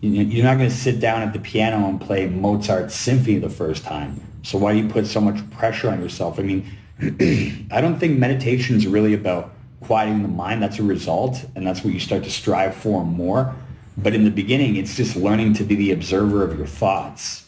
You, 0.00 0.22
you're 0.22 0.44
not 0.44 0.56
going 0.56 0.70
to 0.70 0.74
sit 0.74 1.00
down 1.00 1.22
at 1.22 1.32
the 1.32 1.38
piano 1.38 1.86
and 1.86 2.00
play 2.00 2.26
Mozart's 2.26 2.94
symphony 2.94 3.38
the 3.38 3.50
first 3.50 3.84
time. 3.84 4.20
So 4.42 4.58
why 4.58 4.72
do 4.72 4.78
you 4.78 4.88
put 4.88 5.06
so 5.06 5.20
much 5.20 5.48
pressure 5.50 5.90
on 5.90 6.00
yourself? 6.00 6.38
I 6.38 6.42
mean, 6.42 6.70
I 7.70 7.80
don't 7.80 7.98
think 7.98 8.18
meditation 8.18 8.76
is 8.76 8.86
really 8.86 9.12
about 9.12 9.52
quieting 9.80 10.22
the 10.22 10.28
mind. 10.28 10.62
That's 10.62 10.78
a 10.78 10.82
result, 10.82 11.44
and 11.54 11.66
that's 11.66 11.84
what 11.84 11.92
you 11.92 12.00
start 12.00 12.24
to 12.24 12.30
strive 12.30 12.74
for 12.74 13.04
more. 13.04 13.54
But 13.98 14.14
in 14.14 14.24
the 14.24 14.30
beginning, 14.30 14.76
it's 14.76 14.96
just 14.96 15.14
learning 15.14 15.54
to 15.54 15.64
be 15.64 15.74
the 15.74 15.92
observer 15.92 16.42
of 16.42 16.56
your 16.56 16.66
thoughts 16.66 17.41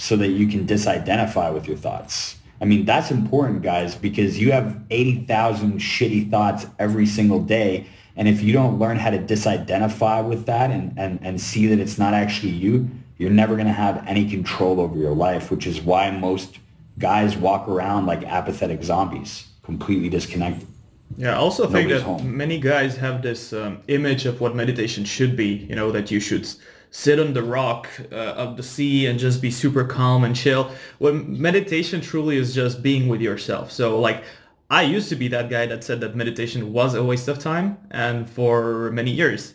so 0.00 0.16
that 0.16 0.28
you 0.28 0.48
can 0.48 0.66
disidentify 0.66 1.52
with 1.52 1.68
your 1.68 1.76
thoughts. 1.76 2.36
I 2.58 2.64
mean, 2.64 2.86
that's 2.86 3.10
important, 3.10 3.60
guys, 3.60 3.94
because 3.94 4.38
you 4.38 4.50
have 4.50 4.80
80,000 4.88 5.78
shitty 5.78 6.30
thoughts 6.30 6.66
every 6.78 7.04
single 7.04 7.42
day. 7.42 7.86
And 8.16 8.26
if 8.26 8.42
you 8.42 8.54
don't 8.54 8.78
learn 8.78 8.96
how 8.96 9.10
to 9.10 9.18
disidentify 9.18 10.26
with 10.26 10.46
that 10.46 10.70
and, 10.70 10.98
and, 10.98 11.18
and 11.22 11.38
see 11.38 11.66
that 11.66 11.78
it's 11.78 11.98
not 11.98 12.14
actually 12.14 12.52
you, 12.52 12.88
you're 13.18 13.28
never 13.28 13.56
going 13.56 13.66
to 13.66 13.74
have 13.74 14.02
any 14.06 14.28
control 14.28 14.80
over 14.80 14.98
your 14.98 15.14
life, 15.14 15.50
which 15.50 15.66
is 15.66 15.82
why 15.82 16.10
most 16.10 16.58
guys 16.98 17.36
walk 17.36 17.68
around 17.68 18.06
like 18.06 18.22
apathetic 18.24 18.82
zombies, 18.82 19.48
completely 19.62 20.08
disconnected. 20.08 20.66
Yeah, 21.18 21.34
I 21.34 21.36
also 21.36 21.68
think 21.68 21.90
that 21.90 22.02
home. 22.02 22.36
many 22.38 22.58
guys 22.58 22.96
have 22.96 23.20
this 23.20 23.52
um, 23.52 23.82
image 23.88 24.24
of 24.24 24.40
what 24.40 24.54
meditation 24.54 25.04
should 25.04 25.36
be, 25.36 25.48
you 25.68 25.74
know, 25.74 25.92
that 25.92 26.10
you 26.10 26.20
should 26.20 26.48
sit 26.90 27.20
on 27.20 27.32
the 27.32 27.42
rock 27.42 27.88
uh, 28.10 28.14
of 28.14 28.56
the 28.56 28.62
sea 28.62 29.06
and 29.06 29.18
just 29.18 29.40
be 29.40 29.50
super 29.50 29.84
calm 29.84 30.24
and 30.24 30.34
chill. 30.34 30.72
When 30.98 31.40
meditation 31.40 32.00
truly 32.00 32.36
is 32.36 32.54
just 32.54 32.82
being 32.82 33.08
with 33.08 33.20
yourself. 33.20 33.70
So 33.70 34.00
like 34.00 34.24
I 34.70 34.82
used 34.82 35.08
to 35.08 35.16
be 35.16 35.28
that 35.28 35.50
guy 35.50 35.66
that 35.66 35.84
said 35.84 36.00
that 36.00 36.14
meditation 36.14 36.72
was 36.72 36.94
a 36.94 37.04
waste 37.04 37.28
of 37.28 37.38
time 37.38 37.78
and 37.90 38.28
for 38.28 38.90
many 38.92 39.10
years. 39.10 39.54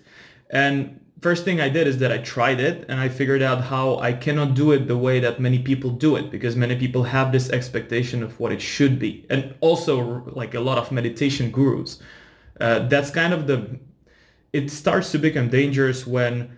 And 0.49 0.99
first 1.21 1.43
thing 1.43 1.59
I 1.59 1.69
did 1.69 1.87
is 1.87 1.97
that 1.99 2.11
I 2.11 2.19
tried 2.19 2.59
it 2.59 2.85
and 2.87 2.99
I 2.99 3.09
figured 3.09 3.41
out 3.41 3.63
how 3.63 3.97
I 3.97 4.13
cannot 4.13 4.53
do 4.53 4.71
it 4.71 4.87
the 4.87 4.97
way 4.97 5.19
that 5.19 5.39
many 5.39 5.59
people 5.59 5.89
do 5.89 6.15
it 6.15 6.31
because 6.31 6.55
many 6.55 6.75
people 6.77 7.03
have 7.03 7.31
this 7.31 7.49
expectation 7.49 8.23
of 8.23 8.39
what 8.39 8.51
it 8.51 8.61
should 8.61 8.99
be. 8.99 9.25
And 9.29 9.55
also 9.59 10.23
like 10.27 10.53
a 10.53 10.59
lot 10.59 10.77
of 10.77 10.91
meditation 10.91 11.51
gurus. 11.51 11.99
Uh, 12.61 12.79
that's 12.87 13.09
kind 13.09 13.33
of 13.33 13.47
the, 13.47 13.79
it 14.53 14.69
starts 14.69 15.11
to 15.11 15.17
become 15.17 15.49
dangerous 15.49 16.05
when 16.07 16.57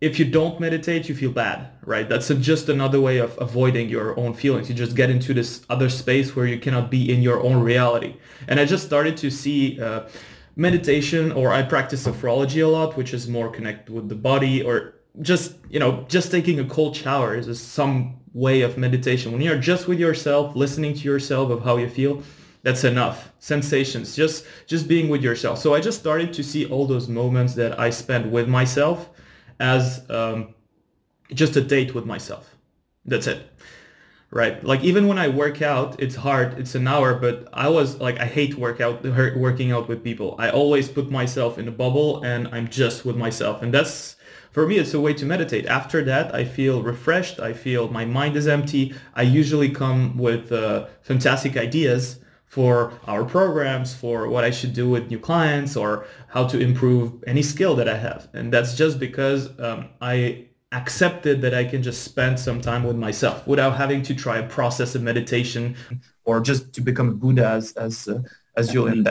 if 0.00 0.18
you 0.18 0.24
don't 0.24 0.60
meditate, 0.60 1.08
you 1.08 1.14
feel 1.14 1.32
bad, 1.32 1.70
right? 1.84 2.08
That's 2.08 2.30
a, 2.30 2.36
just 2.36 2.68
another 2.68 3.00
way 3.00 3.18
of 3.18 3.36
avoiding 3.40 3.88
your 3.88 4.18
own 4.18 4.32
feelings. 4.32 4.68
You 4.68 4.74
just 4.74 4.94
get 4.94 5.10
into 5.10 5.34
this 5.34 5.62
other 5.68 5.88
space 5.88 6.36
where 6.36 6.46
you 6.46 6.58
cannot 6.60 6.88
be 6.88 7.12
in 7.12 7.20
your 7.20 7.40
own 7.42 7.60
reality. 7.60 8.14
And 8.46 8.60
I 8.60 8.64
just 8.64 8.86
started 8.86 9.16
to 9.18 9.30
see 9.30 9.80
uh, 9.80 10.08
meditation, 10.54 11.32
or 11.32 11.52
I 11.52 11.62
practice 11.62 12.06
sophrology 12.06 12.64
a 12.64 12.68
lot, 12.68 12.96
which 12.96 13.12
is 13.12 13.26
more 13.26 13.50
connected 13.50 13.92
with 13.92 14.08
the 14.08 14.14
body, 14.14 14.62
or 14.62 14.94
just 15.20 15.56
you 15.68 15.80
know, 15.80 16.04
just 16.08 16.30
taking 16.30 16.60
a 16.60 16.64
cold 16.64 16.94
shower 16.94 17.34
is 17.34 17.60
some 17.60 18.20
way 18.34 18.60
of 18.62 18.78
meditation. 18.78 19.32
When 19.32 19.40
you're 19.40 19.58
just 19.58 19.88
with 19.88 19.98
yourself, 19.98 20.54
listening 20.54 20.94
to 20.94 21.00
yourself 21.00 21.50
of 21.50 21.64
how 21.64 21.76
you 21.76 21.88
feel, 21.88 22.22
that's 22.62 22.84
enough 22.84 23.30
sensations 23.38 24.16
just 24.16 24.44
just 24.66 24.88
being 24.88 25.08
with 25.08 25.22
yourself 25.22 25.58
so 25.60 25.74
i 25.74 25.80
just 25.80 26.00
started 26.00 26.32
to 26.32 26.42
see 26.42 26.66
all 26.66 26.86
those 26.86 27.06
moments 27.08 27.54
that 27.54 27.78
i 27.78 27.88
spent 27.88 28.26
with 28.32 28.48
myself 28.48 29.10
as 29.60 30.08
um, 30.10 30.54
just 31.32 31.56
a 31.56 31.60
date 31.60 31.94
with 31.94 32.06
myself. 32.06 32.54
That's 33.04 33.26
it. 33.26 33.50
Right. 34.30 34.62
Like 34.62 34.82
even 34.84 35.06
when 35.06 35.16
I 35.16 35.28
work 35.28 35.62
out, 35.62 36.00
it's 36.02 36.14
hard. 36.14 36.58
It's 36.58 36.74
an 36.74 36.86
hour, 36.86 37.14
but 37.14 37.48
I 37.54 37.68
was 37.68 37.98
like, 37.98 38.18
I 38.20 38.26
hate 38.26 38.56
workout, 38.56 39.02
working 39.36 39.72
out 39.72 39.88
with 39.88 40.04
people. 40.04 40.36
I 40.38 40.50
always 40.50 40.88
put 40.88 41.10
myself 41.10 41.58
in 41.58 41.66
a 41.66 41.72
bubble 41.72 42.22
and 42.22 42.46
I'm 42.48 42.68
just 42.68 43.06
with 43.06 43.16
myself. 43.16 43.62
And 43.62 43.72
that's, 43.72 44.16
for 44.50 44.66
me, 44.66 44.76
it's 44.76 44.92
a 44.92 45.00
way 45.00 45.14
to 45.14 45.24
meditate. 45.24 45.64
After 45.64 46.04
that, 46.04 46.34
I 46.34 46.44
feel 46.44 46.82
refreshed. 46.82 47.40
I 47.40 47.54
feel 47.54 47.88
my 47.88 48.04
mind 48.04 48.36
is 48.36 48.46
empty. 48.46 48.94
I 49.14 49.22
usually 49.22 49.70
come 49.70 50.18
with 50.18 50.52
uh, 50.52 50.88
fantastic 51.00 51.56
ideas 51.56 52.18
for 52.48 52.92
our 53.06 53.24
programs, 53.24 53.94
for 53.94 54.28
what 54.28 54.42
I 54.42 54.50
should 54.50 54.72
do 54.72 54.88
with 54.88 55.10
new 55.10 55.18
clients 55.18 55.76
or 55.76 56.06
how 56.28 56.46
to 56.48 56.58
improve 56.58 57.22
any 57.26 57.42
skill 57.42 57.76
that 57.76 57.88
I 57.88 57.96
have. 57.96 58.28
And 58.32 58.52
that's 58.52 58.74
just 58.74 58.98
because 58.98 59.48
um, 59.60 59.88
I 60.00 60.46
accepted 60.72 61.42
that 61.42 61.54
I 61.54 61.64
can 61.64 61.82
just 61.82 62.02
spend 62.02 62.40
some 62.40 62.60
time 62.60 62.84
with 62.84 62.96
myself 62.96 63.46
without 63.46 63.76
having 63.76 64.02
to 64.02 64.14
try 64.14 64.38
a 64.38 64.48
process 64.48 64.94
of 64.94 65.02
meditation 65.02 65.76
or 66.24 66.40
just 66.40 66.72
to 66.74 66.80
become 66.80 67.08
a 67.08 67.14
Buddha 67.14 67.46
as, 67.46 67.72
as, 67.72 68.08
uh, 68.08 68.22
as 68.56 68.72
Julian. 68.72 69.06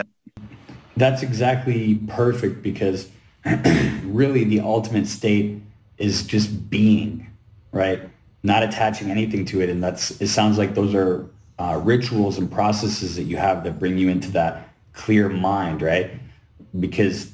That's 0.96 1.22
exactly 1.22 1.96
perfect 2.08 2.62
because 2.62 3.08
really 4.04 4.44
the 4.44 4.60
ultimate 4.60 5.06
state 5.06 5.62
is 5.96 6.24
just 6.24 6.68
being, 6.70 7.28
right? 7.70 8.02
Not 8.42 8.62
attaching 8.64 9.10
anything 9.10 9.44
to 9.46 9.60
it. 9.60 9.68
And 9.68 9.82
that's, 9.82 10.20
it 10.20 10.28
sounds 10.28 10.58
like 10.58 10.74
those 10.74 10.94
are 10.94 11.28
uh, 11.58 11.80
rituals 11.82 12.38
and 12.38 12.50
processes 12.50 13.16
that 13.16 13.24
you 13.24 13.36
have 13.36 13.64
that 13.64 13.78
bring 13.78 13.98
you 13.98 14.08
into 14.08 14.30
that 14.32 14.68
clear 14.92 15.28
mind, 15.28 15.82
right? 15.82 16.10
Because, 16.78 17.32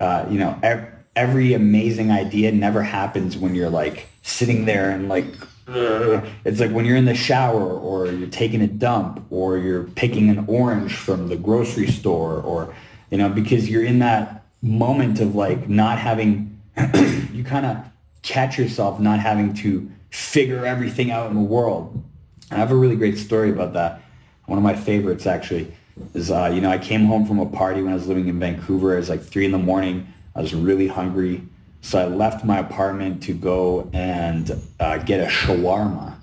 uh, 0.00 0.26
you 0.30 0.38
know, 0.38 0.58
ev- 0.62 0.88
every 1.16 1.54
amazing 1.54 2.10
idea 2.10 2.52
never 2.52 2.82
happens 2.82 3.36
when 3.36 3.54
you're 3.54 3.70
like 3.70 4.08
sitting 4.22 4.66
there 4.66 4.90
and 4.90 5.08
like, 5.08 5.26
Ugh. 5.66 6.24
it's 6.44 6.60
like 6.60 6.70
when 6.70 6.84
you're 6.84 6.96
in 6.96 7.04
the 7.04 7.14
shower 7.14 7.62
or 7.62 8.06
you're 8.06 8.28
taking 8.28 8.60
a 8.62 8.66
dump 8.66 9.24
or 9.30 9.58
you're 9.58 9.84
picking 9.84 10.28
an 10.28 10.44
orange 10.46 10.94
from 10.94 11.28
the 11.28 11.36
grocery 11.36 11.86
store 11.86 12.40
or, 12.42 12.74
you 13.10 13.18
know, 13.18 13.28
because 13.28 13.68
you're 13.68 13.84
in 13.84 13.98
that 14.00 14.44
moment 14.60 15.20
of 15.20 15.34
like 15.34 15.68
not 15.68 15.98
having, 15.98 16.60
you 17.32 17.44
kind 17.44 17.64
of 17.64 17.78
catch 18.22 18.58
yourself 18.58 19.00
not 19.00 19.20
having 19.20 19.54
to 19.54 19.90
figure 20.10 20.66
everything 20.66 21.10
out 21.10 21.30
in 21.30 21.34
the 21.34 21.42
world 21.42 22.02
I 22.50 22.56
have 22.56 22.70
a 22.70 22.76
really 22.76 22.96
great 22.96 23.18
story 23.18 23.50
about 23.50 23.74
that. 23.74 24.00
One 24.46 24.58
of 24.58 24.64
my 24.64 24.74
favorites 24.74 25.26
actually 25.26 25.74
is, 26.14 26.30
uh, 26.30 26.50
you 26.52 26.60
know, 26.60 26.70
I 26.70 26.78
came 26.78 27.04
home 27.04 27.26
from 27.26 27.38
a 27.38 27.46
party 27.46 27.82
when 27.82 27.92
I 27.92 27.94
was 27.94 28.06
living 28.06 28.28
in 28.28 28.38
Vancouver. 28.40 28.94
It 28.94 29.00
was 29.00 29.10
like 29.10 29.22
three 29.22 29.44
in 29.44 29.52
the 29.52 29.58
morning. 29.58 30.12
I 30.34 30.40
was 30.40 30.54
really 30.54 30.88
hungry. 30.88 31.42
So 31.82 31.98
I 31.98 32.06
left 32.06 32.44
my 32.44 32.58
apartment 32.58 33.22
to 33.24 33.34
go 33.34 33.90
and 33.92 34.58
uh, 34.80 34.98
get 34.98 35.20
a 35.20 35.26
shawarma 35.26 36.14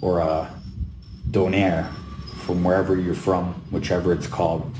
or 0.00 0.20
a 0.20 0.54
doner 1.30 1.90
from 2.42 2.62
wherever 2.62 2.96
you're 2.96 3.14
from, 3.14 3.54
whichever 3.70 4.12
it's 4.12 4.26
called. 4.26 4.72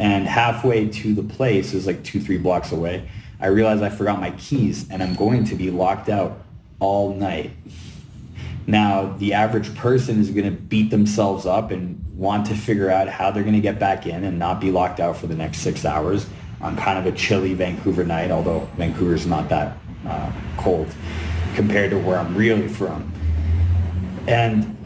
And 0.00 0.26
halfway 0.26 0.88
to 0.88 1.14
the 1.14 1.22
place 1.22 1.74
is 1.74 1.86
like 1.86 2.02
two, 2.02 2.20
three 2.20 2.38
blocks 2.38 2.72
away. 2.72 3.08
I 3.40 3.48
realized 3.48 3.82
I 3.82 3.88
forgot 3.88 4.20
my 4.20 4.32
keys 4.32 4.88
and 4.90 5.02
I'm 5.02 5.14
going 5.14 5.44
to 5.46 5.54
be 5.54 5.70
locked 5.70 6.08
out 6.08 6.40
all 6.80 7.14
night. 7.14 7.52
Now, 8.68 9.14
the 9.16 9.32
average 9.32 9.74
person 9.76 10.20
is 10.20 10.30
going 10.30 10.44
to 10.44 10.50
beat 10.50 10.90
themselves 10.90 11.46
up 11.46 11.70
and 11.70 12.04
want 12.14 12.46
to 12.48 12.54
figure 12.54 12.90
out 12.90 13.08
how 13.08 13.30
they're 13.30 13.42
going 13.42 13.54
to 13.54 13.62
get 13.62 13.78
back 13.78 14.06
in 14.06 14.24
and 14.24 14.38
not 14.38 14.60
be 14.60 14.70
locked 14.70 15.00
out 15.00 15.16
for 15.16 15.26
the 15.26 15.34
next 15.34 15.60
six 15.60 15.86
hours 15.86 16.26
on 16.60 16.76
kind 16.76 16.98
of 16.98 17.06
a 17.06 17.16
chilly 17.16 17.54
Vancouver 17.54 18.04
night, 18.04 18.30
although 18.30 18.68
Vancouver's 18.76 19.24
not 19.24 19.48
that 19.48 19.78
uh, 20.06 20.30
cold 20.58 20.86
compared 21.54 21.92
to 21.92 21.98
where 21.98 22.18
I'm 22.18 22.36
really 22.36 22.68
from. 22.68 23.10
And 24.26 24.76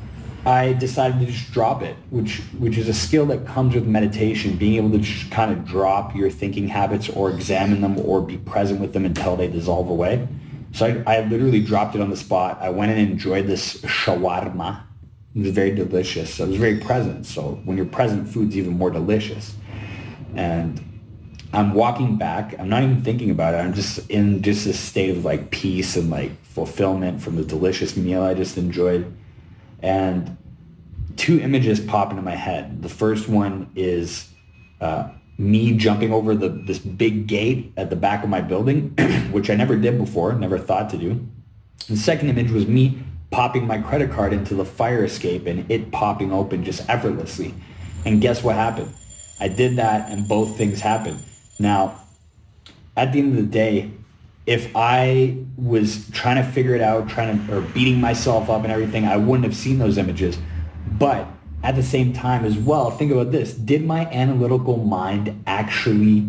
I 0.46 0.74
decided 0.74 1.18
to 1.18 1.26
just 1.26 1.50
drop 1.50 1.82
it, 1.82 1.96
which 2.10 2.38
which 2.58 2.78
is 2.78 2.88
a 2.88 2.94
skill 2.94 3.26
that 3.26 3.44
comes 3.46 3.74
with 3.74 3.84
meditation, 3.84 4.56
being 4.56 4.74
able 4.74 4.90
to 4.92 4.98
just 4.98 5.28
kind 5.32 5.50
of 5.50 5.64
drop 5.64 6.14
your 6.14 6.30
thinking 6.30 6.68
habits 6.68 7.08
or 7.08 7.30
examine 7.30 7.80
them 7.80 7.98
or 7.98 8.20
be 8.20 8.38
present 8.38 8.80
with 8.80 8.92
them 8.92 9.04
until 9.04 9.34
they 9.34 9.48
dissolve 9.48 9.88
away. 9.88 10.28
So 10.72 11.02
I, 11.06 11.18
I 11.18 11.20
literally 11.26 11.60
dropped 11.60 11.94
it 11.94 12.00
on 12.00 12.10
the 12.10 12.16
spot. 12.16 12.58
I 12.60 12.70
went 12.70 12.90
and 12.92 13.00
enjoyed 13.00 13.46
this 13.46 13.80
shawarma. 13.82 14.82
It 15.34 15.40
was 15.40 15.50
very 15.50 15.74
delicious. 15.74 16.34
So 16.34 16.44
it 16.44 16.48
was 16.48 16.56
very 16.56 16.78
present. 16.78 17.26
So 17.26 17.60
when 17.64 17.76
you're 17.76 17.86
present, 17.86 18.28
food's 18.28 18.56
even 18.56 18.76
more 18.76 18.90
delicious. 18.90 19.54
And 20.34 20.92
I'm 21.52 21.74
walking 21.74 22.16
back. 22.16 22.58
I'm 22.58 22.68
not 22.68 22.82
even 22.82 23.02
thinking 23.02 23.30
about 23.30 23.54
it. 23.54 23.58
I'm 23.58 23.74
just 23.74 24.10
in 24.10 24.42
just 24.42 24.66
a 24.66 24.72
state 24.72 25.10
of 25.10 25.24
like 25.24 25.50
peace 25.50 25.96
and 25.96 26.10
like 26.10 26.42
fulfillment 26.44 27.20
from 27.20 27.36
the 27.36 27.44
delicious 27.44 27.96
meal 27.96 28.22
I 28.22 28.34
just 28.34 28.56
enjoyed. 28.56 29.14
And 29.80 30.38
two 31.16 31.40
images 31.40 31.80
pop 31.80 32.10
into 32.10 32.22
my 32.22 32.34
head. 32.34 32.82
The 32.82 32.88
first 32.88 33.28
one 33.28 33.70
is 33.74 34.28
uh, 34.80 35.10
me 35.42 35.76
jumping 35.76 36.12
over 36.12 36.34
the 36.34 36.48
this 36.48 36.78
big 36.78 37.26
gate 37.26 37.72
at 37.76 37.90
the 37.90 37.96
back 37.96 38.22
of 38.22 38.30
my 38.30 38.40
building, 38.40 38.90
which 39.32 39.50
I 39.50 39.56
never 39.56 39.76
did 39.76 39.98
before, 39.98 40.32
never 40.34 40.56
thought 40.56 40.88
to 40.90 40.96
do. 40.98 41.26
The 41.88 41.96
second 41.96 42.28
image 42.28 42.50
was 42.50 42.66
me 42.66 43.02
popping 43.30 43.66
my 43.66 43.78
credit 43.78 44.12
card 44.12 44.32
into 44.32 44.54
the 44.54 44.64
fire 44.64 45.04
escape 45.04 45.46
and 45.46 45.68
it 45.70 45.90
popping 45.90 46.32
open 46.32 46.62
just 46.64 46.88
effortlessly. 46.88 47.54
And 48.04 48.20
guess 48.20 48.42
what 48.42 48.54
happened? 48.54 48.94
I 49.40 49.48
did 49.48 49.76
that 49.76 50.10
and 50.10 50.28
both 50.28 50.56
things 50.56 50.80
happened. 50.80 51.18
Now, 51.58 52.00
at 52.96 53.12
the 53.12 53.18
end 53.18 53.36
of 53.36 53.44
the 53.44 53.50
day, 53.50 53.90
if 54.46 54.70
I 54.76 55.38
was 55.56 56.08
trying 56.10 56.36
to 56.36 56.48
figure 56.52 56.74
it 56.74 56.82
out, 56.82 57.08
trying 57.08 57.46
to 57.46 57.56
or 57.56 57.60
beating 57.62 58.00
myself 58.00 58.48
up 58.48 58.62
and 58.62 58.72
everything, 58.72 59.06
I 59.06 59.16
wouldn't 59.16 59.44
have 59.44 59.56
seen 59.56 59.78
those 59.78 59.98
images. 59.98 60.38
But 60.86 61.26
at 61.62 61.76
the 61.76 61.82
same 61.82 62.12
time 62.12 62.44
as 62.44 62.56
well, 62.56 62.90
think 62.90 63.12
about 63.12 63.30
this. 63.30 63.54
Did 63.54 63.84
my 63.84 64.06
analytical 64.06 64.76
mind 64.78 65.42
actually 65.46 66.28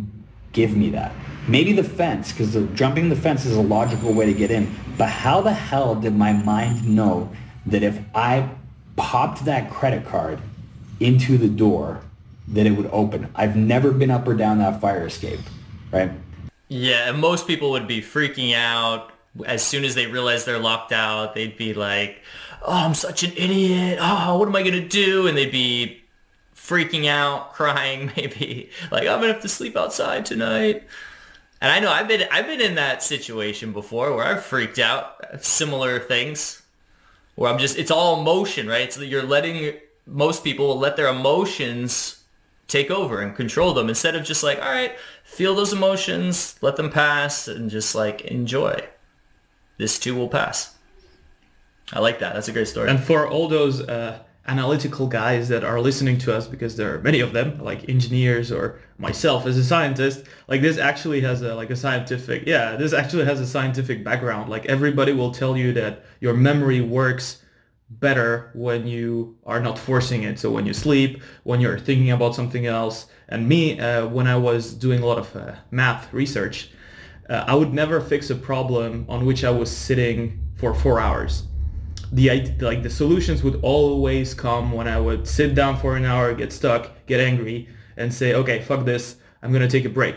give 0.51 0.75
me 0.75 0.89
that? 0.91 1.11
Maybe 1.47 1.73
the 1.73 1.83
fence, 1.83 2.31
because 2.31 2.55
jumping 2.73 3.09
the 3.09 3.15
fence 3.15 3.45
is 3.45 3.55
a 3.55 3.61
logical 3.61 4.13
way 4.13 4.25
to 4.25 4.33
get 4.33 4.51
in. 4.51 4.73
But 4.97 5.09
how 5.09 5.41
the 5.41 5.53
hell 5.53 5.95
did 5.95 6.15
my 6.15 6.31
mind 6.31 6.87
know 6.87 7.31
that 7.65 7.83
if 7.83 7.99
I 8.13 8.49
popped 8.95 9.45
that 9.45 9.71
credit 9.71 10.05
card 10.05 10.39
into 10.99 11.37
the 11.37 11.49
door, 11.49 12.01
that 12.47 12.65
it 12.65 12.71
would 12.71 12.89
open? 12.91 13.29
I've 13.35 13.55
never 13.55 13.91
been 13.91 14.11
up 14.11 14.27
or 14.27 14.35
down 14.35 14.59
that 14.59 14.79
fire 14.79 15.07
escape, 15.07 15.39
right? 15.91 16.11
Yeah, 16.69 17.09
and 17.09 17.19
most 17.19 17.47
people 17.47 17.71
would 17.71 17.87
be 17.87 18.01
freaking 18.01 18.53
out 18.53 19.11
as 19.45 19.65
soon 19.65 19.83
as 19.83 19.95
they 19.95 20.05
realize 20.05 20.45
they're 20.45 20.59
locked 20.59 20.91
out. 20.91 21.35
They'd 21.35 21.57
be 21.57 21.73
like, 21.73 22.21
"Oh, 22.63 22.71
I'm 22.71 22.93
such 22.93 23.23
an 23.23 23.31
idiot. 23.35 23.99
Oh, 24.01 24.37
what 24.37 24.47
am 24.47 24.55
I 24.55 24.63
gonna 24.63 24.87
do?" 24.87 25.27
And 25.27 25.37
they'd 25.37 25.51
be 25.51 26.01
freaking 26.55 27.07
out, 27.07 27.53
crying, 27.53 28.11
maybe 28.15 28.69
like, 28.91 29.07
"I'm 29.07 29.19
gonna 29.19 29.33
have 29.33 29.41
to 29.41 29.49
sleep 29.49 29.75
outside 29.75 30.25
tonight." 30.25 30.83
And 31.61 31.71
I 31.71 31.79
know 31.79 31.91
I've 31.91 32.07
been 32.07 32.27
I've 32.31 32.47
been 32.47 32.61
in 32.61 32.75
that 32.75 33.03
situation 33.03 33.71
before 33.71 34.15
where 34.15 34.25
I've 34.25 34.43
freaked 34.43 34.79
out. 34.79 35.43
Similar 35.43 35.99
things 35.99 36.61
where 37.35 37.51
I'm 37.51 37.57
just 37.57 37.77
it's 37.77 37.91
all 37.91 38.19
emotion, 38.19 38.67
right? 38.67 38.91
So 38.91 39.01
you're 39.01 39.23
letting 39.23 39.75
most 40.05 40.43
people 40.43 40.67
will 40.67 40.79
let 40.79 40.97
their 40.97 41.07
emotions 41.07 42.23
take 42.67 42.91
over 42.91 43.21
and 43.21 43.35
control 43.35 43.73
them 43.73 43.89
instead 43.89 44.15
of 44.15 44.23
just 44.23 44.43
like, 44.43 44.57
all 44.59 44.71
right, 44.71 44.95
feel 45.23 45.55
those 45.55 45.73
emotions, 45.73 46.55
let 46.61 46.75
them 46.75 46.89
pass, 46.89 47.47
and 47.47 47.69
just 47.69 47.95
like 47.95 48.21
enjoy. 48.21 48.81
This 49.77 49.99
too 49.99 50.15
will 50.15 50.29
pass. 50.29 50.75
I 51.93 51.99
like 51.99 52.19
that. 52.19 52.33
That's 52.33 52.47
a 52.47 52.51
great 52.51 52.67
story. 52.67 52.89
And 52.89 52.99
for 52.99 53.27
all 53.27 53.47
those 53.47 53.81
uh, 53.81 54.19
analytical 54.47 55.07
guys 55.07 55.47
that 55.49 55.63
are 55.63 55.79
listening 55.79 56.17
to 56.19 56.35
us, 56.35 56.47
because 56.47 56.75
there 56.75 56.95
are 56.95 56.99
many 56.99 57.19
of 57.19 57.33
them, 57.33 57.63
like 57.63 57.87
engineers 57.87 58.51
or 58.51 58.79
myself 58.97 59.45
as 59.45 59.57
a 59.57 59.63
scientist, 59.63 60.25
like 60.47 60.61
this 60.61 60.77
actually 60.77 61.21
has 61.21 61.41
a 61.43 61.53
like 61.55 61.69
a 61.69 61.75
scientific, 61.75 62.43
yeah, 62.47 62.75
this 62.75 62.93
actually 62.93 63.25
has 63.25 63.39
a 63.39 63.47
scientific 63.47 64.03
background. 64.03 64.49
Like 64.49 64.65
everybody 64.65 65.13
will 65.13 65.31
tell 65.31 65.55
you 65.55 65.71
that 65.73 66.03
your 66.19 66.33
memory 66.33 66.81
works 66.81 67.43
better 67.89 68.49
when 68.55 68.87
you 68.87 69.37
are 69.45 69.59
not 69.59 69.77
forcing 69.77 70.23
it. 70.23 70.39
So 70.39 70.49
when 70.49 70.65
you 70.65 70.73
sleep, 70.73 71.21
when 71.43 71.61
you're 71.61 71.79
thinking 71.79 72.11
about 72.11 72.33
something 72.33 72.65
else. 72.65 73.05
And 73.29 73.47
me, 73.47 73.79
uh, 73.79 74.07
when 74.07 74.27
I 74.27 74.35
was 74.35 74.73
doing 74.73 75.01
a 75.01 75.05
lot 75.05 75.19
of 75.19 75.35
uh, 75.35 75.55
math 75.69 76.11
research, 76.11 76.71
uh, 77.29 77.43
I 77.47 77.55
would 77.55 77.73
never 77.73 78.01
fix 78.01 78.29
a 78.29 78.35
problem 78.35 79.05
on 79.07 79.25
which 79.25 79.43
I 79.43 79.51
was 79.51 79.75
sitting 79.75 80.39
for 80.55 80.73
four 80.73 80.99
hours. 80.99 81.43
The 82.13 82.55
like 82.59 82.83
the 82.83 82.89
solutions 82.89 83.43
would 83.43 83.59
always 83.63 84.33
come 84.33 84.71
when 84.71 84.87
I 84.87 84.99
would 84.99 85.27
sit 85.27 85.55
down 85.55 85.77
for 85.77 85.97
an 85.97 86.05
hour, 86.05 86.33
get 86.33 86.53
stuck, 86.53 86.91
get 87.07 87.19
angry, 87.19 87.67
and 87.97 88.13
say, 88.13 88.33
okay, 88.35 88.61
fuck 88.61 88.85
this, 88.85 89.17
I'm 89.41 89.51
gonna 89.51 89.67
take 89.67 89.85
a 89.85 89.89
break, 89.89 90.15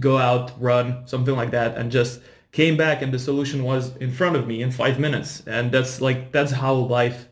go 0.00 0.18
out, 0.18 0.52
run, 0.60 1.06
something 1.06 1.34
like 1.34 1.52
that, 1.52 1.76
and 1.76 1.90
just 1.90 2.20
came 2.52 2.76
back 2.76 3.02
and 3.02 3.12
the 3.12 3.18
solution 3.18 3.64
was 3.64 3.96
in 3.96 4.10
front 4.10 4.36
of 4.36 4.46
me 4.46 4.62
in 4.62 4.70
five 4.70 5.00
minutes. 5.00 5.42
And 5.46 5.72
that's 5.72 6.00
like, 6.00 6.32
that's 6.32 6.52
how 6.52 6.74
life 6.74 7.28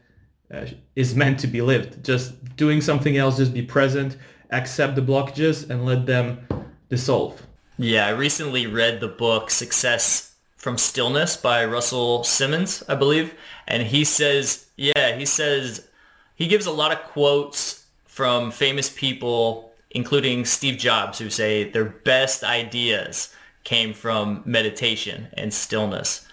uh, 0.52 0.66
is 0.96 1.14
meant 1.14 1.38
to 1.40 1.46
be 1.46 1.60
lived. 1.60 2.04
Just 2.04 2.56
doing 2.56 2.80
something 2.80 3.16
else, 3.16 3.36
just 3.36 3.54
be 3.54 3.62
present, 3.62 4.16
accept 4.50 4.96
the 4.96 5.02
blockages 5.02 5.68
and 5.68 5.84
let 5.84 6.06
them 6.06 6.46
dissolve. 6.88 7.46
Yeah, 7.76 8.06
I 8.06 8.10
recently 8.10 8.66
read 8.66 9.00
the 9.00 9.08
book 9.08 9.50
Success 9.50 10.29
from 10.60 10.76
Stillness 10.76 11.38
by 11.38 11.64
Russell 11.64 12.22
Simmons, 12.22 12.84
I 12.86 12.94
believe. 12.94 13.34
And 13.66 13.82
he 13.82 14.04
says, 14.04 14.66
yeah, 14.76 15.16
he 15.16 15.24
says, 15.24 15.88
he 16.34 16.48
gives 16.48 16.66
a 16.66 16.70
lot 16.70 16.92
of 16.92 16.98
quotes 16.98 17.86
from 18.04 18.50
famous 18.50 18.90
people, 18.90 19.72
including 19.90 20.44
Steve 20.44 20.78
Jobs, 20.78 21.18
who 21.18 21.30
say 21.30 21.70
their 21.70 21.86
best 21.86 22.44
ideas 22.44 23.34
came 23.64 23.94
from 23.94 24.42
meditation 24.44 25.28
and 25.32 25.54
stillness. 25.54 26.28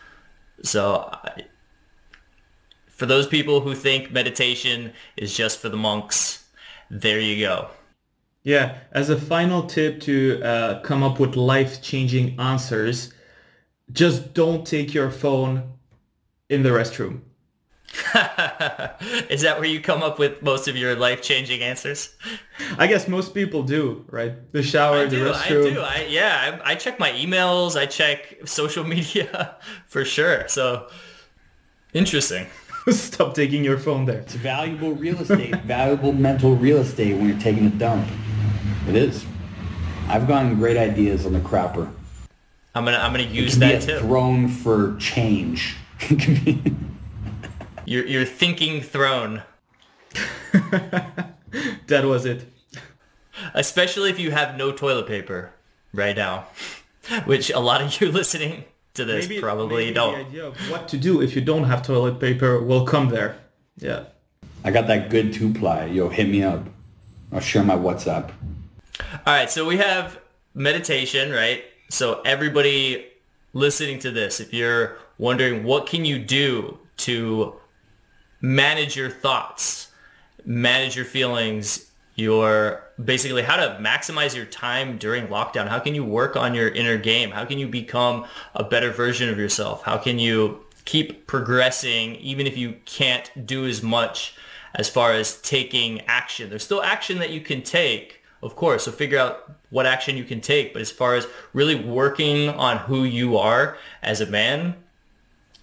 So 0.61 1.09
for 2.87 3.05
those 3.05 3.27
people 3.27 3.61
who 3.61 3.75
think 3.75 4.11
meditation 4.11 4.91
is 5.15 5.37
just 5.37 5.59
for 5.59 5.69
the 5.69 5.77
monks, 5.77 6.45
there 6.89 7.21
you 7.21 7.39
go. 7.39 7.69
Yeah, 8.43 8.79
as 8.91 9.09
a 9.09 9.17
final 9.17 9.63
tip 9.63 10.01
to 10.01 10.41
uh, 10.43 10.81
come 10.81 11.01
up 11.01 11.17
with 11.17 11.37
life-changing 11.37 12.37
answers, 12.39 13.13
just 13.91 14.33
don't 14.33 14.65
take 14.65 14.93
your 14.93 15.09
phone 15.09 15.73
in 16.49 16.63
the 16.63 16.69
restroom. 16.69 17.21
Is 19.29 19.41
that 19.41 19.59
where 19.59 19.67
you 19.67 19.81
come 19.81 20.03
up 20.03 20.19
with 20.19 20.41
most 20.41 20.67
of 20.67 20.75
your 20.75 20.95
life-changing 20.95 21.61
answers? 21.61 22.13
I 22.77 22.87
guess 22.87 23.07
most 23.07 23.33
people 23.33 23.63
do, 23.63 24.05
right? 24.09 24.51
The 24.51 24.61
shower, 24.61 24.97
I 24.97 25.05
the 25.05 25.15
do, 25.15 25.25
restroom. 25.31 25.71
I 25.71 25.73
do. 25.73 25.81
I, 25.81 26.07
yeah, 26.09 26.59
I, 26.63 26.71
I 26.71 26.75
check 26.75 26.99
my 26.99 27.11
emails. 27.11 27.79
I 27.79 27.85
check 27.85 28.37
social 28.45 28.83
media 28.95 29.55
for 29.87 30.03
sure. 30.03 30.47
So 30.47 30.89
interesting. 31.93 32.47
Stop 32.89 33.33
taking 33.33 33.63
your 33.63 33.77
phone 33.77 34.05
there. 34.05 34.19
It's 34.19 34.35
valuable 34.35 34.93
real 34.93 35.19
estate, 35.19 35.55
valuable 35.63 36.13
mental 36.13 36.55
real 36.55 36.77
estate 36.77 37.15
when 37.15 37.27
you're 37.27 37.39
taking 37.39 37.65
a 37.67 37.71
dump. 37.71 38.07
It 38.87 38.95
is. 38.95 39.25
I've 40.07 40.27
gotten 40.27 40.55
great 40.55 40.77
ideas 40.77 41.25
on 41.25 41.33
the 41.33 41.39
crapper. 41.39 41.91
I'm 42.77 42.85
gonna 42.85 42.97
I'm 42.97 43.11
gonna 43.11 43.23
It 43.23 43.29
use 43.31 43.51
can 43.57 43.59
be 43.61 43.65
that 43.75 43.83
a 43.83 43.87
too. 43.87 43.99
throne 43.99 44.47
for 44.47 44.95
change. 44.97 45.75
It 46.09 46.19
can 46.19 46.95
Your 47.85 48.05
your 48.05 48.25
thinking 48.25 48.81
throne, 48.81 49.41
That 51.87 52.05
was 52.05 52.25
it. 52.25 52.45
especially 53.53 54.09
if 54.09 54.19
you 54.19 54.31
have 54.31 54.57
no 54.57 54.71
toilet 54.71 55.07
paper 55.07 55.53
right 55.93 56.15
now, 56.15 56.47
which 57.25 57.49
a 57.49 57.59
lot 57.59 57.81
of 57.81 57.99
you 58.01 58.11
listening 58.11 58.65
to 58.95 59.05
this 59.05 59.27
probably 59.39 59.85
maybe 59.85 59.93
don't. 59.95 60.13
The 60.19 60.25
idea 60.25 60.45
of 60.47 60.57
what 60.71 60.87
to 60.89 60.97
do 60.97 61.21
if 61.21 61.35
you 61.35 61.41
don't 61.41 61.63
have 61.65 61.81
toilet 61.83 62.19
paper 62.19 62.59
will 62.61 62.85
come 62.85 63.09
there. 63.09 63.37
Yeah. 63.77 64.05
I 64.63 64.71
got 64.71 64.87
that 64.87 65.09
good 65.09 65.33
two 65.33 65.53
ply. 65.53 65.85
Yo, 65.85 66.09
hit 66.09 66.27
me 66.27 66.43
up. 66.43 66.63
I'll 67.31 67.39
share 67.39 67.63
my 67.63 67.75
WhatsApp. 67.75 68.31
All 69.25 69.33
right, 69.33 69.49
so 69.49 69.65
we 69.65 69.77
have 69.77 70.19
meditation, 70.53 71.31
right? 71.31 71.63
So 71.89 72.21
everybody 72.25 73.07
listening 73.53 73.99
to 73.99 74.11
this, 74.11 74.39
if 74.39 74.53
you're 74.53 74.97
wondering 75.17 75.63
what 75.63 75.87
can 75.87 76.05
you 76.05 76.19
do 76.19 76.77
to 76.97 77.55
manage 78.41 78.95
your 78.95 79.09
thoughts, 79.09 79.89
manage 80.45 80.95
your 80.95 81.05
feelings, 81.05 81.91
your 82.15 82.83
basically 83.03 83.43
how 83.43 83.55
to 83.57 83.77
maximize 83.79 84.35
your 84.35 84.45
time 84.45 84.97
during 84.97 85.27
lockdown. 85.27 85.67
How 85.67 85.79
can 85.79 85.95
you 85.95 86.03
work 86.03 86.35
on 86.35 86.55
your 86.55 86.69
inner 86.69 86.97
game? 86.97 87.31
How 87.31 87.45
can 87.45 87.59
you 87.59 87.67
become 87.67 88.25
a 88.55 88.63
better 88.63 88.91
version 88.91 89.29
of 89.29 89.37
yourself? 89.37 89.83
How 89.83 89.97
can 89.97 90.17
you 90.19 90.65
keep 90.85 91.27
progressing 91.27 92.15
even 92.15 92.47
if 92.47 92.57
you 92.57 92.75
can't 92.85 93.45
do 93.45 93.65
as 93.67 93.83
much 93.83 94.35
as 94.75 94.89
far 94.89 95.13
as 95.13 95.39
taking 95.41 96.01
action? 96.01 96.49
There's 96.49 96.63
still 96.63 96.81
action 96.81 97.19
that 97.19 97.29
you 97.29 97.41
can 97.41 97.61
take, 97.61 98.23
of 98.41 98.55
course. 98.55 98.85
So 98.85 98.91
figure 98.91 99.19
out 99.19 99.51
what 99.69 99.85
action 99.85 100.17
you 100.17 100.23
can 100.23 100.41
take. 100.41 100.73
But 100.73 100.81
as 100.81 100.91
far 100.91 101.15
as 101.15 101.27
really 101.53 101.75
working 101.75 102.49
on 102.49 102.77
who 102.77 103.03
you 103.03 103.37
are 103.37 103.77
as 104.01 104.21
a 104.21 104.25
man, 104.25 104.75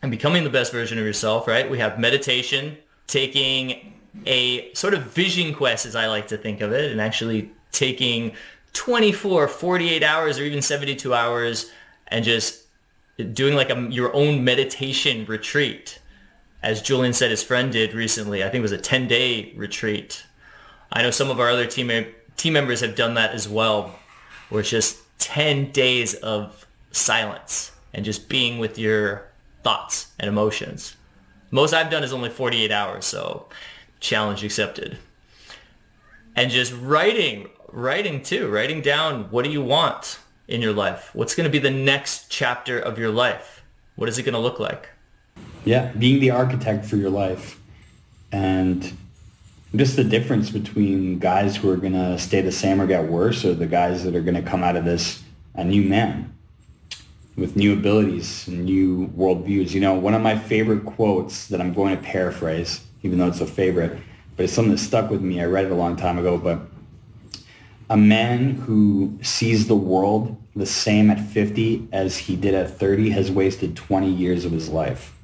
and 0.04 0.10
becoming 0.10 0.44
the 0.44 0.50
best 0.50 0.70
version 0.70 0.98
of 0.98 1.04
yourself, 1.04 1.48
right? 1.48 1.70
We 1.70 1.78
have 1.78 1.98
meditation, 1.98 2.76
taking 3.06 3.94
a 4.26 4.70
sort 4.74 4.92
of 4.92 5.04
vision 5.04 5.54
quest, 5.54 5.86
as 5.86 5.96
I 5.96 6.08
like 6.08 6.28
to 6.28 6.36
think 6.36 6.60
of 6.60 6.72
it, 6.72 6.92
and 6.92 7.00
actually 7.00 7.50
taking 7.72 8.32
24, 8.74 9.48
48 9.48 10.02
hours 10.02 10.38
or 10.38 10.42
even 10.42 10.60
72 10.60 11.14
hours 11.14 11.70
and 12.08 12.22
just 12.22 12.64
doing 13.32 13.54
like 13.54 13.70
a, 13.70 13.88
your 13.90 14.14
own 14.14 14.44
meditation 14.44 15.24
retreat. 15.24 16.00
As 16.62 16.82
Julian 16.82 17.14
said 17.14 17.30
his 17.30 17.42
friend 17.42 17.72
did 17.72 17.94
recently, 17.94 18.42
I 18.42 18.50
think 18.50 18.56
it 18.56 18.62
was 18.62 18.72
a 18.72 18.78
10-day 18.78 19.54
retreat. 19.56 20.26
I 20.92 21.00
know 21.00 21.10
some 21.10 21.30
of 21.30 21.40
our 21.40 21.48
other 21.48 21.66
team, 21.66 21.90
team 22.36 22.52
members 22.52 22.80
have 22.80 22.94
done 22.94 23.14
that 23.14 23.32
as 23.32 23.48
well, 23.48 23.94
where 24.48 24.60
it's 24.60 24.70
just 24.70 24.98
10 25.18 25.70
days 25.72 26.14
of 26.14 26.66
silence 26.92 27.72
and 27.92 28.04
just 28.04 28.28
being 28.28 28.58
with 28.58 28.78
your 28.78 29.28
thoughts 29.62 30.12
and 30.18 30.28
emotions. 30.28 30.96
Most 31.50 31.72
I've 31.72 31.90
done 31.90 32.04
is 32.04 32.12
only 32.12 32.30
48 32.30 32.70
hours, 32.70 33.04
so 33.04 33.46
challenge 34.00 34.44
accepted. 34.44 34.98
And 36.36 36.50
just 36.50 36.72
writing, 36.80 37.48
writing 37.70 38.22
too, 38.22 38.48
writing 38.48 38.80
down 38.80 39.30
what 39.30 39.44
do 39.44 39.50
you 39.50 39.62
want 39.62 40.18
in 40.48 40.60
your 40.60 40.72
life? 40.72 41.10
What's 41.14 41.34
going 41.34 41.44
to 41.44 41.50
be 41.50 41.60
the 41.60 41.70
next 41.70 42.28
chapter 42.28 42.78
of 42.78 42.98
your 42.98 43.10
life? 43.10 43.62
What 43.96 44.08
is 44.08 44.18
it 44.18 44.24
going 44.24 44.34
to 44.34 44.40
look 44.40 44.58
like? 44.58 44.88
Yeah, 45.64 45.92
being 45.92 46.20
the 46.20 46.30
architect 46.30 46.84
for 46.84 46.96
your 46.96 47.10
life. 47.10 47.60
And 48.32 48.96
just 49.76 49.96
the 49.96 50.04
difference 50.04 50.50
between 50.50 51.18
guys 51.18 51.56
who 51.56 51.70
are 51.70 51.76
going 51.76 51.94
to 51.94 52.18
stay 52.18 52.40
the 52.40 52.52
same 52.52 52.80
or 52.80 52.86
get 52.86 53.04
worse 53.08 53.44
or 53.44 53.54
the 53.54 53.66
guys 53.66 54.04
that 54.04 54.14
are 54.14 54.22
going 54.22 54.34
to 54.34 54.42
come 54.42 54.62
out 54.62 54.76
of 54.76 54.84
this 54.84 55.22
a 55.54 55.64
new 55.64 55.82
man. 55.82 56.30
with 57.36 57.56
new 57.56 57.72
abilities 57.72 58.46
and 58.46 58.64
new 58.64 59.08
worldviews. 59.08 59.72
You 59.72 59.80
know, 59.80 59.94
one 59.94 60.14
of 60.14 60.22
my 60.22 60.38
favorite 60.38 60.84
quotes 60.84 61.48
that 61.48 61.60
I'm 61.60 61.74
going 61.74 61.96
to 61.96 62.02
paraphrase, 62.02 62.80
even 63.02 63.18
though 63.18 63.26
it's 63.26 63.40
a 63.40 63.46
favorite, 63.46 63.98
but 64.36 64.44
it's 64.44 64.52
something 64.52 64.70
that 64.70 64.78
stuck 64.78 65.10
with 65.10 65.20
me. 65.20 65.40
I 65.40 65.46
read 65.46 65.66
it 65.66 65.72
a 65.72 65.74
long 65.74 65.96
time 65.96 66.18
ago, 66.18 66.38
but 66.38 66.60
a 67.90 67.96
man 67.96 68.54
who 68.54 69.18
sees 69.22 69.66
the 69.66 69.74
world 69.74 70.36
the 70.54 70.66
same 70.66 71.10
at 71.10 71.20
50 71.20 71.88
as 71.92 72.16
he 72.16 72.36
did 72.36 72.54
at 72.54 72.70
30 72.70 73.10
has 73.10 73.30
wasted 73.30 73.74
20 73.74 74.08
years 74.08 74.44
of 74.44 74.52
his 74.52 74.68
life. 74.68 75.16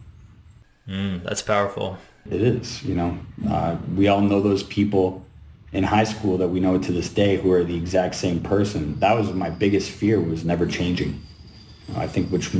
Mm, 0.88 1.22
that's 1.22 1.42
powerful. 1.42 1.98
It 2.28 2.42
is, 2.42 2.82
you 2.82 2.94
know. 2.94 3.18
Uh, 3.48 3.76
we 3.96 4.08
all 4.08 4.20
know 4.20 4.40
those 4.40 4.62
people 4.62 5.24
in 5.72 5.84
high 5.84 6.04
school 6.04 6.36
that 6.38 6.48
we 6.48 6.60
know 6.60 6.78
to 6.78 6.92
this 6.92 7.08
day 7.08 7.36
who 7.36 7.52
are 7.52 7.64
the 7.64 7.76
exact 7.76 8.14
same 8.14 8.40
person. 8.40 8.98
That 9.00 9.16
was 9.16 9.32
my 9.32 9.50
biggest 9.50 9.90
fear 9.90 10.20
was 10.20 10.44
never 10.44 10.66
changing. 10.66 11.22
I 11.96 12.06
think 12.06 12.30
which 12.30 12.50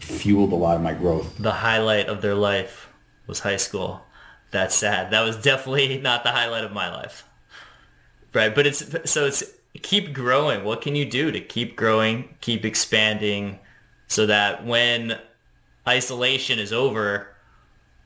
fueled 0.00 0.52
a 0.52 0.56
lot 0.56 0.76
of 0.76 0.82
my 0.82 0.92
growth. 0.92 1.36
The 1.38 1.52
highlight 1.52 2.06
of 2.08 2.22
their 2.22 2.34
life 2.34 2.88
was 3.26 3.40
high 3.40 3.56
school. 3.56 4.02
That's 4.50 4.74
sad. 4.74 5.10
That 5.10 5.22
was 5.22 5.36
definitely 5.36 5.98
not 6.02 6.24
the 6.24 6.30
highlight 6.30 6.64
of 6.64 6.72
my 6.72 6.92
life. 6.92 7.24
Right, 8.32 8.54
but 8.54 8.66
it's 8.66 9.10
so 9.10 9.26
it's 9.26 9.42
keep 9.82 10.12
growing. 10.12 10.64
What 10.64 10.82
can 10.82 10.94
you 10.94 11.08
do 11.08 11.30
to 11.30 11.40
keep 11.40 11.76
growing, 11.76 12.36
keep 12.40 12.64
expanding 12.64 13.58
so 14.08 14.26
that 14.26 14.64
when 14.64 15.18
isolation 15.88 16.58
is 16.58 16.72
over, 16.72 17.34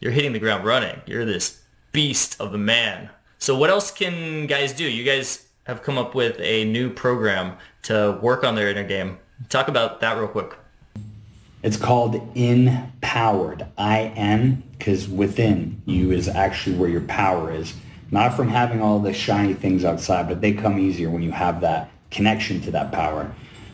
you're 0.01 0.13
hitting 0.13 0.33
the 0.33 0.39
ground 0.39 0.65
running. 0.65 1.01
You're 1.07 1.25
this 1.25 1.63
beast 1.93 2.41
of 2.41 2.55
a 2.55 2.59
man. 2.59 3.11
So 3.39 3.57
what 3.57 3.71
else 3.71 3.91
can 3.91 4.47
guys 4.47 4.73
do? 4.73 4.85
You 4.85 5.05
guys 5.05 5.47
have 5.65 5.83
come 5.83 5.99
up 5.99 6.15
with 6.15 6.39
a 6.41 6.65
new 6.65 6.91
program 6.91 7.57
to 7.83 8.19
work 8.21 8.45
on 8.45 8.55
their 8.55 8.69
inner 8.69 8.85
game. 8.85 9.19
Talk 9.49 9.69
about 9.69 10.01
that 10.01 10.17
real 10.19 10.29
quick. 10.29 10.57
It's 11.63 11.77
called 11.77 12.37
Empowered, 12.37 13.67
I-N, 13.77 14.63
because 14.79 15.09
within 15.09 15.83
you 15.85 16.11
is 16.11 16.27
actually 16.29 16.77
where 16.77 16.89
your 16.89 17.03
power 17.03 17.53
is. 17.53 17.75
Not 18.11 18.35
from 18.35 18.49
having 18.49 18.81
all 18.81 18.99
the 18.99 19.13
shiny 19.13 19.55
things 19.55 19.85
outside, 19.85 20.29
but 20.29 20.41
they 20.41 20.53
come 20.53 20.79
easier 20.79 21.11
when 21.11 21.23
you 21.23 21.31
have 21.33 21.61
that 21.61 21.91
connection 22.11 22.61
to 22.63 22.71
that 22.73 22.93
power. 22.93 23.33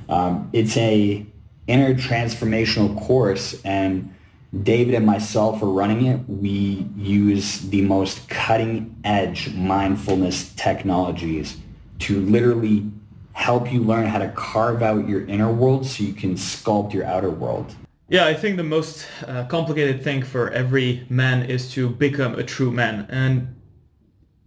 Um, 0.08 0.50
it's 0.52 0.76
a 0.76 1.24
inner 1.66 1.94
transformational 1.94 3.00
course, 3.00 3.60
and 3.64 4.14
David 4.62 4.94
and 4.94 5.04
myself 5.04 5.62
are 5.62 5.70
running 5.70 6.06
it. 6.06 6.20
We 6.28 6.88
use 6.96 7.60
the 7.60 7.82
most 7.82 8.28
cutting 8.28 8.96
edge 9.04 9.52
mindfulness 9.54 10.52
technologies 10.54 11.56
to 12.00 12.20
literally 12.20 12.90
help 13.32 13.70
you 13.72 13.82
learn 13.82 14.06
how 14.06 14.18
to 14.18 14.28
carve 14.30 14.82
out 14.82 15.08
your 15.08 15.26
inner 15.26 15.52
world 15.52 15.86
so 15.86 16.02
you 16.02 16.12
can 16.12 16.34
sculpt 16.34 16.92
your 16.94 17.04
outer 17.04 17.30
world. 17.30 17.74
Yeah, 18.08 18.24
I 18.26 18.34
think 18.34 18.56
the 18.56 18.62
most 18.62 19.06
uh, 19.26 19.44
complicated 19.46 20.02
thing 20.02 20.22
for 20.22 20.50
every 20.50 21.04
man 21.08 21.42
is 21.42 21.70
to 21.72 21.90
become 21.90 22.36
a 22.36 22.44
true 22.44 22.70
man. 22.70 23.06
And 23.10 23.56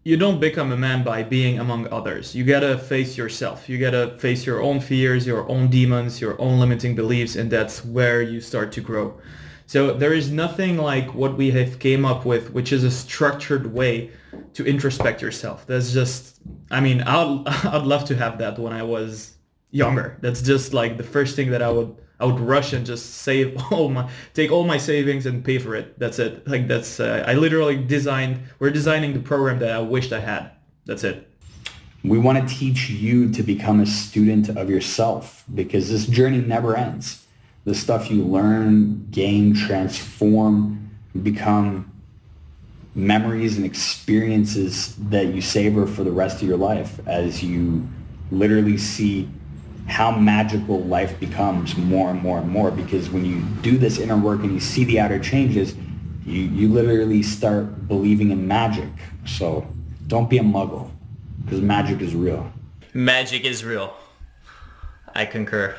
you 0.04 0.16
don't 0.16 0.40
become 0.40 0.72
a 0.72 0.78
man 0.78 1.04
by 1.04 1.24
being 1.24 1.60
among 1.60 1.88
others. 1.92 2.34
You 2.34 2.46
gotta 2.46 2.78
face 2.78 3.18
yourself. 3.18 3.68
You 3.68 3.78
gotta 3.78 4.18
face 4.18 4.46
your 4.46 4.62
own 4.62 4.80
fears, 4.80 5.28
your 5.28 5.48
own 5.50 5.68
demons, 5.70 6.22
your 6.22 6.40
own 6.42 6.60
limiting 6.60 6.96
beliefs, 6.96 7.36
and 7.36 7.52
that's 7.52 7.84
where 7.84 8.22
you 8.22 8.40
start 8.40 8.72
to 8.72 8.82
grow. 8.82 9.20
So 9.70 9.94
there 9.94 10.14
is 10.14 10.32
nothing 10.32 10.78
like 10.80 11.14
what 11.14 11.38
we 11.38 11.52
have 11.52 11.78
came 11.78 12.04
up 12.04 12.26
with, 12.26 12.54
which 12.54 12.74
is 12.74 12.84
a 12.84 12.90
structured 12.90 13.72
way 13.72 14.10
to 14.56 14.64
introspect 14.64 15.22
yourself. 15.22 15.68
That's 15.68 15.94
just, 15.94 16.40
I 16.72 16.80
mean, 16.80 17.04
I'd, 17.04 17.44
I'd 17.48 17.84
love 17.84 18.04
to 18.06 18.16
have 18.16 18.40
that 18.40 18.58
when 18.58 18.74
I 18.74 18.82
was 18.82 19.36
younger. 19.70 20.18
That's 20.22 20.42
just 20.42 20.74
like 20.74 20.98
the 20.98 21.04
first 21.04 21.36
thing 21.36 21.52
that 21.52 21.62
I 21.62 21.70
would, 21.70 21.96
I 22.20 22.26
would 22.26 22.40
rush 22.40 22.74
and 22.74 22.84
just 22.84 23.14
save 23.18 23.62
all 23.72 23.90
my, 23.90 24.10
take 24.34 24.52
all 24.52 24.64
my 24.64 24.80
savings 24.80 25.28
and 25.28 25.46
pay 25.46 25.60
for 25.60 25.76
it. 25.76 26.00
That's 26.00 26.18
it. 26.18 26.48
Like 26.48 26.68
that's, 26.68 27.00
uh, 27.00 27.24
I 27.28 27.36
literally 27.36 27.78
designed, 27.78 28.40
we're 28.58 28.72
designing 28.72 29.14
the 29.14 29.20
program 29.20 29.60
that 29.60 29.70
I 29.70 29.82
wished 29.82 30.12
I 30.12 30.20
had. 30.20 30.50
That's 30.88 31.04
it. 31.04 31.30
We 32.04 32.18
want 32.18 32.50
to 32.50 32.56
teach 32.56 32.90
you 32.90 33.32
to 33.34 33.44
become 33.44 33.82
a 33.82 33.86
student 33.86 34.50
of 34.50 34.68
yourself 34.68 35.44
because 35.54 35.92
this 35.92 36.08
journey 36.08 36.40
never 36.40 36.76
ends 36.76 37.24
the 37.66 37.76
stuff 37.76 38.10
you 38.10 38.24
learn, 38.24 39.08
gain, 39.12 39.54
transform, 39.54 40.90
become 41.22 41.92
memories 42.96 43.58
and 43.58 43.66
experiences 43.66 44.96
that 44.96 45.28
you 45.28 45.42
savor 45.42 45.86
for 45.86 46.04
the 46.04 46.12
rest 46.12 46.42
of 46.42 46.48
your 46.48 46.58
life 46.58 47.00
as 47.08 47.44
you 47.44 47.88
literally 48.32 48.78
see 48.78 49.30
how 49.88 50.12
magical 50.12 50.84
life 50.84 51.20
becomes 51.20 51.76
more 51.76 52.12
and 52.12 52.22
more 52.22 52.38
and 52.38 52.48
more 52.48 52.70
because 52.70 53.10
when 53.10 53.26
you 53.26 53.42
do 53.62 53.78
this 53.78 53.98
inner 53.98 54.18
work 54.18 54.42
and 54.42 54.54
you 54.54 54.60
see 54.60 54.84
the 54.84 55.00
outer 55.00 55.20
changes, 55.20 55.76
you, 56.26 56.42
you 56.44 56.70
literally 56.70 57.24
start 57.24 57.88
believing 57.88 58.30
in 58.32 58.48
magic. 58.48 58.90
So 59.26 59.68
don't 60.08 60.30
be 60.30 60.38
a 60.38 60.44
muggle 60.44 60.92
because 61.44 61.62
magic 61.62 62.02
is 62.02 62.14
real. 62.14 62.52
Magic 62.94 63.46
is 63.46 63.64
real. 63.64 63.96
I 65.16 65.26
concur. 65.26 65.76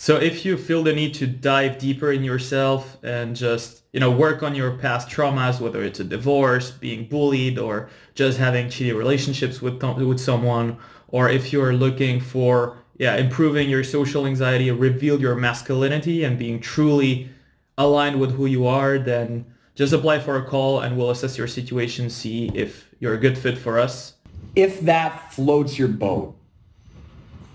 So 0.00 0.16
if 0.16 0.46
you 0.46 0.56
feel 0.56 0.82
the 0.82 0.94
need 0.94 1.12
to 1.16 1.26
dive 1.26 1.76
deeper 1.76 2.10
in 2.10 2.24
yourself 2.24 2.96
and 3.02 3.36
just, 3.36 3.82
you 3.92 4.00
know, 4.00 4.10
work 4.10 4.42
on 4.42 4.54
your 4.54 4.78
past 4.78 5.10
traumas, 5.10 5.60
whether 5.60 5.82
it's 5.82 6.00
a 6.00 6.04
divorce, 6.04 6.70
being 6.70 7.04
bullied, 7.06 7.58
or 7.58 7.90
just 8.14 8.38
having 8.38 8.68
shitty 8.68 8.96
relationships 8.96 9.60
with, 9.60 9.82
with 9.82 10.18
someone, 10.18 10.78
or 11.08 11.28
if 11.28 11.52
you're 11.52 11.74
looking 11.74 12.18
for, 12.18 12.78
yeah, 12.96 13.16
improving 13.16 13.68
your 13.68 13.84
social 13.84 14.26
anxiety, 14.26 14.70
reveal 14.70 15.20
your 15.20 15.34
masculinity 15.34 16.24
and 16.24 16.38
being 16.38 16.60
truly 16.60 17.28
aligned 17.76 18.18
with 18.18 18.30
who 18.30 18.46
you 18.46 18.66
are, 18.66 18.98
then 18.98 19.44
just 19.74 19.92
apply 19.92 20.18
for 20.18 20.36
a 20.36 20.42
call 20.46 20.80
and 20.80 20.96
we'll 20.96 21.10
assess 21.10 21.36
your 21.36 21.46
situation, 21.46 22.08
see 22.08 22.50
if 22.54 22.88
you're 23.00 23.12
a 23.12 23.18
good 23.18 23.36
fit 23.36 23.58
for 23.58 23.78
us. 23.78 24.14
If 24.56 24.80
that 24.80 25.30
floats 25.34 25.78
your 25.78 25.88
boat, 25.88 26.39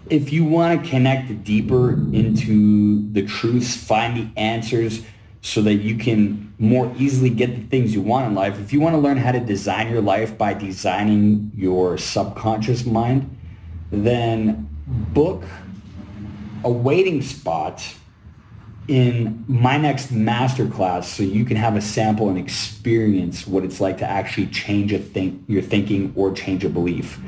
if 0.10 0.32
you 0.32 0.45
want 0.45 0.84
to 0.84 0.89
connect 0.89 1.43
deeper 1.43 1.91
into 1.91 3.12
the 3.12 3.26
truths, 3.26 3.76
find 3.76 4.18
the 4.18 4.39
answers 4.39 5.03
so 5.41 5.62
that 5.62 5.76
you 5.76 5.95
can 5.95 6.53
more 6.58 6.91
easily 6.97 7.30
get 7.30 7.56
the 7.56 7.64
things 7.68 7.93
you 7.93 8.01
want 8.01 8.28
in 8.28 8.34
life, 8.34 8.60
if 8.60 8.74
you 8.74 8.80
want 8.80 8.93
to 8.93 8.99
learn 8.99 9.18
how 9.18 9.32
to 9.32 9.39
design 9.39 9.91
your 9.91 10.01
life 10.01 10.38
by 10.38 10.53
designing 10.53 11.51
your 11.56 11.97
subconscious 11.97 12.86
mind, 12.86 13.38
then 13.91 14.68
book 14.88 15.43
a 16.64 16.70
waiting 16.70 17.22
spot 17.22 17.95
in 18.88 19.43
my 19.47 19.78
next 19.78 20.14
masterclass 20.14 21.06
so 21.06 21.24
you 21.24 21.43
can 21.43 21.58
have 21.58 21.76
a 21.76 21.82
sample 21.82 22.30
and 22.30 22.38
experience 22.38 23.47
what 23.47 23.64
it's 23.64 23.82
like 23.82 23.97
to 23.97 24.10
actually 24.10 24.47
change 24.47 24.93
a 24.93 24.99
think, 24.99 25.43
your 25.47 25.62
thinking 25.62 26.14
or 26.16 26.32
change 26.32 26.64
a 26.64 26.70
belief. 26.70 27.20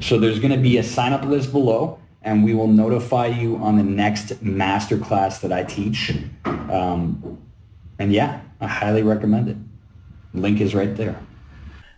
So 0.00 0.18
there's 0.18 0.38
going 0.38 0.52
to 0.52 0.58
be 0.58 0.76
a 0.76 0.82
sign 0.82 1.12
up 1.12 1.24
list 1.24 1.52
below 1.52 1.98
and 2.26 2.42
we 2.44 2.52
will 2.52 2.66
notify 2.66 3.26
you 3.26 3.56
on 3.58 3.76
the 3.76 3.84
next 3.84 4.44
masterclass 4.44 5.40
that 5.40 5.52
I 5.52 5.62
teach. 5.62 6.12
Um, 6.44 7.38
and 8.00 8.12
yeah, 8.12 8.40
I 8.60 8.66
highly 8.66 9.02
recommend 9.02 9.48
it. 9.48 9.56
Link 10.34 10.60
is 10.60 10.74
right 10.74 10.94
there. 10.96 11.18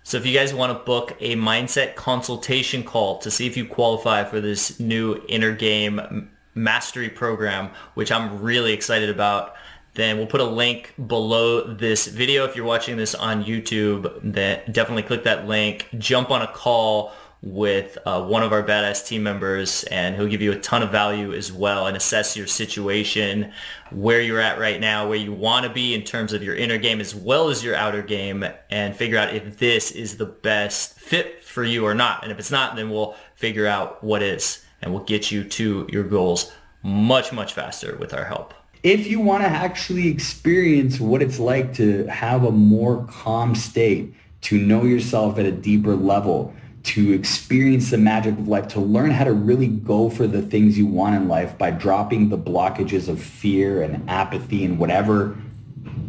So 0.02 0.18
if 0.18 0.26
you 0.26 0.34
guys 0.34 0.52
want 0.52 0.78
to 0.78 0.84
book 0.84 1.16
a 1.20 1.34
mindset 1.34 1.94
consultation 1.94 2.82
call 2.82 3.18
to 3.18 3.30
see 3.30 3.46
if 3.46 3.56
you 3.56 3.64
qualify 3.66 4.22
for 4.24 4.40
this 4.40 4.78
new 4.78 5.20
inner 5.28 5.52
game 5.52 6.30
mastery 6.54 7.08
program, 7.08 7.70
which 7.94 8.12
I'm 8.12 8.42
really 8.42 8.74
excited 8.74 9.08
about, 9.08 9.54
then 9.94 10.18
we'll 10.18 10.26
put 10.26 10.42
a 10.42 10.44
link 10.44 10.92
below 11.06 11.62
this 11.62 12.06
video. 12.06 12.44
If 12.44 12.54
you're 12.54 12.66
watching 12.66 12.98
this 12.98 13.14
on 13.14 13.44
YouTube, 13.44 14.20
then 14.22 14.60
definitely 14.70 15.04
click 15.04 15.24
that 15.24 15.48
link, 15.48 15.88
jump 15.96 16.30
on 16.30 16.42
a 16.42 16.46
call 16.46 17.12
with 17.40 17.96
uh, 18.04 18.22
one 18.22 18.42
of 18.42 18.52
our 18.52 18.62
badass 18.62 19.06
team 19.06 19.22
members 19.22 19.84
and 19.84 20.16
he'll 20.16 20.26
give 20.26 20.42
you 20.42 20.50
a 20.50 20.58
ton 20.58 20.82
of 20.82 20.90
value 20.90 21.32
as 21.32 21.52
well 21.52 21.86
and 21.86 21.96
assess 21.96 22.36
your 22.36 22.46
situation, 22.46 23.52
where 23.90 24.20
you're 24.20 24.40
at 24.40 24.58
right 24.58 24.80
now, 24.80 25.08
where 25.08 25.18
you 25.18 25.32
want 25.32 25.64
to 25.64 25.72
be 25.72 25.94
in 25.94 26.02
terms 26.02 26.32
of 26.32 26.42
your 26.42 26.56
inner 26.56 26.78
game 26.78 27.00
as 27.00 27.14
well 27.14 27.48
as 27.48 27.62
your 27.62 27.76
outer 27.76 28.02
game 28.02 28.44
and 28.70 28.96
figure 28.96 29.18
out 29.18 29.34
if 29.34 29.56
this 29.58 29.92
is 29.92 30.16
the 30.16 30.26
best 30.26 30.98
fit 30.98 31.44
for 31.44 31.62
you 31.62 31.84
or 31.84 31.94
not. 31.94 32.24
And 32.24 32.32
if 32.32 32.38
it's 32.38 32.50
not, 32.50 32.74
then 32.74 32.90
we'll 32.90 33.14
figure 33.36 33.66
out 33.66 34.02
what 34.02 34.22
is 34.22 34.64
and 34.82 34.92
we'll 34.92 35.04
get 35.04 35.30
you 35.30 35.44
to 35.44 35.86
your 35.90 36.04
goals 36.04 36.52
much, 36.82 37.32
much 37.32 37.52
faster 37.52 37.96
with 37.96 38.14
our 38.14 38.24
help. 38.24 38.54
If 38.82 39.06
you 39.06 39.20
want 39.20 39.42
to 39.42 39.48
actually 39.48 40.08
experience 40.08 41.00
what 41.00 41.20
it's 41.22 41.38
like 41.38 41.74
to 41.74 42.06
have 42.06 42.44
a 42.44 42.52
more 42.52 43.04
calm 43.10 43.54
state, 43.54 44.14
to 44.40 44.56
know 44.56 44.84
yourself 44.84 45.38
at 45.38 45.46
a 45.46 45.50
deeper 45.50 45.96
level, 45.96 46.54
to 46.88 47.12
experience 47.12 47.90
the 47.90 47.98
magic 47.98 48.32
of 48.32 48.48
life, 48.48 48.68
to 48.68 48.80
learn 48.80 49.10
how 49.10 49.24
to 49.24 49.32
really 49.32 49.66
go 49.66 50.08
for 50.08 50.26
the 50.26 50.40
things 50.40 50.78
you 50.78 50.86
want 50.86 51.14
in 51.14 51.28
life 51.28 51.58
by 51.58 51.70
dropping 51.70 52.30
the 52.30 52.38
blockages 52.38 53.08
of 53.08 53.20
fear 53.20 53.82
and 53.82 54.08
apathy 54.08 54.64
and 54.64 54.78
whatever 54.78 55.36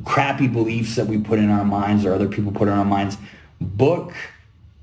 crappy 0.05 0.47
beliefs 0.47 0.95
that 0.95 1.05
we 1.05 1.17
put 1.17 1.37
in 1.37 1.49
our 1.49 1.65
minds 1.65 2.05
or 2.05 2.13
other 2.13 2.29
people 2.29 2.51
put 2.53 2.69
in 2.69 2.73
our 2.73 2.85
minds. 2.85 3.17
Book 3.59 4.13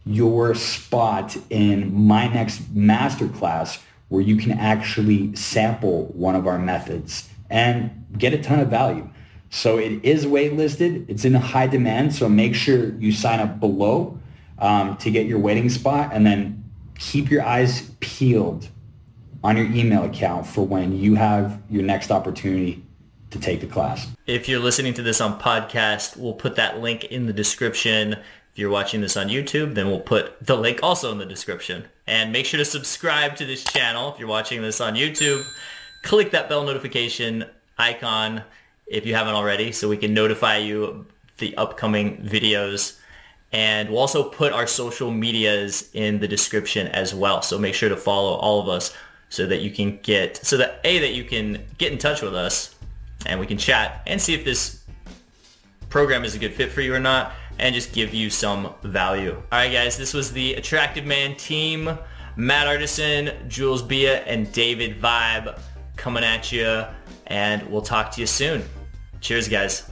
your 0.04 0.54
spot 0.54 1.34
in 1.48 2.06
my 2.06 2.28
next 2.28 2.74
masterclass 2.74 3.80
where 4.08 4.22
you 4.22 4.36
can 4.36 4.52
actually 4.52 5.34
sample 5.34 6.06
one 6.08 6.36
of 6.36 6.46
our 6.46 6.58
methods 6.58 7.28
and 7.48 8.06
get 8.18 8.34
a 8.34 8.38
ton 8.38 8.60
of 8.60 8.68
value. 8.68 9.08
So 9.48 9.78
it 9.78 10.04
is 10.04 10.26
waitlisted. 10.26 11.08
It's 11.08 11.24
in 11.24 11.32
high 11.34 11.66
demand. 11.66 12.14
So 12.14 12.28
make 12.28 12.54
sure 12.54 12.92
you 12.98 13.12
sign 13.12 13.40
up 13.40 13.58
below 13.58 14.18
um, 14.58 14.96
to 14.98 15.10
get 15.10 15.26
your 15.26 15.38
waiting 15.38 15.68
spot 15.68 16.10
and 16.12 16.26
then 16.26 16.64
keep 16.98 17.30
your 17.30 17.42
eyes 17.42 17.90
peeled 18.00 18.68
on 19.44 19.56
your 19.56 19.66
email 19.66 20.04
account 20.04 20.46
for 20.46 20.66
when 20.66 20.96
you 20.96 21.14
have 21.14 21.60
your 21.70 21.82
next 21.82 22.10
opportunity 22.10 22.82
to 23.30 23.38
take 23.38 23.60
the 23.60 23.66
class. 23.66 24.08
If 24.26 24.48
you're 24.48 24.60
listening 24.60 24.94
to 24.94 25.02
this 25.02 25.20
on 25.20 25.38
podcast, 25.38 26.16
we'll 26.16 26.34
put 26.34 26.56
that 26.56 26.80
link 26.80 27.04
in 27.04 27.26
the 27.26 27.32
description. 27.32 28.14
If 28.14 28.58
you're 28.58 28.70
watching 28.70 29.00
this 29.00 29.16
on 29.16 29.28
YouTube, 29.28 29.74
then 29.74 29.86
we'll 29.88 30.00
put 30.00 30.44
the 30.44 30.56
link 30.56 30.80
also 30.82 31.12
in 31.12 31.18
the 31.18 31.26
description. 31.26 31.84
And 32.06 32.32
make 32.32 32.46
sure 32.46 32.58
to 32.58 32.64
subscribe 32.64 33.36
to 33.36 33.44
this 33.44 33.64
channel 33.64 34.12
if 34.12 34.18
you're 34.18 34.28
watching 34.28 34.62
this 34.62 34.80
on 34.80 34.94
YouTube. 34.94 35.44
Click 36.02 36.30
that 36.30 36.48
bell 36.48 36.64
notification 36.64 37.44
icon 37.78 38.42
if 38.86 39.04
you 39.04 39.14
haven't 39.14 39.34
already 39.34 39.72
so 39.72 39.88
we 39.88 39.96
can 39.96 40.14
notify 40.14 40.56
you 40.56 41.06
the 41.38 41.56
upcoming 41.56 42.16
videos. 42.18 42.98
And 43.56 43.88
we'll 43.88 44.00
also 44.00 44.22
put 44.22 44.52
our 44.52 44.66
social 44.66 45.10
medias 45.10 45.88
in 45.94 46.18
the 46.18 46.28
description 46.28 46.88
as 46.88 47.14
well. 47.14 47.40
So 47.40 47.58
make 47.58 47.74
sure 47.74 47.88
to 47.88 47.96
follow 47.96 48.34
all 48.34 48.60
of 48.60 48.68
us 48.68 48.94
so 49.30 49.46
that 49.46 49.62
you 49.62 49.70
can 49.70 49.98
get, 50.02 50.36
so 50.44 50.58
that 50.58 50.78
A, 50.84 50.98
that 50.98 51.14
you 51.14 51.24
can 51.24 51.64
get 51.78 51.90
in 51.90 51.96
touch 51.96 52.20
with 52.20 52.34
us 52.34 52.74
and 53.24 53.40
we 53.40 53.46
can 53.46 53.56
chat 53.56 54.02
and 54.06 54.20
see 54.20 54.34
if 54.34 54.44
this 54.44 54.84
program 55.88 56.22
is 56.22 56.34
a 56.34 56.38
good 56.38 56.52
fit 56.52 56.70
for 56.70 56.82
you 56.82 56.94
or 56.94 57.00
not 57.00 57.32
and 57.58 57.74
just 57.74 57.94
give 57.94 58.12
you 58.12 58.28
some 58.28 58.74
value. 58.82 59.32
All 59.34 59.58
right, 59.58 59.72
guys, 59.72 59.96
this 59.96 60.12
was 60.12 60.32
the 60.32 60.52
Attractive 60.56 61.06
Man 61.06 61.34
team. 61.36 61.98
Matt 62.36 62.66
Artisan, 62.66 63.48
Jules 63.48 63.80
Bia, 63.80 64.18
and 64.24 64.52
David 64.52 65.00
Vibe 65.00 65.58
coming 65.96 66.22
at 66.22 66.52
you, 66.52 66.84
and 67.28 67.62
we'll 67.70 67.80
talk 67.80 68.10
to 68.10 68.20
you 68.20 68.26
soon. 68.26 68.62
Cheers, 69.22 69.48
guys. 69.48 69.90